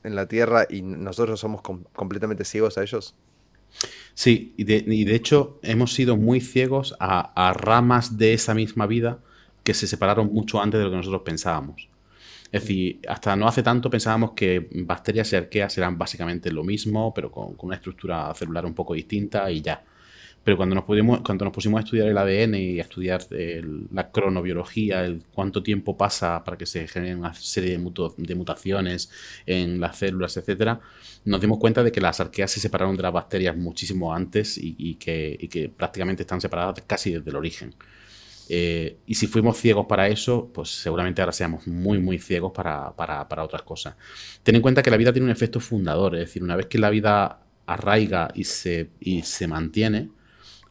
[0.03, 3.15] en la Tierra y nosotros somos completamente ciegos a ellos.
[4.15, 9.19] Sí, y de, hecho hemos sido muy ciegos a, ramas de esa misma vida
[9.65, 11.89] que se separaron mucho antes de lo que nosotros pensábamos.
[12.55, 17.13] Es decir, hasta no hace tanto pensábamos que bacterias y arqueas eran básicamente lo mismo,
[17.13, 19.83] pero con, una estructura celular un poco distinta y ya.
[20.45, 23.27] Pero cuando nos, pudimos, cuando nos pusimos a estudiar el ADN y a estudiar
[23.93, 29.11] la cronobiología, el cuánto tiempo pasa para que se generen una serie de, mutaciones
[29.47, 30.79] en las células, etcétera,
[31.25, 34.95] nos dimos cuenta de que las arqueas se separaron de las bacterias muchísimo antes y,
[34.95, 37.75] que, y que prácticamente están separadas casi desde el origen.
[38.49, 42.93] Eh, y si fuimos ciegos para eso, pues seguramente ahora seamos muy, muy ciegos para,
[43.43, 43.97] otras cosas.
[44.43, 46.79] Ten en cuenta que la vida tiene un efecto fundador, es decir, una vez que
[46.79, 50.11] la vida arraiga y se, y se mantiene,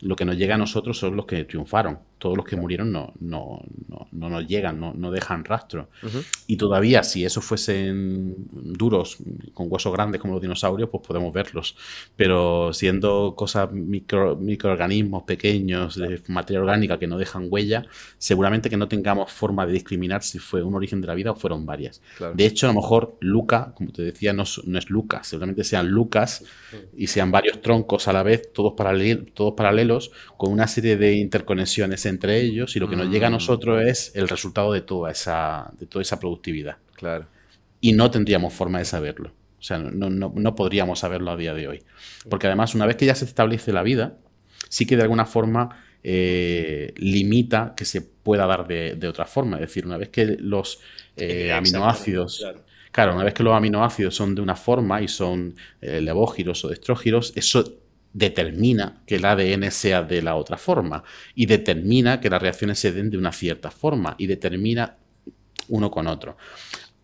[0.02, 3.14] lo que nos llega a nosotros son los que triunfaron todos los que murieron no,
[3.20, 3.60] no,
[4.14, 5.90] no, nos llegan, no, dejan rastro.
[6.48, 9.18] Y todavía, si esos fuesen duros,
[9.54, 11.76] con huesos grandes como los dinosaurios, pues podemos verlos.
[12.16, 17.86] Pero siendo cosas micro, microorganismos pequeños, de materia orgánica que no dejan huella,
[18.18, 21.36] seguramente que no tengamos forma de discriminar si fue un origen de la vida o
[21.36, 22.02] fueron varias.
[22.36, 26.46] De hecho, a lo mejor Luca, como te decía, no, es Lucas, seguramente sean Lucas
[26.96, 28.76] y sean varios troncos a la vez, todos,
[29.34, 33.30] todos paralelos, con una serie de interconexiones entre ellos y lo que nos llega a
[33.30, 33.34] mm.
[33.34, 36.78] nosotros es el resultado de toda esa, de toda esa productividad.
[36.96, 37.28] Claro.
[37.82, 39.34] Y no tendríamos forma de saberlo.
[39.60, 41.84] O sea, no, no, podríamos saberlo a día de hoy.
[42.30, 44.18] Porque además, una vez que ya se establece la vida,
[44.68, 49.56] sí que de alguna forma eh, limita que se pueda dar de, otra forma.
[49.58, 50.80] Es decir, una vez que los
[51.16, 52.46] eh, aminoácidos.
[52.92, 53.16] Claro.
[53.16, 57.32] una vez que los aminoácidos son de una forma y son eh, levógiros o destrógiros,
[57.36, 57.83] eso
[58.14, 61.04] determina que el ADN sea de la otra forma
[61.36, 64.98] y determina que las reacciones se den de una cierta forma y determina
[65.70, 66.38] uno con otro.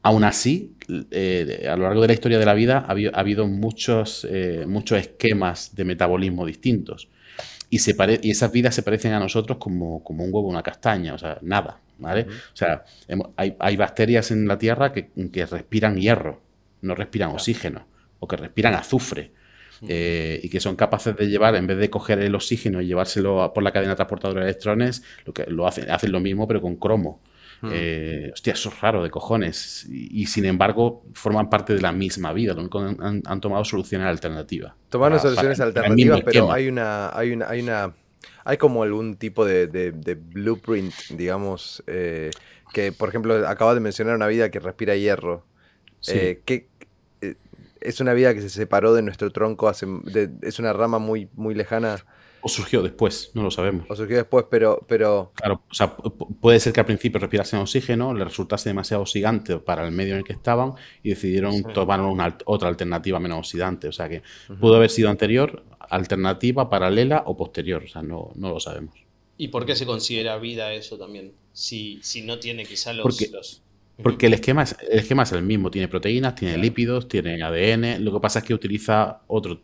[0.01, 0.75] Aún así,
[1.11, 4.99] eh, a lo largo de la historia de la vida ha habido, muchos, eh, muchos
[4.99, 7.09] esquemas de metabolismo distintos.
[7.69, 11.13] Y, se y esas vidas se parecen a nosotros como, un huevo o una castaña,
[11.13, 11.81] o sea, nada.
[11.99, 12.27] ¿vale?
[12.53, 12.83] O sea,
[13.35, 15.09] hay, bacterias en la Tierra que,
[15.45, 16.41] respiran hierro,
[16.81, 17.85] no respiran oxígeno,
[18.19, 19.31] o que respiran azufre.
[19.87, 23.51] Eh, y que son capaces de llevar, en vez de coger el oxígeno y llevárselo
[23.53, 26.75] por la cadena transportadora de electrones, lo que lo hacen, hacen lo mismo pero con
[26.75, 27.21] cromo.
[27.61, 27.69] Hmm.
[27.73, 29.85] Eh, hostia, eso es raro de cojones.
[29.89, 32.55] Y, sin embargo, forman parte de la misma vida.
[32.55, 34.73] han, tomado soluciones alternativas.
[34.89, 37.93] Tomaron soluciones alternativas, pero hay una, hay una, hay una,
[38.45, 42.31] hay como algún tipo de, blueprint, digamos, eh,
[42.73, 45.45] que por ejemplo acabas de mencionar una vida que respira hierro.
[46.07, 46.69] Eh, que
[47.81, 49.87] es una vida que se separó de nuestro tronco, hace,
[50.41, 52.05] es una rama muy, muy lejana.
[52.41, 53.85] O surgió después, no lo sabemos.
[53.89, 55.33] O surgió después, pero, pero...
[55.35, 59.85] Claro, o sea, puede ser que al principio respirasen oxígeno, le resultase demasiado oxidante para
[59.85, 60.73] el medio en el que estaban
[61.03, 63.89] y decidieron tomar una, otra alternativa menos oxidante.
[63.89, 64.23] O sea que
[64.59, 67.83] pudo haber sido anterior, alternativa, paralela o posterior.
[67.83, 68.95] O sea, no, no lo sabemos.
[69.37, 71.33] ¿Y por qué se considera vida eso también?
[71.51, 73.61] Si, si no tiene quizá los, los...
[74.01, 78.03] Porque el esquema, es, el esquema es el mismo, tiene proteínas, tiene lípidos, tiene ADN,
[78.03, 79.61] lo que pasa es que utiliza otro,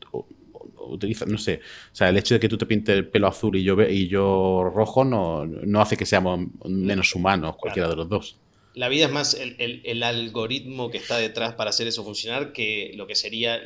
[0.87, 1.61] utiliza, no sé,
[1.91, 4.07] o sea, el hecho de que tú te pintes el pelo azul y yo, y
[4.07, 8.37] yo rojo no, no hace que seamos menos humanos, cualquiera de los dos.
[8.73, 13.07] La vida es más el, algoritmo que está detrás para hacer eso funcionar que lo
[13.07, 13.61] que sería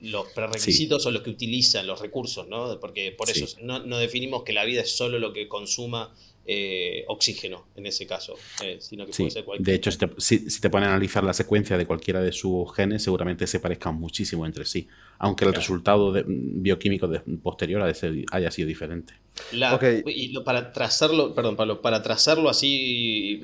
[0.00, 2.78] los prerequisitos o los que utilizan los recursos, ¿no?
[2.78, 6.14] Porque por eso no, no, definimos que la vida es solo lo que consuma
[6.46, 10.88] eh, oxígeno en ese caso, eh, sino que puede ser De hecho, si te, ponen
[10.88, 14.86] a analizar la secuencia de cualquiera de sus genes, seguramente se parezcan muchísimo entre sí,
[15.18, 17.10] aunque el resultado bioquímico
[17.42, 19.14] posterior haya sido diferente.
[19.52, 23.40] Y para trazarlo, perdón, Pablo, para trazarlo así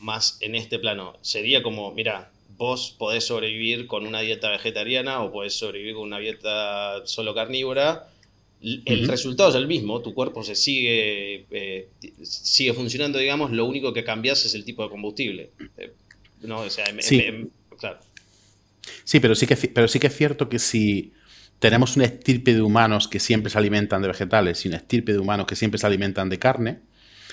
[0.00, 5.32] más en este plano, sería como, mira, vos podés sobrevivir con una dieta vegetariana o
[5.32, 8.09] podés sobrevivir con una dieta solo carnívora
[8.62, 11.88] el resultado es el mismo, tu cuerpo se sigue, eh,
[12.22, 15.50] sigue funcionando, digamos, lo único que cambias es el tipo de combustible.
[15.78, 15.92] Eh,
[16.42, 17.22] no, sí.
[17.78, 17.98] claro.
[19.04, 21.12] Sí, pero sí, que, pero sí que es cierto que si
[21.58, 25.18] tenemos una estirpe de humanos que siempre se alimentan de vegetales y una estirpe de
[25.18, 26.80] humanos que siempre se alimentan de carne,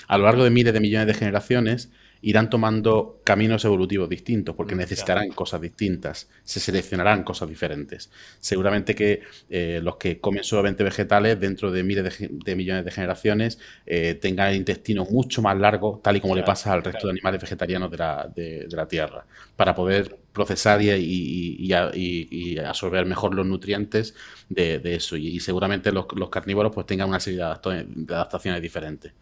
[0.06, 1.90] a lo largo de miles de millones de generaciones,
[2.22, 8.10] irán tomando caminos evolutivos distintos porque mm, necesitarán cosas distintas, se seleccionarán cosas diferentes.
[8.40, 13.58] Seguramente que eh, los que comen solamente vegetales dentro de miles de, millones de generaciones
[13.86, 17.12] eh, tengan el intestino mucho más largo, tal y como le pasa al resto de
[17.12, 24.14] animales vegetarianos de la, de, la, Tierra, para poder procesar y, absorber mejor los nutrientes
[24.48, 25.16] de, eso.
[25.16, 29.12] Y, seguramente los, carnívoros pues tengan una serie de, adaptaciones diferentes.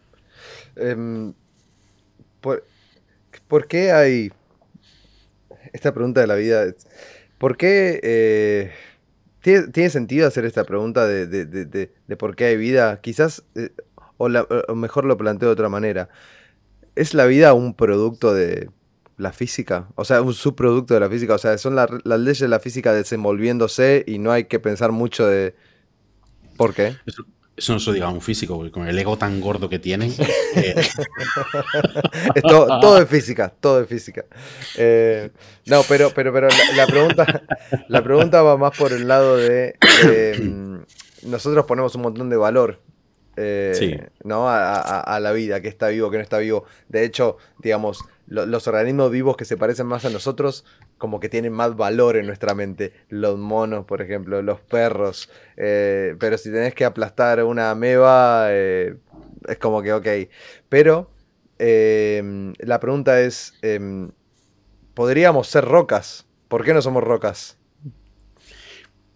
[0.75, 1.33] Em,
[2.39, 2.63] ¿Por
[3.67, 4.31] qué hay
[5.73, 6.65] esta pregunta de la vida?
[7.37, 8.71] ¿Por qué eh,
[9.71, 12.99] ¿tiene, sentido hacer esta pregunta de, por qué hay vida?
[13.01, 13.69] Quizás, eh,
[14.17, 14.29] o,
[14.75, 16.09] mejor lo planteo de otra manera.
[16.95, 18.69] ¿Es la vida un producto de
[19.17, 19.87] la física?
[19.95, 21.35] O sea, un subproducto de la física.
[21.35, 25.27] O sea, son las leyes de la física desenvolviéndose y no hay que pensar mucho
[25.27, 25.55] de...
[26.57, 26.95] ¿Por qué?
[27.57, 29.79] Eso no se lo diga a un físico, porque con el ego tan gordo que
[29.79, 30.13] tienen.
[30.55, 30.75] Eh,
[32.47, 34.25] todo, es física, todo es física.
[34.77, 35.31] Eh,
[35.65, 37.43] no, pero, pero, pero la, pregunta,
[37.87, 39.75] la pregunta va más por el lado de.
[40.03, 40.85] Em,
[41.23, 42.79] nosotros ponemos un montón de valor
[43.37, 44.49] eh, ¿no?
[44.49, 46.65] A, la vida, que está vivo, que no está vivo.
[46.89, 50.65] De hecho, digamos, los organismos vivos que se parecen más a nosotros,
[50.97, 52.93] como que tienen más valor en nuestra mente.
[53.09, 55.29] Los monos, por ejemplo, los perros.
[55.55, 58.97] Eh, pero si tenés que aplastar una ameba, eh,
[59.47, 60.07] es como que, ok.
[60.69, 61.11] Pero
[61.59, 64.11] em, la pregunta es, em,
[64.93, 66.25] ¿podríamos ser rocas?
[66.47, 67.57] ¿Por qué no somos rocas?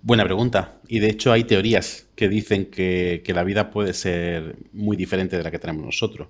[0.03, 0.79] Buena pregunta.
[0.87, 5.43] Y de hecho hay teorías que dicen que, la vida puede ser muy diferente de
[5.43, 6.29] la que tenemos nosotros.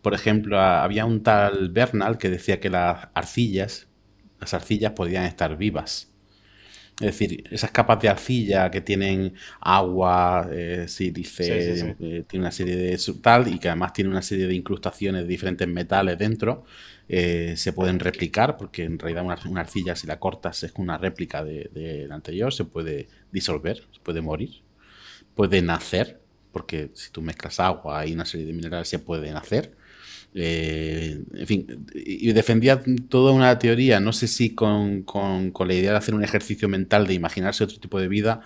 [0.00, 3.88] Por ejemplo, había un tal Bernal que decía que las arcillas,
[4.40, 6.10] las arcillas podían estar vivas.
[7.00, 12.76] Es decir, esas capas de arcilla que tienen agua, eh, dice, eh, tiene una serie
[12.76, 16.64] de tal, y que además tiene una serie de incrustaciones de diferentes metales dentro,
[17.08, 21.42] eh, se pueden replicar, porque en realidad una, arcilla, si la cortas, es una réplica
[21.42, 24.60] de, de la anterior, se puede disolver, se puede morir,
[25.34, 26.20] puede nacer,
[26.52, 29.74] porque si tú mezclas agua y una serie de minerales se pueden hacer.
[30.32, 35.04] Eh, en fin, y defendía toda una teoría, no sé si con,
[35.66, 38.42] la idea de hacer un ejercicio mental de imaginarse otro tipo de vida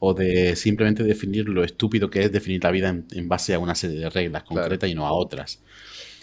[0.00, 3.76] o de simplemente definir lo estúpido que es definir la vida en, base a una
[3.76, 5.60] serie de reglas concretas y no a otras.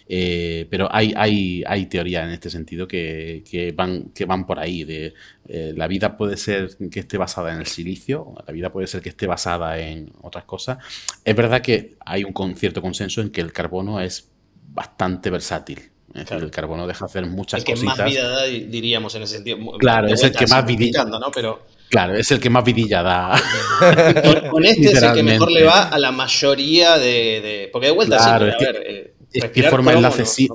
[0.08, 4.84] Eh, pero hay, hay, hay teorías en este sentido que, van, que van por ahí.
[4.84, 5.14] De,
[5.48, 9.02] eh, la vida puede ser que esté basada en el silicio, la vida puede ser
[9.02, 10.78] que esté basada en otras cosas.
[11.24, 14.30] Es verdad que hay un cierto consenso en que el carbono es
[14.76, 15.90] bastante versátil.
[16.14, 19.58] el carbono deja hacer muchas el que más vida da, diríamos en ese sentido.
[19.80, 21.06] Claro, es el que más vidilla.
[21.06, 21.32] ¿no?
[21.34, 21.66] Pero...
[21.90, 23.42] Claro, es el que más vidilla da.
[24.52, 27.70] Con, este es el que mejor le va a la mayoría de.
[27.72, 30.50] Porque de vuelta, sí, a ver, eh, es que forma enlaces sí.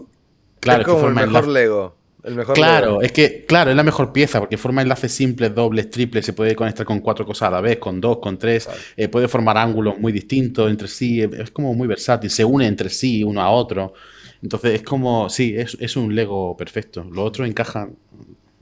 [0.58, 1.96] Claro, es como el mejor Lego.
[2.24, 5.90] El mejor claro, es que, claro, es la mejor pieza porque forma enlaces simples, dobles,
[5.90, 9.08] triples, se puede conectar con cuatro cosas a la vez, con dos, con tres, eh,
[9.08, 13.24] puede formar ángulos muy distintos entre sí, es como muy versátil, se une entre sí
[13.24, 13.94] uno a otro.
[14.42, 17.04] Entonces es como, sí, es, un Lego perfecto.
[17.04, 17.90] Lo otro encaja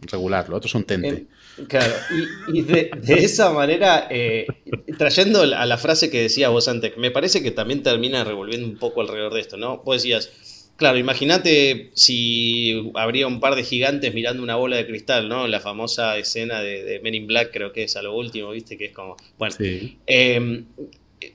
[0.01, 1.27] regular, lo otro son tente.
[1.67, 1.93] Claro,
[2.53, 4.47] y, de, esa manera, eh,
[4.97, 8.77] trayendo a la frase que decía vos antes, me parece que también termina revolviendo un
[8.77, 9.79] poco alrededor de esto, ¿no?
[9.79, 10.31] Vos decías,
[10.79, 15.47] claro, imagínate si habría un par de gigantes mirando una bola de cristal, ¿no?
[15.49, 18.79] La famosa escena de, Men in Black, creo que es a lo último, ¿viste?
[18.79, 19.57] Que es como, bueno,
[20.07, 20.65] em,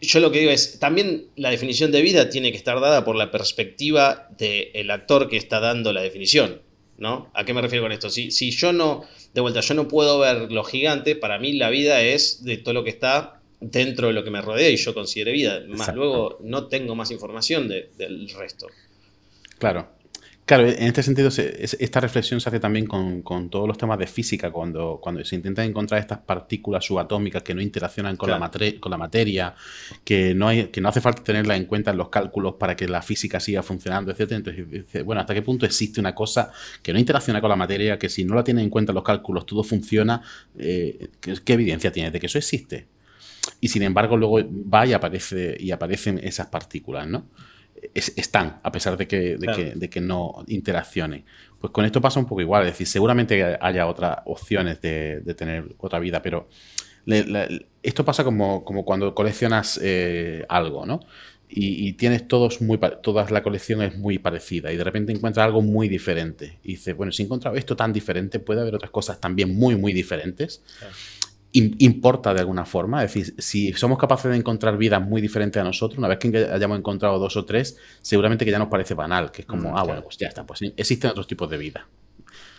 [0.01, 3.17] yo lo que digo es, también la definición de vida tiene que estar dada por
[3.17, 6.61] la perspectiva del actor que está dando la definición,
[6.97, 7.29] ¿no?
[7.33, 8.09] ¿A qué me refiero con esto?
[8.09, 11.69] Si, si yo no de vuelta, yo no puedo ver lo gigante, para mí la
[11.69, 14.93] vida es de todo lo que está dentro de lo que me rodea y yo
[14.93, 15.63] considero vida.
[15.67, 18.67] Más luego no tengo más información del resto.
[19.63, 19.87] Claro.
[20.45, 24.51] Claro, en este sentido, esta reflexión se hace también con, todos los temas de física,
[24.51, 28.51] cuando, cuando se intenta encontrar estas partículas subatómicas que no interaccionan con, la,
[28.81, 29.55] con la materia,
[30.03, 32.89] que no, hay, que no hace falta tenerla en cuenta en los cálculos para que
[32.89, 34.33] la física siga funcionando, etc.
[34.33, 36.51] Entonces, bueno, ¿hasta qué punto existe una cosa
[36.81, 39.03] que no interacciona con la materia, que si no la tiene en cuenta en los
[39.05, 40.21] cálculos todo funciona?
[40.57, 42.87] Eh, ¿qué, evidencia tiene de que eso existe?
[43.61, 47.27] Y sin embargo, luego va y, aparece, y aparecen esas partículas, ¿no?
[47.93, 51.25] Están, a pesar de que, de, que, no interaccionen.
[51.59, 55.75] Pues con esto pasa un poco igual, es decir, seguramente haya otras opciones de, tener
[55.77, 56.47] otra vida, pero
[57.81, 61.01] esto pasa como, como cuando coleccionas eh, algo, ¿no?
[61.55, 65.61] Y, tienes todos muy toda la colección es muy parecida y de repente encuentras algo
[65.61, 69.21] muy diferente y dices, bueno, si he encontrado esto tan diferente, puede haber otras cosas
[69.21, 70.63] también muy, muy diferentes
[71.53, 73.03] importa de alguna forma.
[73.03, 76.35] Es decir, si somos capaces de encontrar vidas muy diferentes a nosotros, una vez que
[76.51, 79.77] hayamos encontrado dos o tres, seguramente que ya nos parece banal, que es como, mm,
[79.77, 81.87] ah, bueno, pues ya está, pues existen otros tipos de vida.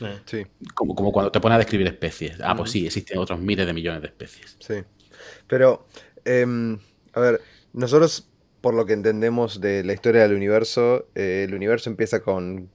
[0.00, 0.18] Eh.
[0.26, 0.46] Sí.
[0.74, 2.38] Como, como cuando te pones a describir especies.
[2.42, 4.56] Ah, pues sí, existen otros miles de millones de especies.
[4.60, 4.74] Sí.
[5.46, 5.86] Pero,
[6.24, 6.78] em,
[7.12, 7.40] a ver,
[7.72, 8.28] nosotros,
[8.60, 12.70] por lo que entendemos de la historia del universo, eh, el universo empieza con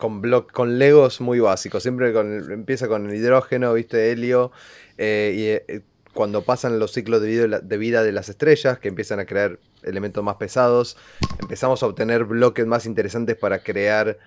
[0.00, 0.22] con,
[0.52, 1.84] con legos muy básicos.
[1.84, 2.12] Siempre
[2.52, 4.10] empieza con el hidrógeno, ¿viste?
[4.10, 4.50] Helio.
[4.98, 5.82] Eh, y eh,
[6.12, 9.60] cuando pasan los ciclos de vida, de vida, de las estrellas, que empiezan a crear
[9.84, 10.96] elementos más pesados,
[11.38, 14.18] empezamos a obtener bloques más interesantes para crear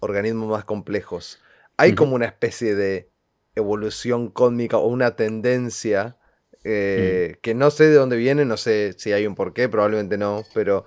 [0.00, 1.38] organismos más complejos.
[1.76, 3.08] Hay como una especie de
[3.54, 6.16] evolución cósmica o una tendencia
[6.64, 7.40] eh, mm.
[7.40, 10.84] que no sé de dónde viene, no sé si hay un porqué, probablemente no, pero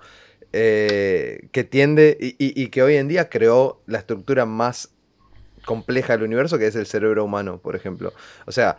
[0.52, 4.90] eh, que tiende y, que hoy en día creó la estructura más
[5.64, 8.12] compleja del universo, que es el cerebro humano, por ejemplo.
[8.46, 8.76] O sea,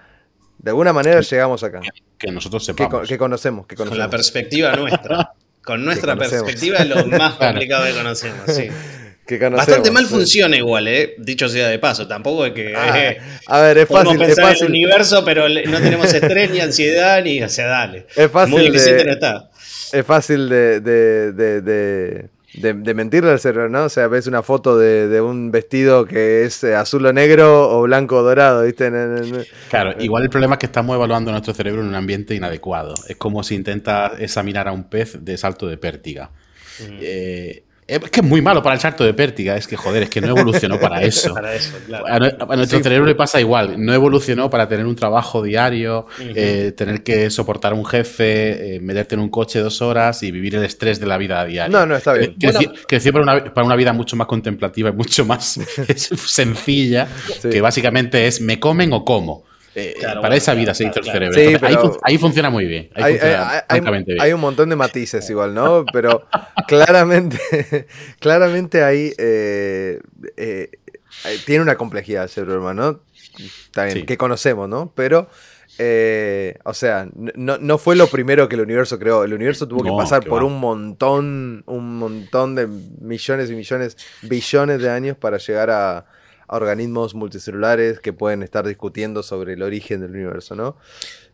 [0.60, 1.82] de alguna manera llegamos acá.
[2.18, 3.08] Que nosotros sepamos.
[3.08, 5.34] Que, conocemos, que Con la perspectiva nuestra.
[5.64, 8.70] Con nuestra perspectiva es lo más complicado que conocemos, sí.
[9.52, 11.16] Bastante mal funciona igual, ¿eh?
[11.18, 12.06] dicho sea de paso.
[12.10, 12.76] Tampoco es que.
[12.76, 13.18] Ah, eh,
[13.48, 14.22] a ver, es fácil.
[14.22, 14.66] es fácil.
[14.66, 17.42] el universo, pero no tenemos estrés ni ansiedad, ni.
[17.42, 18.06] O sea, dale.
[18.18, 18.54] Es fácil.
[18.54, 19.50] Muy de, no está
[19.94, 21.32] es fácil de, de,
[22.54, 23.86] de, mentirle al cerebro, ¿no?
[23.86, 27.84] O sea, ves una foto de, un vestido que es eh, azul o negro o
[27.84, 28.92] blanco o dorado, ¿viste?
[29.70, 32.96] Claro, igual el problema es que estamos evaluando nuestro cerebro en un ambiente inadecuado.
[33.08, 36.32] Es como si intenta examinar a un pez de salto de pértiga.
[36.80, 40.10] Eh, es que es muy malo para el salto de pértiga, es que joder, es
[40.10, 41.36] que no evolucionó para eso.
[41.36, 42.20] a,
[42.56, 47.30] nuestro cerebro le pasa igual, no evolucionó para tener un trabajo diario, eh, tener que
[47.30, 51.00] soportar a un jefe, eh, meterte en un coche dos horas y vivir el estrés
[51.00, 51.70] de la vida diaria.
[51.70, 52.36] No, no, está bien.
[52.88, 55.60] Creció, para, una, para, una, vida mucho más contemplativa y mucho más
[55.96, 57.08] sencilla,
[57.42, 59.44] que básicamente es me comen o como.
[59.76, 62.00] Eh, para esa vida se hizo el cerebro.
[62.04, 62.90] ahí, funciona muy bien.
[62.96, 65.86] hay, un montón de matices igual, ¿no?
[65.92, 66.28] Pero
[66.68, 67.88] claramente,
[68.20, 70.00] claramente ahí eh,
[70.38, 70.70] eh,
[71.46, 73.02] tiene una complejidad el cerebro humano,
[73.72, 74.94] También, que conocemos, ¿no?
[74.96, 75.28] Pero,
[76.64, 79.24] o sea, no, fue lo primero que el universo creó.
[79.24, 84.82] El universo tuvo que pasar por un montón, un montón de millones y millones, billones
[84.82, 86.06] de años para llegar a
[86.48, 90.78] organismos multicelulares que pueden estar discutiendo sobre el origen del universo, ¿no?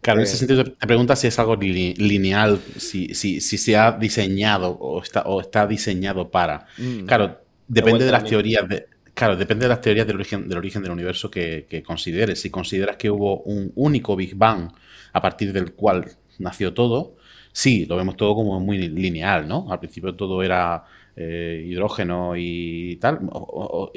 [0.02, 3.78] Claro, en ese eh, sentido te preguntas si es algo lineal, si, si, si, se
[3.78, 6.68] ha diseñado o está, o está diseñado para.
[6.78, 7.06] Mm.
[7.06, 10.82] Claro, depende de las teorías de, Claro, depende de las teorías del origen del, origen
[10.82, 12.40] del universo que, que, consideres.
[12.40, 14.72] Si consideras que hubo un único Big Bang
[15.12, 16.06] a partir del cual
[16.38, 17.18] nació todo,
[17.52, 19.68] sí, lo vemos todo como muy lineal, ¿no?
[19.70, 20.86] Al principio todo era
[21.22, 23.92] eh, hidrógeno y tal, o,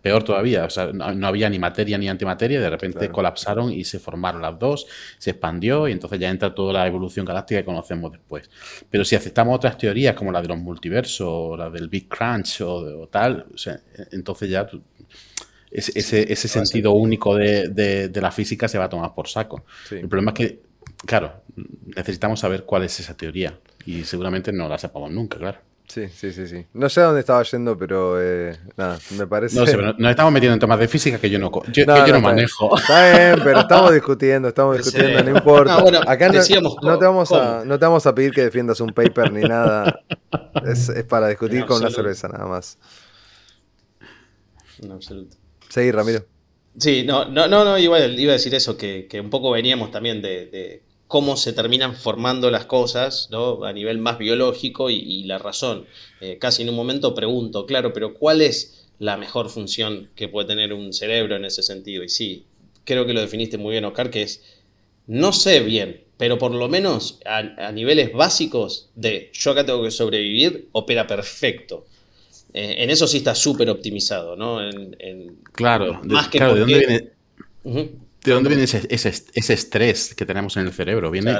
[0.00, 3.98] peor todavía, o sea, no, había ni materia ni antimateria, de repente colapsaron y se
[3.98, 4.86] formaron las dos,
[5.18, 8.48] se expandió y entonces ya entra toda la evolución galáctica que conocemos después.
[8.88, 12.62] Pero si aceptamos otras teorías como la de los multiversos, o la del Big Crunch
[12.62, 13.44] o, tal,
[14.10, 14.66] entonces ya
[15.70, 19.66] ese, ese, sentido único de, la física se va a tomar por saco.
[19.90, 20.62] El problema es que,
[21.04, 21.42] claro,
[21.94, 25.67] necesitamos saber cuál es esa teoría y seguramente no la sepamos nunca, claro.
[25.88, 26.66] Sí, sí, sí, sí.
[26.74, 29.58] No sé a dónde estaba yendo, pero eh, nada, me parece.
[29.58, 32.20] No sé, pero nos estamos metiendo en temas de física que yo no, yo, no,
[32.20, 32.76] manejo.
[32.78, 35.78] Está bien, pero estamos discutiendo, estamos discutiendo, no importa.
[36.06, 39.42] Acá no, te vamos a, no te vamos a pedir que defiendas un paper ni
[39.42, 40.00] nada.
[40.66, 42.78] Es, es para discutir con una cerveza, nada más.
[44.82, 45.38] En absoluto.
[45.70, 46.26] Seguí, Ramiro.
[46.76, 49.90] Sí, no, no, no, no iba, iba a decir eso, que, que un poco veníamos
[49.90, 53.64] también de cómo se terminan formando las cosas ¿no?
[53.64, 55.86] a nivel más biológico y, la razón.
[56.20, 60.48] Eh, casi en un momento pregunto, claro, pero ¿cuál es la mejor función que puede
[60.48, 62.04] tener un cerebro en ese sentido?
[62.04, 62.44] Y sí,
[62.84, 64.42] creo que lo definiste muy bien, Oscar, que es,
[65.06, 69.90] no sé bien, pero por lo menos a, niveles básicos de yo acá tengo que
[69.90, 71.86] sobrevivir, opera perfecto.
[72.52, 74.58] Eh, en eso sí está súper optimizado, ¿no?
[75.52, 77.12] claro, más que ¿de dónde
[77.64, 77.98] viene?
[78.24, 81.10] ¿De dónde viene ese, estrés que tenemos en el cerebro?
[81.10, 81.34] Viene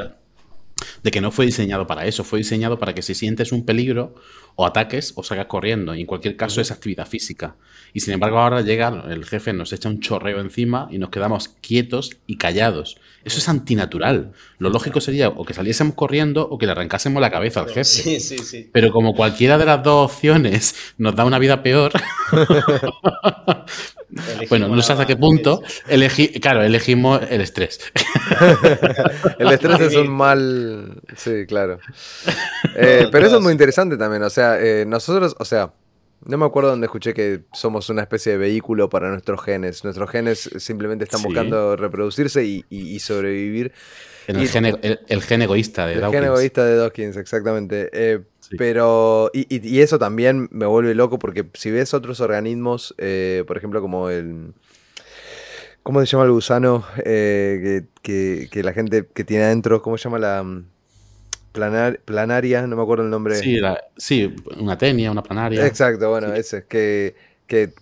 [1.03, 4.15] de que no fue diseñado para eso, fue diseñado para que si sientes un peligro
[4.61, 5.95] o ataques o salgas corriendo.
[5.95, 7.55] Y en cualquier caso es actividad física.
[7.95, 11.51] Y sin embargo ahora llega el jefe, nos echa un chorreo encima y nos quedamos
[11.61, 12.99] quietos y callados.
[13.25, 14.33] Eso es antinatural.
[14.59, 17.85] Lo lógico sería o que saliésemos corriendo o que le arrancásemos la cabeza al jefe.
[17.85, 18.69] Sí, sí, sí.
[18.73, 21.93] Pero como cualquiera de las dos opciones nos da una vida peor,
[24.49, 25.63] bueno, no sé hasta qué punto.
[26.41, 27.81] claro, elegimos el estrés.
[29.39, 31.03] el estrés es un mal.
[31.17, 31.79] Sí, claro.
[32.75, 34.23] Eh, pero eso es muy interesante también.
[34.23, 35.73] O sea, eh, nosotros, o sea,
[36.25, 39.85] no me acuerdo dónde escuché que somos una especie de vehículo para nuestros genes.
[39.85, 43.73] Nuestros genes simplemente están buscando reproducirse y, sobrevivir.
[44.27, 46.15] el, gen, egoísta de Dawkins.
[46.15, 47.89] El gen egoísta de Dawkins, exactamente.
[47.93, 48.21] Eh,
[48.57, 53.81] pero, y, eso también me vuelve loco porque si ves otros organismos, eh, por ejemplo,
[53.81, 54.55] como el.
[55.83, 59.81] ¿Cómo se llama el gusano eh, que, la gente que tiene adentro?
[59.81, 60.45] ¿Cómo se llama la
[61.55, 62.67] mm, planaria?
[62.67, 63.35] No me acuerdo el nombre.
[63.37, 63.61] Sí,
[63.97, 65.67] sí, una tenia, una planaria.
[65.67, 67.15] Exacto, bueno, ese, que,
[67.47, 67.73] que,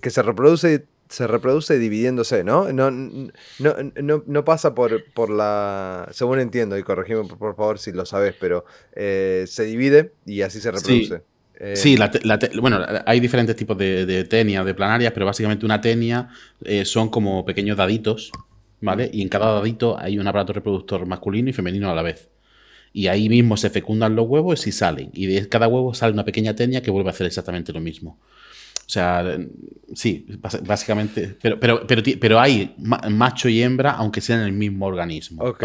[0.00, 2.72] que, se reproduce se reproduce dividiéndose, ¿no?
[2.72, 6.08] No, no, no, pasa por, por, la.
[6.10, 8.64] Según entiendo, y corregime por, favor si lo sabes, pero
[8.94, 11.18] eh, se divide y así se reproduce.
[11.18, 11.22] Sí.
[11.58, 16.28] Eh, bueno, hay diferentes tipos de, de tenia, de planarias, pero básicamente una tenia
[16.64, 18.30] eh, son como pequeños daditos,
[18.80, 19.08] ¿vale?
[19.12, 22.28] Y en cada dadito hay un aparato reproductor masculino y femenino a la vez.
[22.96, 25.10] Y ahí mismo se fecundan los huevos y salen.
[25.12, 28.18] Y de cada huevo sale una pequeña tenia que vuelve a hacer exactamente lo mismo.
[28.74, 29.36] O sea,
[29.94, 30.26] sí,
[30.62, 31.36] básicamente.
[31.42, 35.44] Pero, pero, pero, pero hay macho y hembra, aunque sean el mismo organismo.
[35.44, 35.62] Ok,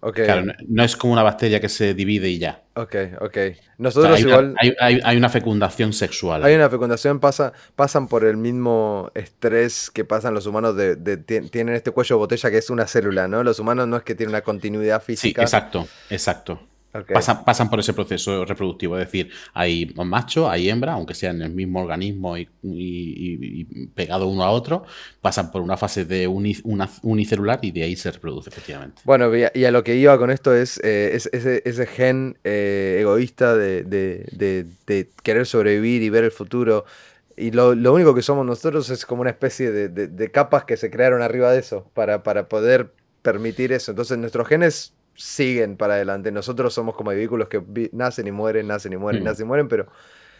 [0.00, 0.14] ok.
[0.14, 2.62] Claro, no, es como una bacteria que se divide y ya.
[2.74, 3.36] Ok, ok.
[3.78, 4.50] Nosotros hay igual.
[4.50, 6.44] Una, hay, hay, una fecundación sexual.
[6.44, 10.76] Hay una fecundación, pasa, pasan por el mismo estrés que pasan los humanos.
[10.76, 13.42] De, tienen este cuello de botella que es una célula, ¿no?
[13.42, 15.42] Los humanos no es que tienen una continuidad física.
[15.42, 16.60] Sí, exacto, exacto.
[16.92, 21.50] Pasan, por ese proceso reproductivo, es decir, hay macho, hay hembra, aunque sean en el
[21.52, 24.84] mismo organismo y, y, pegado uno a otro,
[25.20, 29.02] pasan por una fase de unicelular y de ahí se reproduce efectivamente.
[29.04, 34.66] Bueno, y a, lo que iba con esto es, eh, ese, gen eh, egoísta de,
[35.22, 36.86] querer sobrevivir y ver el futuro.
[37.36, 41.22] Y lo, único que somos nosotros es como una especie de, capas que se crearon
[41.22, 43.92] arriba de eso para, para poder permitir eso.
[43.92, 46.32] Entonces nuestros genes siguen para adelante.
[46.32, 49.26] Nosotros somos como vehículos que nacen y mueren, nacen y mueren, mm.
[49.26, 49.88] nacen y mueren, pero,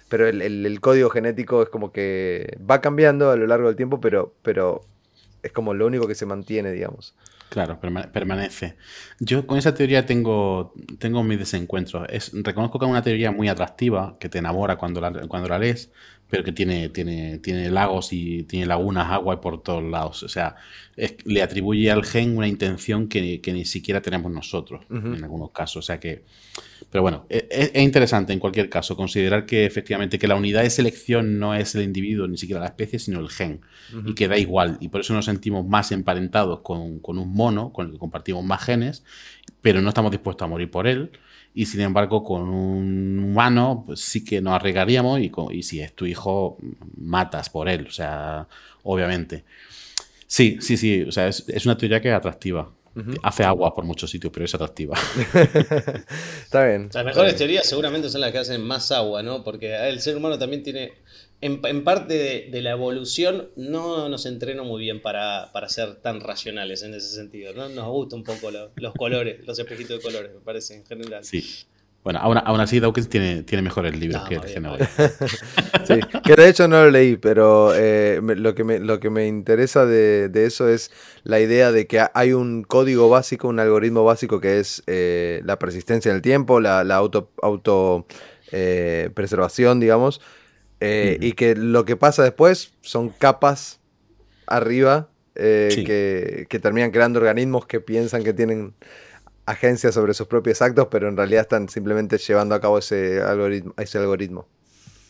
[0.09, 4.35] pero el, código genético es como que va cambiando a lo largo del tiempo, pero,
[4.43, 4.83] pero
[5.43, 7.15] es como lo único que se mantiene, digamos.
[7.51, 8.77] Claro, permanece.
[9.19, 12.07] Yo con esa teoría tengo, tengo mis desencuentros.
[12.09, 15.59] Es, reconozco que es una teoría muy atractiva, que te enamora cuando la, cuando la
[15.59, 15.91] lees,
[16.31, 20.23] pero que tiene, tiene, tiene lagos y tiene lagunas, agua por todos lados.
[20.23, 20.55] O sea,
[21.25, 25.77] le atribuye al gen una intención que, ni siquiera tenemos nosotros en algunos casos.
[25.77, 26.23] O sea que.
[26.91, 30.63] Pero bueno, e, e, es, interesante en cualquier caso considerar que efectivamente que la unidad
[30.63, 33.61] de selección no es el individuo, ni siquiera la especie, sino el gen.
[34.07, 34.79] Y que da igual.
[34.81, 38.45] Y por eso nos sentimos más emparentados con, con un mono, con el que compartimos
[38.45, 39.05] más genes,
[39.61, 41.11] pero no estamos dispuestos a morir por él
[41.55, 45.93] y sin embargo con un humano pues sí que nos arriesgaríamos y, y si es
[45.95, 46.59] tu hijo
[46.97, 48.47] matas por él, o sea,
[48.83, 49.45] obviamente.
[50.27, 52.71] Sí, sí, sí, o sea, es, una teoría que es atractiva.
[53.23, 54.97] Hace agua por muchos sitios, pero es atractiva.
[56.45, 56.91] Está bien.
[56.93, 59.43] Las mejores teorías seguramente son las que hacen más agua, ¿no?
[59.43, 60.93] Porque el ser humano también tiene
[61.41, 66.95] en, parte de, la evolución no nos entreno muy bien para, ser tan racionales en
[66.95, 67.55] ese sentido.
[67.55, 67.69] ¿no?
[67.69, 71.25] Nos gustan un poco los colores, los espejitos de colores, me parece, en general.
[71.25, 71.67] Sí.
[72.03, 74.41] Bueno, aún, así Dawkins tiene, tiene mejores libros que el
[75.87, 79.27] sí, que de hecho no lo leí, pero eh, lo, que me, lo que me
[79.27, 80.91] interesa de, eso es
[81.25, 85.59] la idea de que hay un código básico, un algoritmo básico que es eh, la
[85.59, 88.07] persistencia en el tiempo, la, auto, auto
[88.51, 90.23] eh, preservación, digamos,
[90.81, 93.81] eh, y que lo que pasa después son capas
[94.47, 98.75] arriba eh, que, terminan creando organismos que piensan que tienen
[99.47, 103.75] agencia sobre sus propios actos, pero en realidad están simplemente llevando a cabo ese algoritmo.
[103.77, 104.49] Ese algoritmo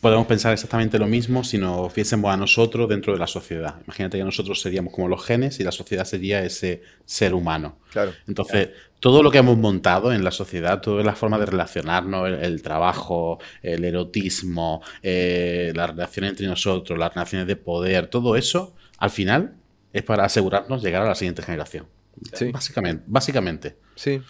[0.01, 3.75] podemos pensar exactamente lo mismo si nos viésemos a nosotros dentro de la sociedad.
[3.85, 7.77] Imagínate que nosotros seríamos como los genes y la sociedad sería ese ser humano.
[7.91, 8.11] Claro.
[8.27, 8.69] Entonces,
[9.01, 13.39] todo lo que hemos montado en la sociedad, toda la forma de relacionarnos, el, trabajo,
[13.61, 19.55] el erotismo, eh, las relaciones entre nosotros, las relaciones de poder, todo eso, al final,
[19.91, 21.87] es para asegurarnos llegar a la siguiente generación.
[22.31, 22.51] Sí.
[22.51, 23.03] Básicamente.
[23.07, 23.75] básicamente.
[23.95, 24.21] Sí.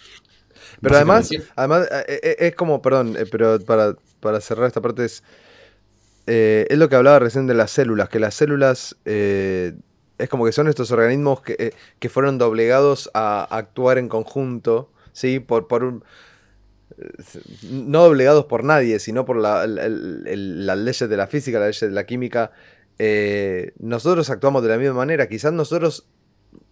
[0.80, 5.22] Pero además, además eh, eh, es como, perdón, pero para, para cerrar esta parte es
[6.26, 9.74] eh, es lo que hablaba recién de las células, que las células eh,
[10.18, 14.90] es como que son estos organismos que, eh, que, fueron doblegados a actuar en conjunto,
[15.12, 15.40] ¿sí?
[15.40, 16.04] Por, por un,
[17.62, 22.06] no doblegados por nadie, sino por las leyes de la física, las leyes de la
[22.06, 22.52] química.
[23.78, 26.06] nosotros actuamos de la misma manera, quizás nosotros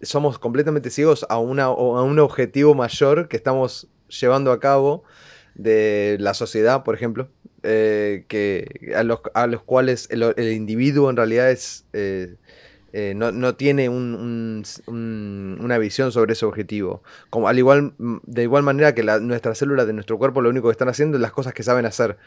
[0.01, 5.03] somos completamente ciegos a, una, a un objetivo mayor que estamos llevando a cabo
[5.55, 7.29] de la sociedad, por ejemplo,
[7.63, 12.35] eh, que, a, los, a los cuales el, individuo en realidad es, eh,
[12.93, 17.03] eh, no, tiene una visión sobre ese objetivo.
[17.29, 20.73] Como, al igual, de igual manera que nuestras células de nuestro cuerpo lo único que
[20.73, 22.17] están haciendo es las cosas que saben hacer.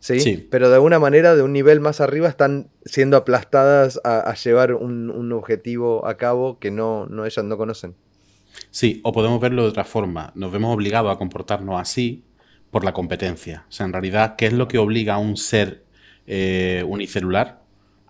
[0.00, 0.48] ¿sí?
[0.50, 5.32] Pero de alguna manera, de un nivel más arriba, están siendo aplastadas a, llevar un,
[5.32, 7.94] objetivo a cabo que no, no ellas no conocen.
[8.70, 10.32] Sí, o podemos verlo de otra forma.
[10.34, 12.24] Nos vemos obligados a comportarnos así
[12.70, 13.66] por la competencia.
[13.68, 15.84] O sea, en realidad, ¿qué es lo que obliga a un ser
[16.26, 17.63] eh, unicelular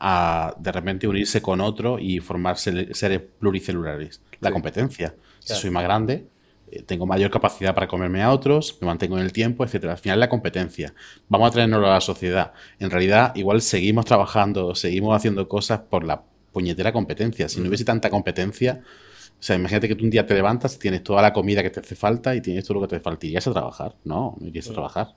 [0.07, 4.20] a de repente unirse con otro y formar seres pluricelulares?
[4.40, 5.14] La competencia.
[5.40, 6.26] Si soy más grande,
[6.70, 9.86] eh, tengo mayor capacidad para comerme a otros, me mantengo en el tiempo, etc.
[9.86, 10.92] Al final la competencia.
[11.28, 12.52] Vamos a traernoslo a la sociedad.
[12.78, 17.48] En realidad, igual seguimos trabajando, seguimos haciendo cosas por la puñetera competencia.
[17.48, 21.02] Si no hubiese tanta competencia, o sea, imagínate que tú un día te levantas, tienes
[21.02, 23.26] toda la comida que te hace falta y tienes todo lo que te falta.
[23.26, 23.94] ¿Irías a trabajar?
[24.05, 25.14] No, no irías a trabajar.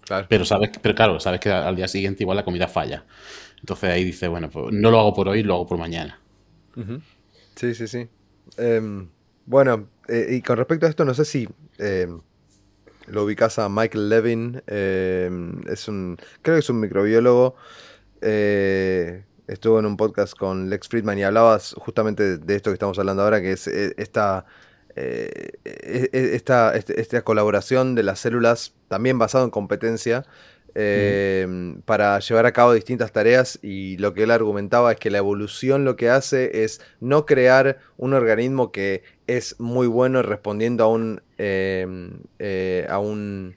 [0.00, 0.26] Claro.
[0.30, 3.04] Pero, sabes, pero claro, sabes que al día siguiente igual la comida falla.
[3.60, 6.20] Entonces ahí dices, bueno, pues no lo hago por hoy, lo hago por mañana.
[7.56, 8.08] Sí, sí, sí.
[8.56, 9.08] Em,
[9.46, 11.48] bueno, eh, y con respecto a esto, no sé si
[11.78, 12.20] em,
[13.06, 14.62] lo ubicas a Michael Levin.
[14.66, 17.56] Em, es un, creo que es un microbiólogo.
[18.22, 22.98] Eh, estuvo en un podcast con Lex Friedman y hablabas justamente de esto que estamos
[22.98, 24.46] hablando ahora, que es eh, esta,
[24.94, 30.24] eh, e, e, esta, este, esta, colaboración de las células, también basado en competencia,
[30.74, 35.18] em, para llevar a cabo distintas tareas y lo que él argumentaba es que la
[35.18, 40.88] evolución lo que hace es no crear un organismo que es muy bueno respondiendo a
[40.88, 43.56] un, em, eh, a un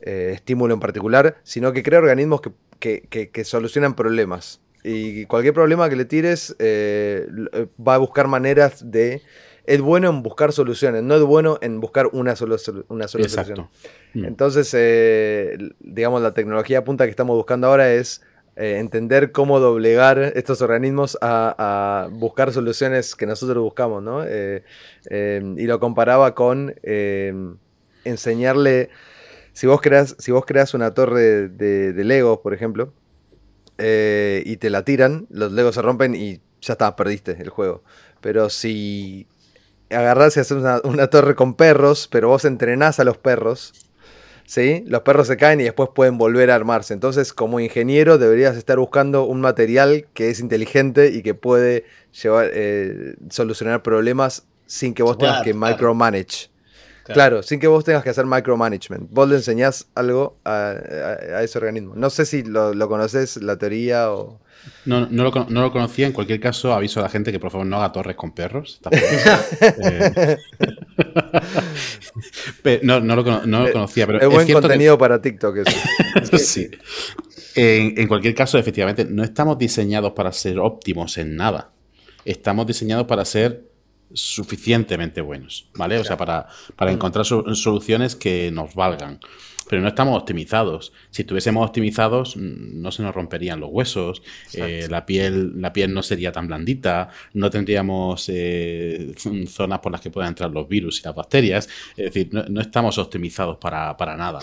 [0.00, 2.40] estímulo en particular, sino que crea organismos
[2.78, 4.60] que solucionan problemas.
[4.88, 9.20] Y cualquier problema que le tires eh, eh, va a buscar maneras de...
[9.66, 12.56] Es bueno en buscar soluciones, no es bueno en buscar una sola,
[12.88, 13.68] una sola solución.
[14.14, 14.24] Mm.
[14.24, 18.22] Entonces, eh, digamos, la tecnología punta que estamos buscando ahora es
[18.58, 24.24] entender cómo doblegar estos organismos a, buscar soluciones que nosotros buscamos, ¿no?
[24.24, 26.74] y lo comparaba con
[28.04, 28.88] enseñarle,
[29.52, 32.94] si vos creas, si vos creas una torre de, de Legos, por ejemplo,
[33.78, 37.82] eh, y te la tiran, los legos se rompen y ya está, perdiste el juego.
[38.20, 39.26] Pero si
[39.90, 43.72] agarrás y haces una, una torre con perros, pero vos entrenás a los perros,
[44.46, 44.84] ¿sí?
[44.86, 46.94] Los perros se caen y después pueden volver a armarse.
[46.94, 51.84] Entonces, como ingeniero, deberías estar buscando un material que es inteligente y que puede
[52.22, 56.50] llevar, eh, solucionar problemas sin que vos tengas que micromanage.
[57.04, 57.44] Claro.
[57.44, 59.08] sin que vos tengas que hacer micromanagement.
[59.10, 60.74] Vos le enseñás algo a,
[61.40, 61.94] ese organismo.
[61.94, 64.40] No sé si lo, lo conoces, la teoría o...
[64.84, 66.06] No, no, lo, no, lo, conocía.
[66.06, 68.80] En cualquier caso, aviso a la gente que por favor no haga torres con perros.
[72.64, 74.06] Eh, no, no, lo, no, lo, conocía.
[74.06, 75.58] Pero es, buen contenido para TikTok.
[75.58, 76.38] Eso.
[76.38, 76.68] sí.
[77.54, 81.70] En, en, cualquier caso, efectivamente, no estamos diseñados para ser óptimos en nada.
[82.24, 83.64] Estamos diseñados para ser
[84.12, 85.98] suficientemente buenos, ¿vale?
[85.98, 86.94] O sea, para, para mm.
[86.94, 89.20] encontrar soluciones que nos valgan
[89.68, 90.92] pero no estamos optimizados.
[91.10, 94.22] Si estuviésemos optimizados, no se nos romperían los huesos,
[94.54, 99.14] eh, la, piel, la piel no sería tan blandita, no tendríamos eh,
[99.48, 101.68] zonas por las que puedan entrar los virus y las bacterias.
[101.96, 104.40] Es decir, no, estamos optimizados para, para nada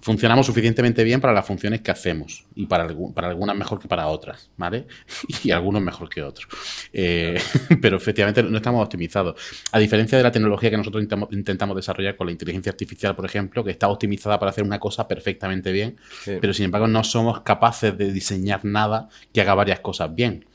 [0.00, 4.06] funcionamos suficientemente bien para las funciones que hacemos y para, para algunas mejor que para
[4.06, 4.86] otras, ¿vale?
[5.44, 6.48] Y algunos mejor que otros.
[6.92, 7.40] Eh,
[7.82, 9.40] pero efectivamente no estamos optimizados.
[9.72, 13.62] A diferencia de la tecnología que nosotros intentamos, desarrollar con la inteligencia artificial, por ejemplo,
[13.62, 15.96] que está optimizada para hacer una cosa perfectamente bien,
[16.40, 20.46] pero sin embargo no somos capaces de diseñar nada que haga varias cosas bien.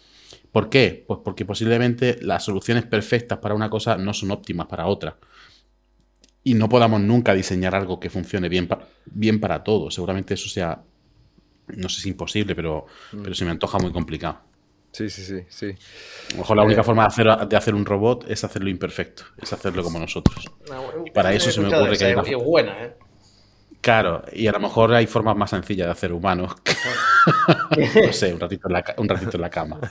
[0.51, 1.03] ¿Por qué?
[1.07, 5.17] Pues porque posiblemente las soluciones perfectas para una cosa no son óptimas para otra
[6.43, 8.67] y no podamos nunca diseñar algo que funcione bien,
[9.05, 9.93] bien para todos.
[9.93, 10.81] Seguramente eso sea,
[11.67, 13.23] no sé si imposible, pero, mm.
[13.23, 14.39] pero se me antoja muy complicado.
[14.91, 15.65] Sí, sí, sí, sí.
[15.65, 18.69] A lo mejor la única eh, forma de hacer, de hacer un robot es hacerlo
[18.69, 20.51] imperfecto, es hacerlo como nosotros.
[21.13, 22.37] para eso se me ocurre que hay una...
[22.37, 22.93] buena, ¿eh?
[23.81, 26.53] Claro, y a lo mejor hay formas más sencillas de hacer humanos.
[28.05, 29.79] no sé, un ratito en la, un ratito en la cama.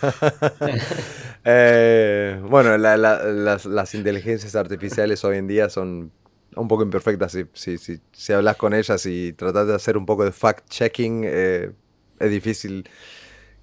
[1.44, 6.12] Eh, bueno, las, las, inteligencias artificiales hoy en día son
[6.56, 7.28] un poco imperfecta.
[7.28, 11.22] Si, si, si, si hablas con ellas y tratas de hacer un poco de fact-checking,
[11.24, 11.70] eh,
[12.18, 12.88] es difícil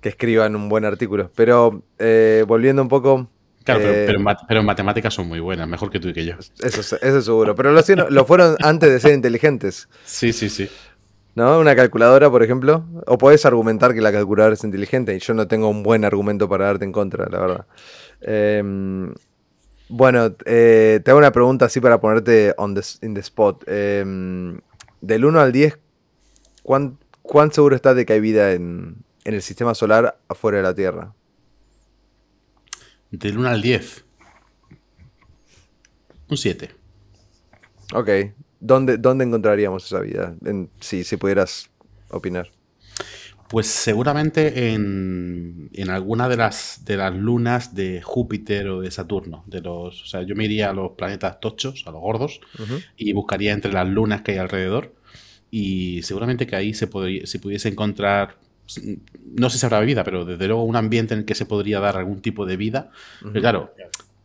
[0.01, 1.31] que escriban un buen artículo.
[1.35, 3.29] Pero eh, volviendo un poco...
[3.63, 6.33] Claro, pero, pero, en matemáticas son muy buenas, mejor que tú y que yo.
[6.63, 7.53] Eso, eso seguro.
[7.53, 9.87] Pero lo, lo fueron antes de ser inteligentes.
[10.05, 10.67] Sí, sí, sí.
[11.35, 11.59] ¿No?
[11.59, 12.85] Una calculadora, por ejemplo.
[13.05, 16.49] O puedes argumentar que la calculadora es inteligente y yo no tengo un buen argumento
[16.49, 17.65] para darte en contra, la verdad.
[18.21, 18.63] Eh,
[19.89, 23.63] bueno, eh, te hago una pregunta así para ponerte on the, in the spot.
[23.67, 24.59] Em,
[25.01, 25.79] del 1 al 10,
[26.61, 26.97] ¿cuán,
[27.51, 31.13] seguro estás de que hay vida en, el sistema solar afuera de la Tierra?
[33.09, 34.05] Del 1 al 10.
[36.29, 36.69] Un 7.
[37.95, 38.09] Ok.
[38.59, 40.35] ¿Dónde, ¿Dónde encontraríamos esa vida?
[40.79, 41.71] si, si pudieras
[42.09, 42.51] opinar.
[43.49, 49.43] Pues seguramente en, alguna de las, de las lunas de Júpiter o de Saturno.
[49.47, 52.41] De los, o sea, yo me iría a los planetas tochos, a los gordos,
[52.95, 54.93] y buscaría entre las lunas que hay alrededor.
[55.49, 58.37] Y seguramente que ahí se, podría, se pudiese encontrar,
[59.25, 61.79] no sé si habrá vida, pero desde luego un ambiente en el que se podría
[61.79, 62.91] dar algún tipo de vida.
[63.19, 63.73] Pero claro,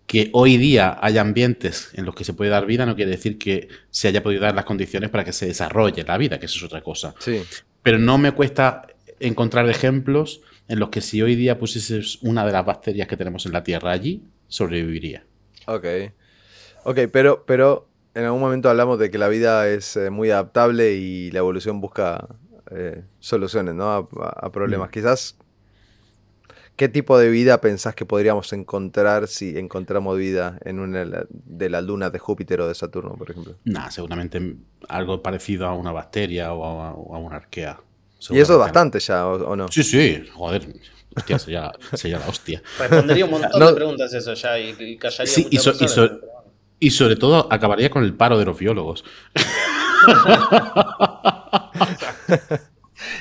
[0.07, 3.39] que hoy día haya ambientes en los que se puede dar vida no quiere decir
[3.39, 6.59] que se haya podido dar las condiciones para que se desarrolle la vida, que eso
[6.59, 7.15] es otra cosa.
[7.21, 7.43] Sí.
[7.83, 8.87] Pero no me cuesta
[9.21, 13.47] encontrar ejemplos en los que si hoy día pusieses una de las bacterias que tenemos
[13.47, 15.25] en la Tierra allí, sobreviviría.
[15.67, 15.87] Ok.
[16.85, 20.95] Ok, pero, pero en algún momento hablamos de que la vida es eh, muy adaptable
[20.95, 22.29] y la evolución busca
[22.71, 23.93] eh, soluciones ¿no?
[23.93, 24.89] a, problemas.
[24.89, 24.93] Mm.
[24.93, 25.37] Quizás,
[26.77, 31.85] ¿qué tipo de vida pensás que podríamos encontrar si encontramos vida en una de las
[31.85, 33.57] lunas de Júpiter o de Saturno, por ejemplo?
[33.65, 34.57] Nah, seguramente
[34.89, 37.81] algo parecido a una bacteria o a una arquea.
[38.31, 39.69] Y eso es bastante ya, ¿o, no?
[39.69, 40.67] Sí, sí, joder.
[41.17, 42.61] Hostia, sería, sería la hostia.
[42.79, 45.59] Respondería un montón de preguntas eso ya y, callaría sí, y,
[46.81, 49.05] y, sobre todo acabaría con el paro de los biólogos.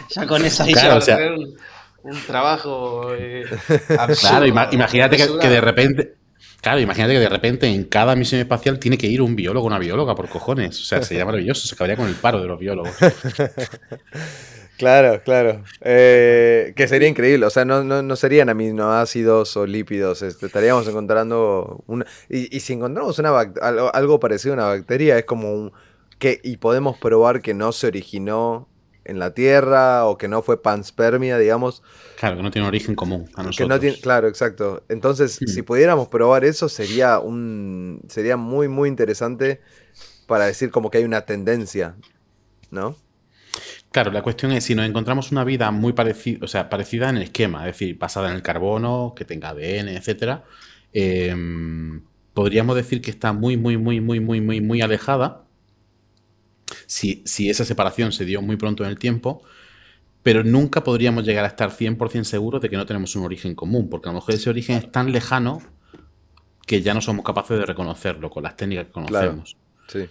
[0.09, 1.01] ya con esa claro, o
[1.35, 1.55] un,
[2.03, 3.45] un, trabajo eh,
[4.19, 6.15] Claro, imagínate que, que, de repente...
[6.61, 9.80] Claro, imagínate que de repente en cada misión espacial tiene que ir un biólogo, una
[9.80, 10.80] bióloga, por cojones.
[10.80, 12.95] O sea, sería maravilloso, se acabaría con el paro de los biólogos.
[14.84, 15.64] Claro, claro.
[15.80, 17.45] Eh, que sería increíble.
[17.45, 20.22] O sea, no, no, no serían aminoácidos o lípidos.
[20.22, 22.05] Este, estaríamos encontrando una.
[22.27, 25.72] Y, si encontramos una algo, parecido a una bacteria, es como un.
[26.19, 28.68] Que, y podemos probar que no se originó
[29.05, 31.81] en la Tierra o que no fue panspermia, digamos.
[32.19, 33.99] Claro, que no tiene origen común a nosotros.
[34.01, 34.84] claro, exacto.
[34.89, 35.47] Entonces, hmm.
[35.47, 38.01] si pudiéramos probar eso, sería un.
[38.10, 39.61] sería muy, muy interesante
[40.27, 41.95] para decir como que hay una tendencia,
[42.69, 42.97] ¿no?
[43.93, 47.17] Claro, la cuestión es si nos encontramos una vida muy parecida, o sea, parecida en
[47.17, 50.45] el esquema, es decir, basada en el carbono, que tenga ADN, etcétera,
[50.93, 52.01] em,
[52.33, 55.43] podríamos decir que está muy, muy, muy, muy, muy, muy, muy alejada.
[56.87, 59.43] Si, si esa separación se dio muy pronto en el tiempo,
[60.23, 63.89] pero nunca podríamos llegar a estar 100% seguros de que no tenemos un origen común,
[63.91, 65.61] porque a lo mejor ese origen es tan lejano
[66.65, 69.55] que ya no somos capaces de reconocerlo con las técnicas que conocemos.
[69.87, 70.05] Sí.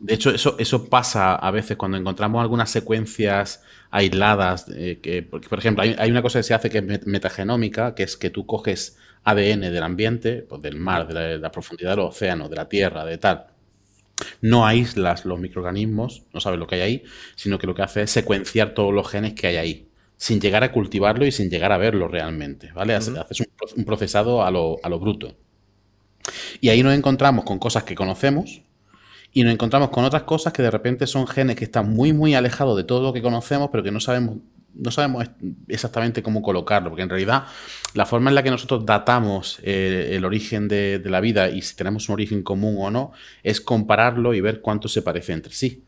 [0.00, 4.66] De hecho, eso, eso pasa a veces cuando encontramos algunas secuencias aisladas.
[4.74, 8.04] Eh, que, porque, por ejemplo, hay, una cosa que se hace que es metagenómica, que
[8.04, 12.48] es que tú coges ADN del ambiente, pues del mar, de la, profundidad del océano,
[12.48, 13.46] de la tierra, de tal.
[14.40, 17.04] No aíslas los microorganismos, no sabes lo que hay ahí,
[17.36, 20.64] sino que lo que hace es secuenciar todos los genes que hay ahí, sin llegar
[20.64, 22.72] a cultivarlo y sin llegar a verlo realmente.
[22.72, 22.94] ¿vale?
[22.94, 23.14] Haces
[23.76, 25.36] un, procesado a lo, a lo bruto.
[26.60, 28.62] Y ahí nos encontramos con cosas que conocemos,
[29.32, 32.34] y nos encontramos con otras cosas que de repente son genes que están muy, muy
[32.34, 34.38] alejados de todo lo que conocemos, pero que no sabemos,
[34.74, 35.26] no sabemos
[35.68, 37.44] exactamente cómo colocarlo, porque en realidad
[37.94, 41.76] la forma en la que nosotros datamos eh, el origen de, la vida y si
[41.76, 45.84] tenemos un origen común o no, es compararlo y ver cuánto se parece entre sí.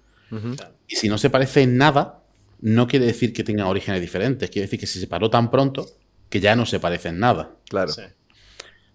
[0.87, 2.21] Y si no se parece en nada,
[2.61, 5.87] no quiere decir que tengan orígenes diferentes, quiere decir que se separó tan pronto
[6.29, 7.51] que ya no se parece en nada.
[7.69, 7.93] Claro.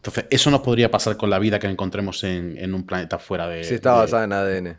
[0.05, 3.63] Entonces, eso nos podría pasar con la vida que encontremos en, un planeta fuera de.
[3.63, 4.77] Si está basada en ADN.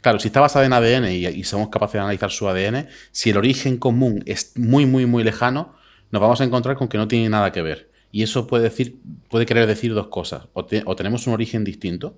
[0.00, 3.36] Claro, si está basada en ADN y, somos capaces de analizar su ADN, si el
[3.36, 5.76] origen común es muy, muy, muy lejano,
[6.10, 7.92] nos vamos a encontrar con que no tiene nada que ver.
[8.10, 8.98] Y eso puede, decir,
[9.30, 10.48] puede querer decir dos cosas.
[10.52, 12.16] O, o tenemos un origen distinto,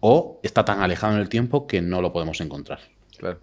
[0.00, 2.80] o está tan alejado en el tiempo que no lo podemos encontrar.
[3.18, 3.40] Claro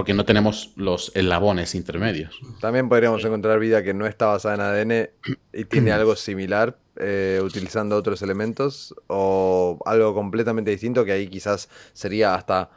[0.00, 2.40] porque no tenemos los eslabones intermedios.
[2.58, 5.10] También podríamos encontrar vida que no está basada en ADN
[5.52, 11.68] y tiene algo similar eh, utilizando otros elementos o algo completamente distinto que ahí quizás
[11.92, 12.70] sería hasta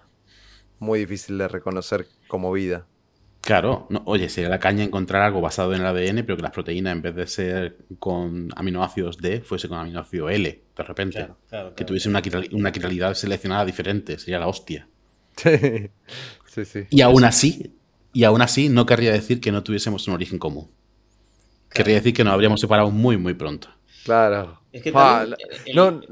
[0.80, 2.88] muy difícil de reconocer como vida.
[3.40, 6.92] Claro, oye, sería la caña encontrar algo basado en el ADN, pero que las proteínas
[6.92, 11.30] en vez de ser con aminoácidos D, fuese con aminoácido L, de repente.
[11.74, 12.22] que tuviese una,
[12.52, 14.90] una seleccionada diferente, sería la hostia.
[16.90, 17.74] Y aún así,
[18.14, 20.70] y aún así no querría decir que no tuviésemos un origen común.
[21.70, 23.70] Querría decir que nos habríamos separado muy, muy pronto.
[24.04, 24.62] Claro.
[24.72, 25.38] Es que también,
[25.74, 26.02] no...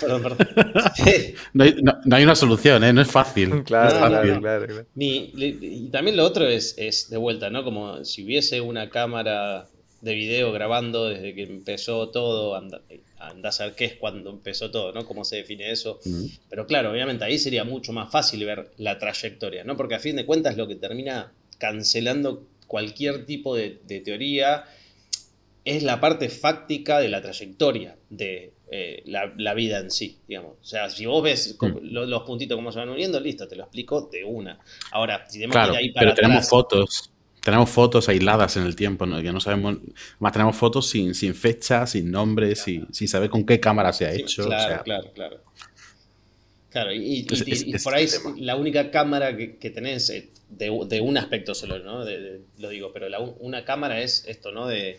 [0.00, 0.48] Perdón, perdón.
[1.52, 2.92] no, hay, no, hay, una solución, ¿eh?
[2.92, 3.64] no es fácil.
[3.64, 7.64] Claro, claro, claro, y también lo otro es, es, de vuelta, ¿no?
[7.64, 9.66] Como si hubiese una cámara
[10.00, 12.80] de video grabando desde que empezó todo, anda,
[13.18, 15.04] anda a saber qué es cuando empezó todo, ¿no?
[15.04, 16.00] Cómo se define eso.
[16.48, 19.76] Pero claro, obviamente ahí sería mucho más fácil ver la trayectoria, ¿no?
[19.76, 23.70] Porque a fin de cuentas lo que termina cancelando cualquier tipo de,
[24.04, 24.64] teoría
[25.64, 30.56] es la parte fáctica de la trayectoria de eh, la, vida en sí, digamos.
[30.62, 34.08] O sea, si vos ves los, puntitos cómo se van uniendo, listo, te lo explico
[34.12, 34.60] de una.
[34.92, 37.10] Ahora, si tenemos claro, ahí para pero tenemos fotos
[37.42, 39.78] tenemos fotos aisladas en el tiempo, que no sabemos,
[40.18, 44.12] más tenemos fotos sin, sin fecha, sin nombre, sin, saber con qué cámara se ha
[44.12, 44.44] hecho.
[44.46, 45.40] Claro, claro, claro.
[46.70, 47.26] Claro, y,
[47.82, 48.06] por ahí
[48.36, 52.04] la única cámara que, tenés eh, de, un aspecto solo, ¿no?
[52.58, 53.06] lo digo, pero
[53.40, 54.66] una cámara es esto, ¿no?
[54.66, 54.98] De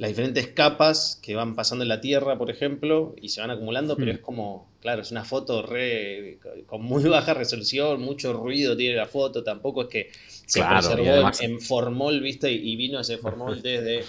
[0.00, 3.96] las diferentes capas que van pasando en la Tierra, por ejemplo, y se van acumulando,
[3.96, 4.14] pero hmm.
[4.14, 9.04] es como, claro, es una foto re, con muy baja resolución, mucho ruido tiene la
[9.04, 10.10] foto, tampoco es que
[10.46, 12.50] se conservó en, formol, ¿viste?
[12.50, 14.02] Y vino ese formol desde...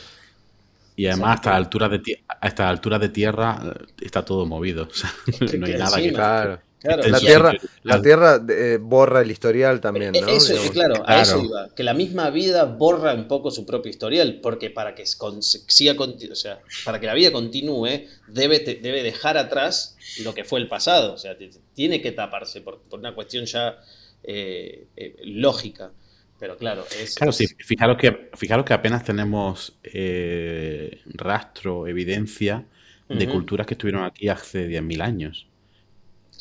[0.96, 4.88] Y además, hasta altura de, a esta altura de tierra eh, está todo movido.
[5.60, 6.14] no hay nada que.
[6.14, 6.60] Claro.
[6.84, 7.54] La tierra,
[7.84, 10.28] la tierra eh, borra el historial también, ¿no?
[10.28, 11.70] Eso, claro, a eso iba.
[11.76, 16.36] Que la misma vida borra un poco su propio historial, porque para que siga, o
[16.36, 21.14] sea, para que la vida continúe, debe, debe dejar atrás lo que fue el pasado.
[21.14, 21.38] O sea,
[21.74, 23.80] tiene que taparse por, por una cuestión ya
[24.24, 24.88] eh,
[25.24, 25.92] lógica.
[26.42, 27.16] Pero claro, es.
[27.16, 32.66] Claro, sí, fijaros que, fijaros que apenas tenemos eh, rastro, evidencia
[33.08, 35.48] de culturas que estuvieron aquí hace 10.000 años.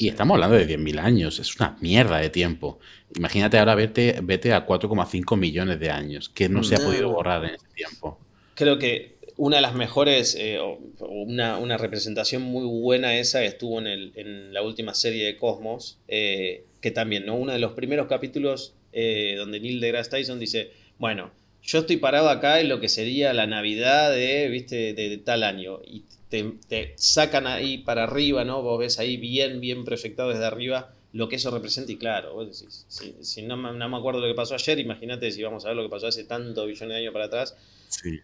[0.00, 2.78] Y estamos hablando de 10.000 años, es una mierda de tiempo.
[3.16, 7.44] Imagínate ahora vete, vete a 4,5 millones de años, que no se ha podido borrar
[7.44, 8.18] en ese tiempo.
[8.54, 10.58] Creo que una de las mejores, eh,
[11.00, 16.64] una, representación muy buena esa estuvo en, el, en la última serie de Cosmos, eh,
[16.80, 17.34] que también, ¿no?
[17.34, 21.30] Uno de los primeros capítulos eh, donde Neil deGrasse Tyson dice, bueno,
[21.62, 24.94] yo estoy parado acá en lo que sería la Navidad de, ¿viste?
[24.94, 28.62] de, tal año, y te, sacan ahí para arriba, ¿no?
[28.62, 32.46] Vos ves ahí bien, bien proyectado desde arriba lo que eso representa, y claro, vos
[32.46, 32.86] decís,
[33.20, 35.82] si, no, no, me acuerdo lo que pasó ayer, imagínate si vamos a ver lo
[35.82, 37.56] que pasó hace tanto billones de años para atrás,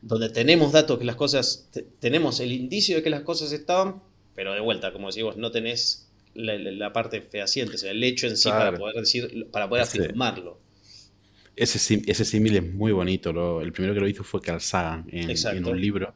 [0.02, 1.68] donde tenemos datos que las cosas,
[1.98, 4.00] tenemos el indicio de que las cosas estaban,
[4.36, 8.36] pero de vuelta, como decimos, no tenés la, parte fehaciente, o sea, el hecho en
[8.36, 10.60] sí para poder decir, para poder afirmarlo.
[11.56, 13.60] ese, ese símil es muy bonito.
[13.60, 16.14] el primero que lo hizo fue Carl Sagan en, un libro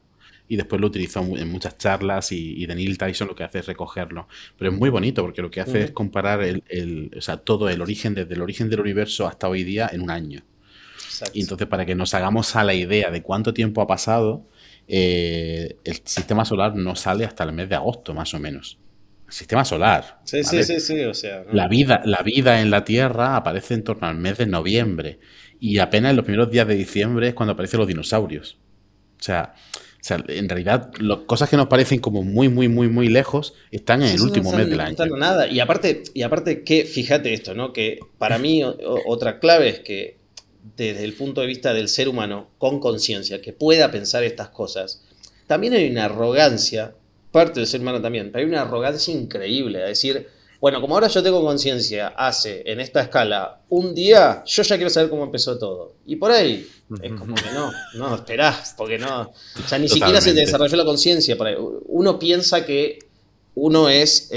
[0.51, 3.67] y después lo utilizó en muchas charlas y, y Daniel Tyson lo que hace es
[3.67, 4.27] recogerlo.
[4.57, 7.81] Pero es muy bonito porque lo que hace es comparar el, o sea, todo el
[7.81, 10.43] origen, desde el origen del universo hasta hoy día en un año.
[11.31, 14.45] Y entonces para que nos hagamos a la idea de cuánto tiempo ha pasado,
[14.89, 18.77] eh, el sistema solar no sale hasta el mes de agosto más o menos
[19.29, 20.19] sistema solar.
[20.25, 21.45] Sí, sí, sí, sí, o sea.
[21.53, 25.19] La, vida, la vida en la Tierra aparece en torno al mes de noviembre
[25.61, 28.57] y apenas en los primeros días de diciembre es cuando aparecen los dinosaurios.
[29.17, 29.53] O sea,
[30.09, 30.91] en realidad,
[31.25, 34.69] cosas que nos parecen como muy, muy, muy, muy lejos están en el último mes
[34.69, 34.95] del año.
[34.97, 35.47] No nada.
[35.47, 37.71] Y aparte, y aparte que, fíjate esto, ¿no?
[37.71, 38.63] Que para mí
[39.05, 40.17] otra clave es que
[40.77, 45.03] desde el punto de vista del ser humano con conciencia, que pueda pensar estas cosas,
[45.47, 46.93] también hay una arrogancia
[47.31, 50.27] parte del ser humano también, pero hay una arrogancia increíble a decir,
[50.61, 54.89] bueno, como ahora yo tengo conciencia hace en esta escala un día, yo ya quiero
[54.89, 55.95] saber cómo empezó todo.
[56.05, 56.67] Y por ahí
[57.01, 60.85] es como que no, no, esperás, porque no, o sea, ni siquiera se desarrolló la
[60.85, 61.35] conciencia.
[61.87, 62.99] Uno piensa que
[63.55, 64.29] uno es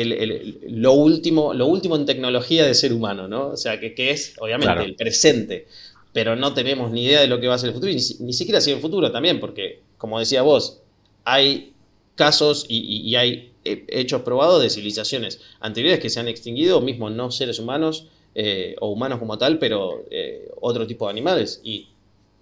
[0.66, 3.48] lo, último, lo último en tecnología de ser humano, ¿no?
[3.48, 5.68] O sea, que, es obviamente el presente,
[6.12, 8.26] pero no tenemos ni idea de lo que va a ser el futuro, y ni,
[8.26, 10.80] ni siquiera si el futuro también, porque, como decía vos,
[11.24, 11.74] hay
[12.14, 17.59] casos y, hay hechos probados de civilizaciones anteriores que se han extinguido, mismo no seres
[17.59, 21.61] humanos eh, o humanos como tal, pero eh, otro tipo de animales.
[21.62, 21.89] Y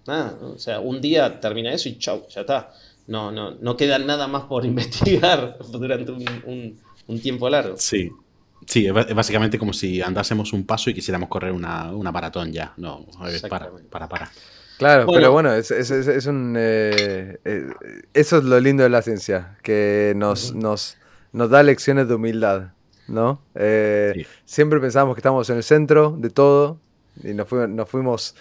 [0.07, 2.73] nada, o sea, un día termina eso y chau, ya está.
[3.07, 7.75] No, no, no queda nada más por investigar durante un, tiempo largo.
[7.77, 8.09] Sí,
[8.65, 12.73] Sí, es básicamente como si andásemos un paso y quisiéramos correr una, maratón ya.
[12.77, 13.05] No,
[13.49, 14.31] para, para, para.
[14.77, 15.69] Claro, pero bueno, es,
[16.27, 17.67] un, eh, eh,
[18.13, 20.97] eso es lo lindo de la ciencia, que nos, nos,
[21.33, 22.69] nos da lecciones de humildad,
[23.07, 23.41] ¿no?
[23.55, 26.79] Eh, siempre pensamos que estamos en el centro de todo
[27.21, 28.35] y nos, nos fuimos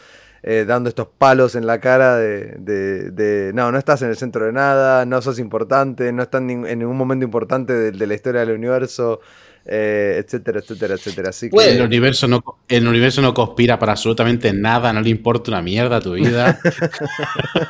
[0.66, 4.52] dando estos palos en la cara de, de, no, no estás en el centro de
[4.52, 9.20] nada, no sos importante, no estás en ningún momento importante de la historia del universo.
[9.65, 11.29] Eh, etcétera, etcétera, etcétera.
[11.31, 11.71] Así que...
[11.71, 15.99] el, universo no, el universo no conspira para absolutamente nada, no le importa una mierda
[15.99, 16.59] a tu vida.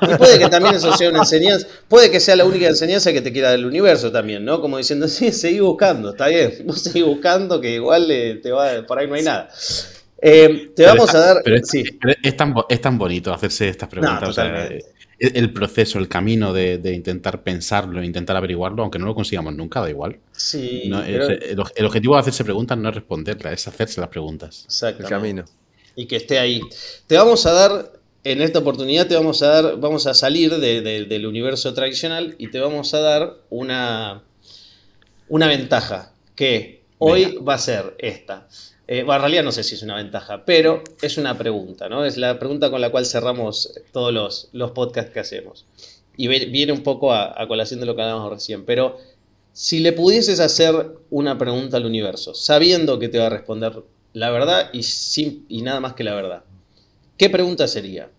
[0.01, 3.20] y puede que también eso sea una enseñanza, puede que sea la única enseñanza que
[3.20, 4.62] te queda del universo también, ¿no?
[4.62, 8.86] Como diciendo, sí, seguí buscando, está bien, vos seguí buscando que igual eh, te va,
[8.86, 9.51] por ahí no hay nada.
[10.24, 11.43] Eh, te vamos a dar.
[11.64, 11.85] sí.
[12.23, 14.39] es, tan, es tan bonito hacerse estas preguntas
[15.22, 19.88] el proceso, el camino de, intentar pensarlo, intentar averiguarlo, aunque no lo consigamos nunca, da
[19.88, 20.18] igual.
[20.32, 20.90] Sí.
[21.06, 24.64] el, objetivo de hacerse preguntas no es responderlas, es hacerse las preguntas.
[24.64, 25.04] Exacto.
[25.04, 25.44] El camino.
[25.94, 26.60] Y que esté ahí.
[27.06, 27.92] Te vamos a dar,
[28.24, 32.58] en esta oportunidad te vamos a dar, vamos a salir del universo tradicional y te
[32.58, 34.24] vamos a dar una,
[35.28, 38.48] una ventaja que hoy va a ser esta.
[38.93, 42.05] Eh, en realidad no sé si es una ventaja, pero es una pregunta, ¿no?
[42.05, 45.64] Es la pregunta con la cual cerramos todos los, los podcasts que hacemos.
[46.14, 48.98] Y viene un poco a, colación de lo que hablábamos recién, pero
[49.55, 53.82] si le pudieses hacer una pregunta al universo, sabiendo que te va a responder
[54.12, 56.44] la verdad y, sin, y nada más que la verdad,
[57.16, 58.10] ¿qué pregunta sería?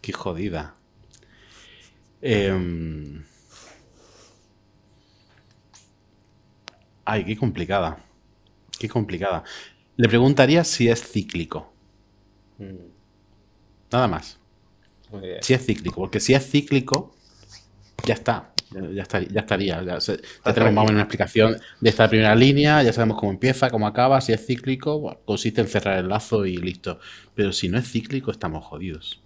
[0.00, 0.76] Qué jodida.
[2.22, 3.22] Eh...
[7.04, 7.98] Ay, qué complicada.
[8.78, 9.44] Qué complicada.
[9.96, 11.72] Le preguntaría si es cíclico.
[12.58, 12.94] Mm.
[13.92, 14.38] Nada más.
[15.40, 17.14] Si es cíclico, porque si es cíclico,
[18.04, 18.50] ya está.
[18.92, 19.28] Ya, estaría.
[19.28, 19.98] Ya, estaría, ya,
[20.52, 23.86] tenemos más o menos una explicación de esta primera línea, ya sabemos cómo empieza, cómo
[23.86, 24.20] acaba.
[24.20, 26.98] Si es cíclico, consiste en cerrar el lazo y listo.
[27.34, 29.22] Pero si no es cíclico, estamos jodidos.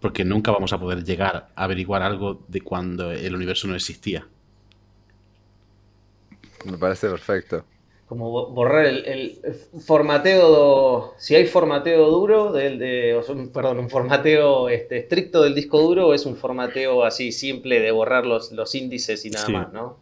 [0.00, 4.26] Porque nunca vamos a poder llegar a averiguar algo de cuando el universo no existía.
[6.64, 7.64] Me parece perfecto.
[8.06, 9.40] Como borrar el,
[9.86, 13.20] formateo, si hay formateo duro, del, de,
[13.52, 17.90] perdón, un formateo este, estricto del disco duro o es un formateo así simple de
[17.90, 19.98] borrar los, los índices y nada más, ¿no?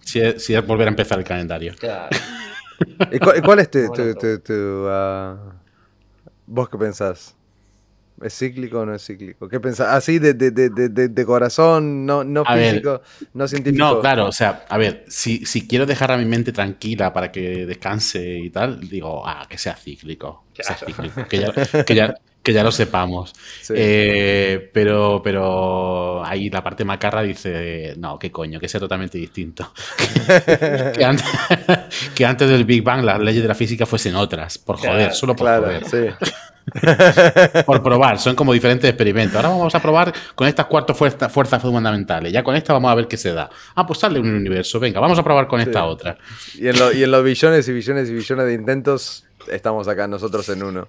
[0.00, 1.74] Si es, si es, volver a empezar el calendario.
[1.78, 2.16] Claro.
[3.12, 5.54] ¿Y cuál, es tu, ah,
[6.46, 7.36] vos qué pensás?
[8.22, 9.48] ¿Es cíclico o no es cíclico?
[9.48, 9.88] ¿Qué pensás?
[9.88, 13.00] Así de, de, de, de, corazón, no, no físico,
[13.32, 13.84] no científico.
[13.84, 17.32] No, claro, o sea, a ver, si, si, quiero dejar a mi mente tranquila para
[17.32, 20.44] que descanse y tal, digo, ah, que sea cíclico.
[20.52, 21.26] Que sea cíclico.
[21.28, 23.32] Que ya, que ya, que ya lo sepamos.
[23.70, 29.72] Eh, pero, pero ahí la parte macarra dice, no, qué coño, que sea totalmente distinto.
[30.94, 31.26] que, antes,
[32.14, 35.36] que, antes, del Big Bang las leyes de la física fuesen otras, por joder, solo
[35.36, 35.84] por joder.
[35.84, 36.06] Sí.
[37.66, 39.36] Por probar, son como diferentes experimentos.
[39.36, 42.32] Ahora vamos a probar con estas cuatro fuerzas fundamentales.
[42.32, 43.50] Ya con esta vamos a ver qué se da.
[43.74, 44.80] Ah, pues sale un universo.
[44.80, 46.16] Venga, vamos a probar con esta otra.
[46.54, 50.88] Y en, los billones y billones y billones de intentos, estamos acá nosotros en uno.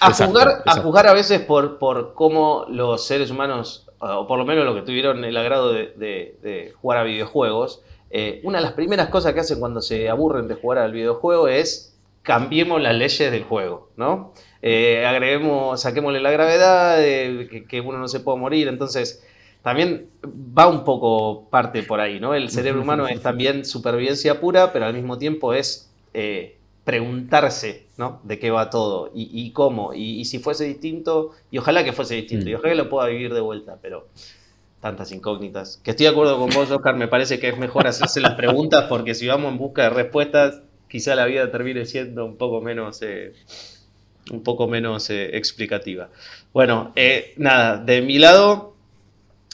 [0.00, 4.44] A, jugar, a jugar a veces por, por cómo los seres humanos, o por lo
[4.44, 9.08] menos los que tuvieron el agrado de, jugar a videojuegos, eh, una de las primeras
[9.08, 11.94] cosas que hacen cuando se aburren de jugar al videojuego es
[12.24, 14.32] cambiemos las leyes del juego, ¿no?
[14.66, 19.22] Eh, agreguemos, saquémosle la gravedad, que, que, uno no se puede morir, entonces
[19.60, 22.34] también va un poco parte por ahí, ¿no?
[22.34, 28.22] El cerebro humano es también supervivencia pura, pero al mismo tiempo es eh, preguntarse, ¿no?
[28.24, 32.48] De qué va todo y, cómo, y, si fuese distinto, y ojalá que fuese distinto,
[32.48, 32.56] y mm.
[32.56, 34.08] ojalá que lo pueda vivir de vuelta, pero
[34.80, 35.78] tantas incógnitas.
[35.84, 38.86] Que estoy de acuerdo con vos, Oscar, me parece que es mejor hacerse las preguntas
[38.88, 43.02] porque si vamos en busca de respuestas, quizá la vida termine siendo un poco menos...
[43.02, 43.34] Eh,
[44.30, 46.08] un poco menos eh, explicativa.
[46.52, 48.74] Bueno, eh, nada, de mi lado,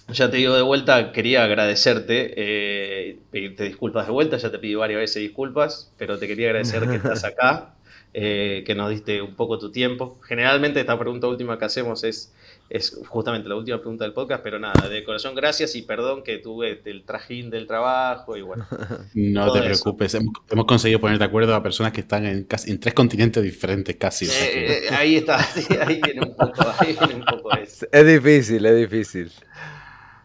[0.09, 4.75] ya te digo de vuelta, quería agradecerte, eh, pedirte disculpas de vuelta, ya te pedí
[4.75, 7.75] varias veces disculpas, pero te quería agradecer que estás acá,
[8.13, 10.19] que nos diste un poco tu tiempo.
[10.23, 12.33] Generalmente esta pregunta última que hacemos es
[12.71, 16.39] es justamente la última pregunta del podcast, pero nada, de corazón gracias y perdón que
[16.39, 18.67] tuve el trajín del trabajo y bueno.
[19.15, 22.79] No te preocupes, hemos, conseguido poner de acuerdo a personas que están en, casi, en
[22.79, 24.27] tres continentes diferentes casi.
[24.27, 25.39] Eh, eh, ahí está,
[25.87, 27.87] ahí viene un poco, ahí viene un poco eso.
[27.91, 29.33] Es difícil, es difícil.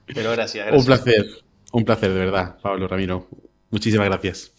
[0.06, 0.80] Pero gracias, gracias.
[0.80, 1.26] Un placer,
[1.72, 3.28] un placer de verdad, Pablo Ramiro.
[3.72, 4.55] Muchísimas gracias.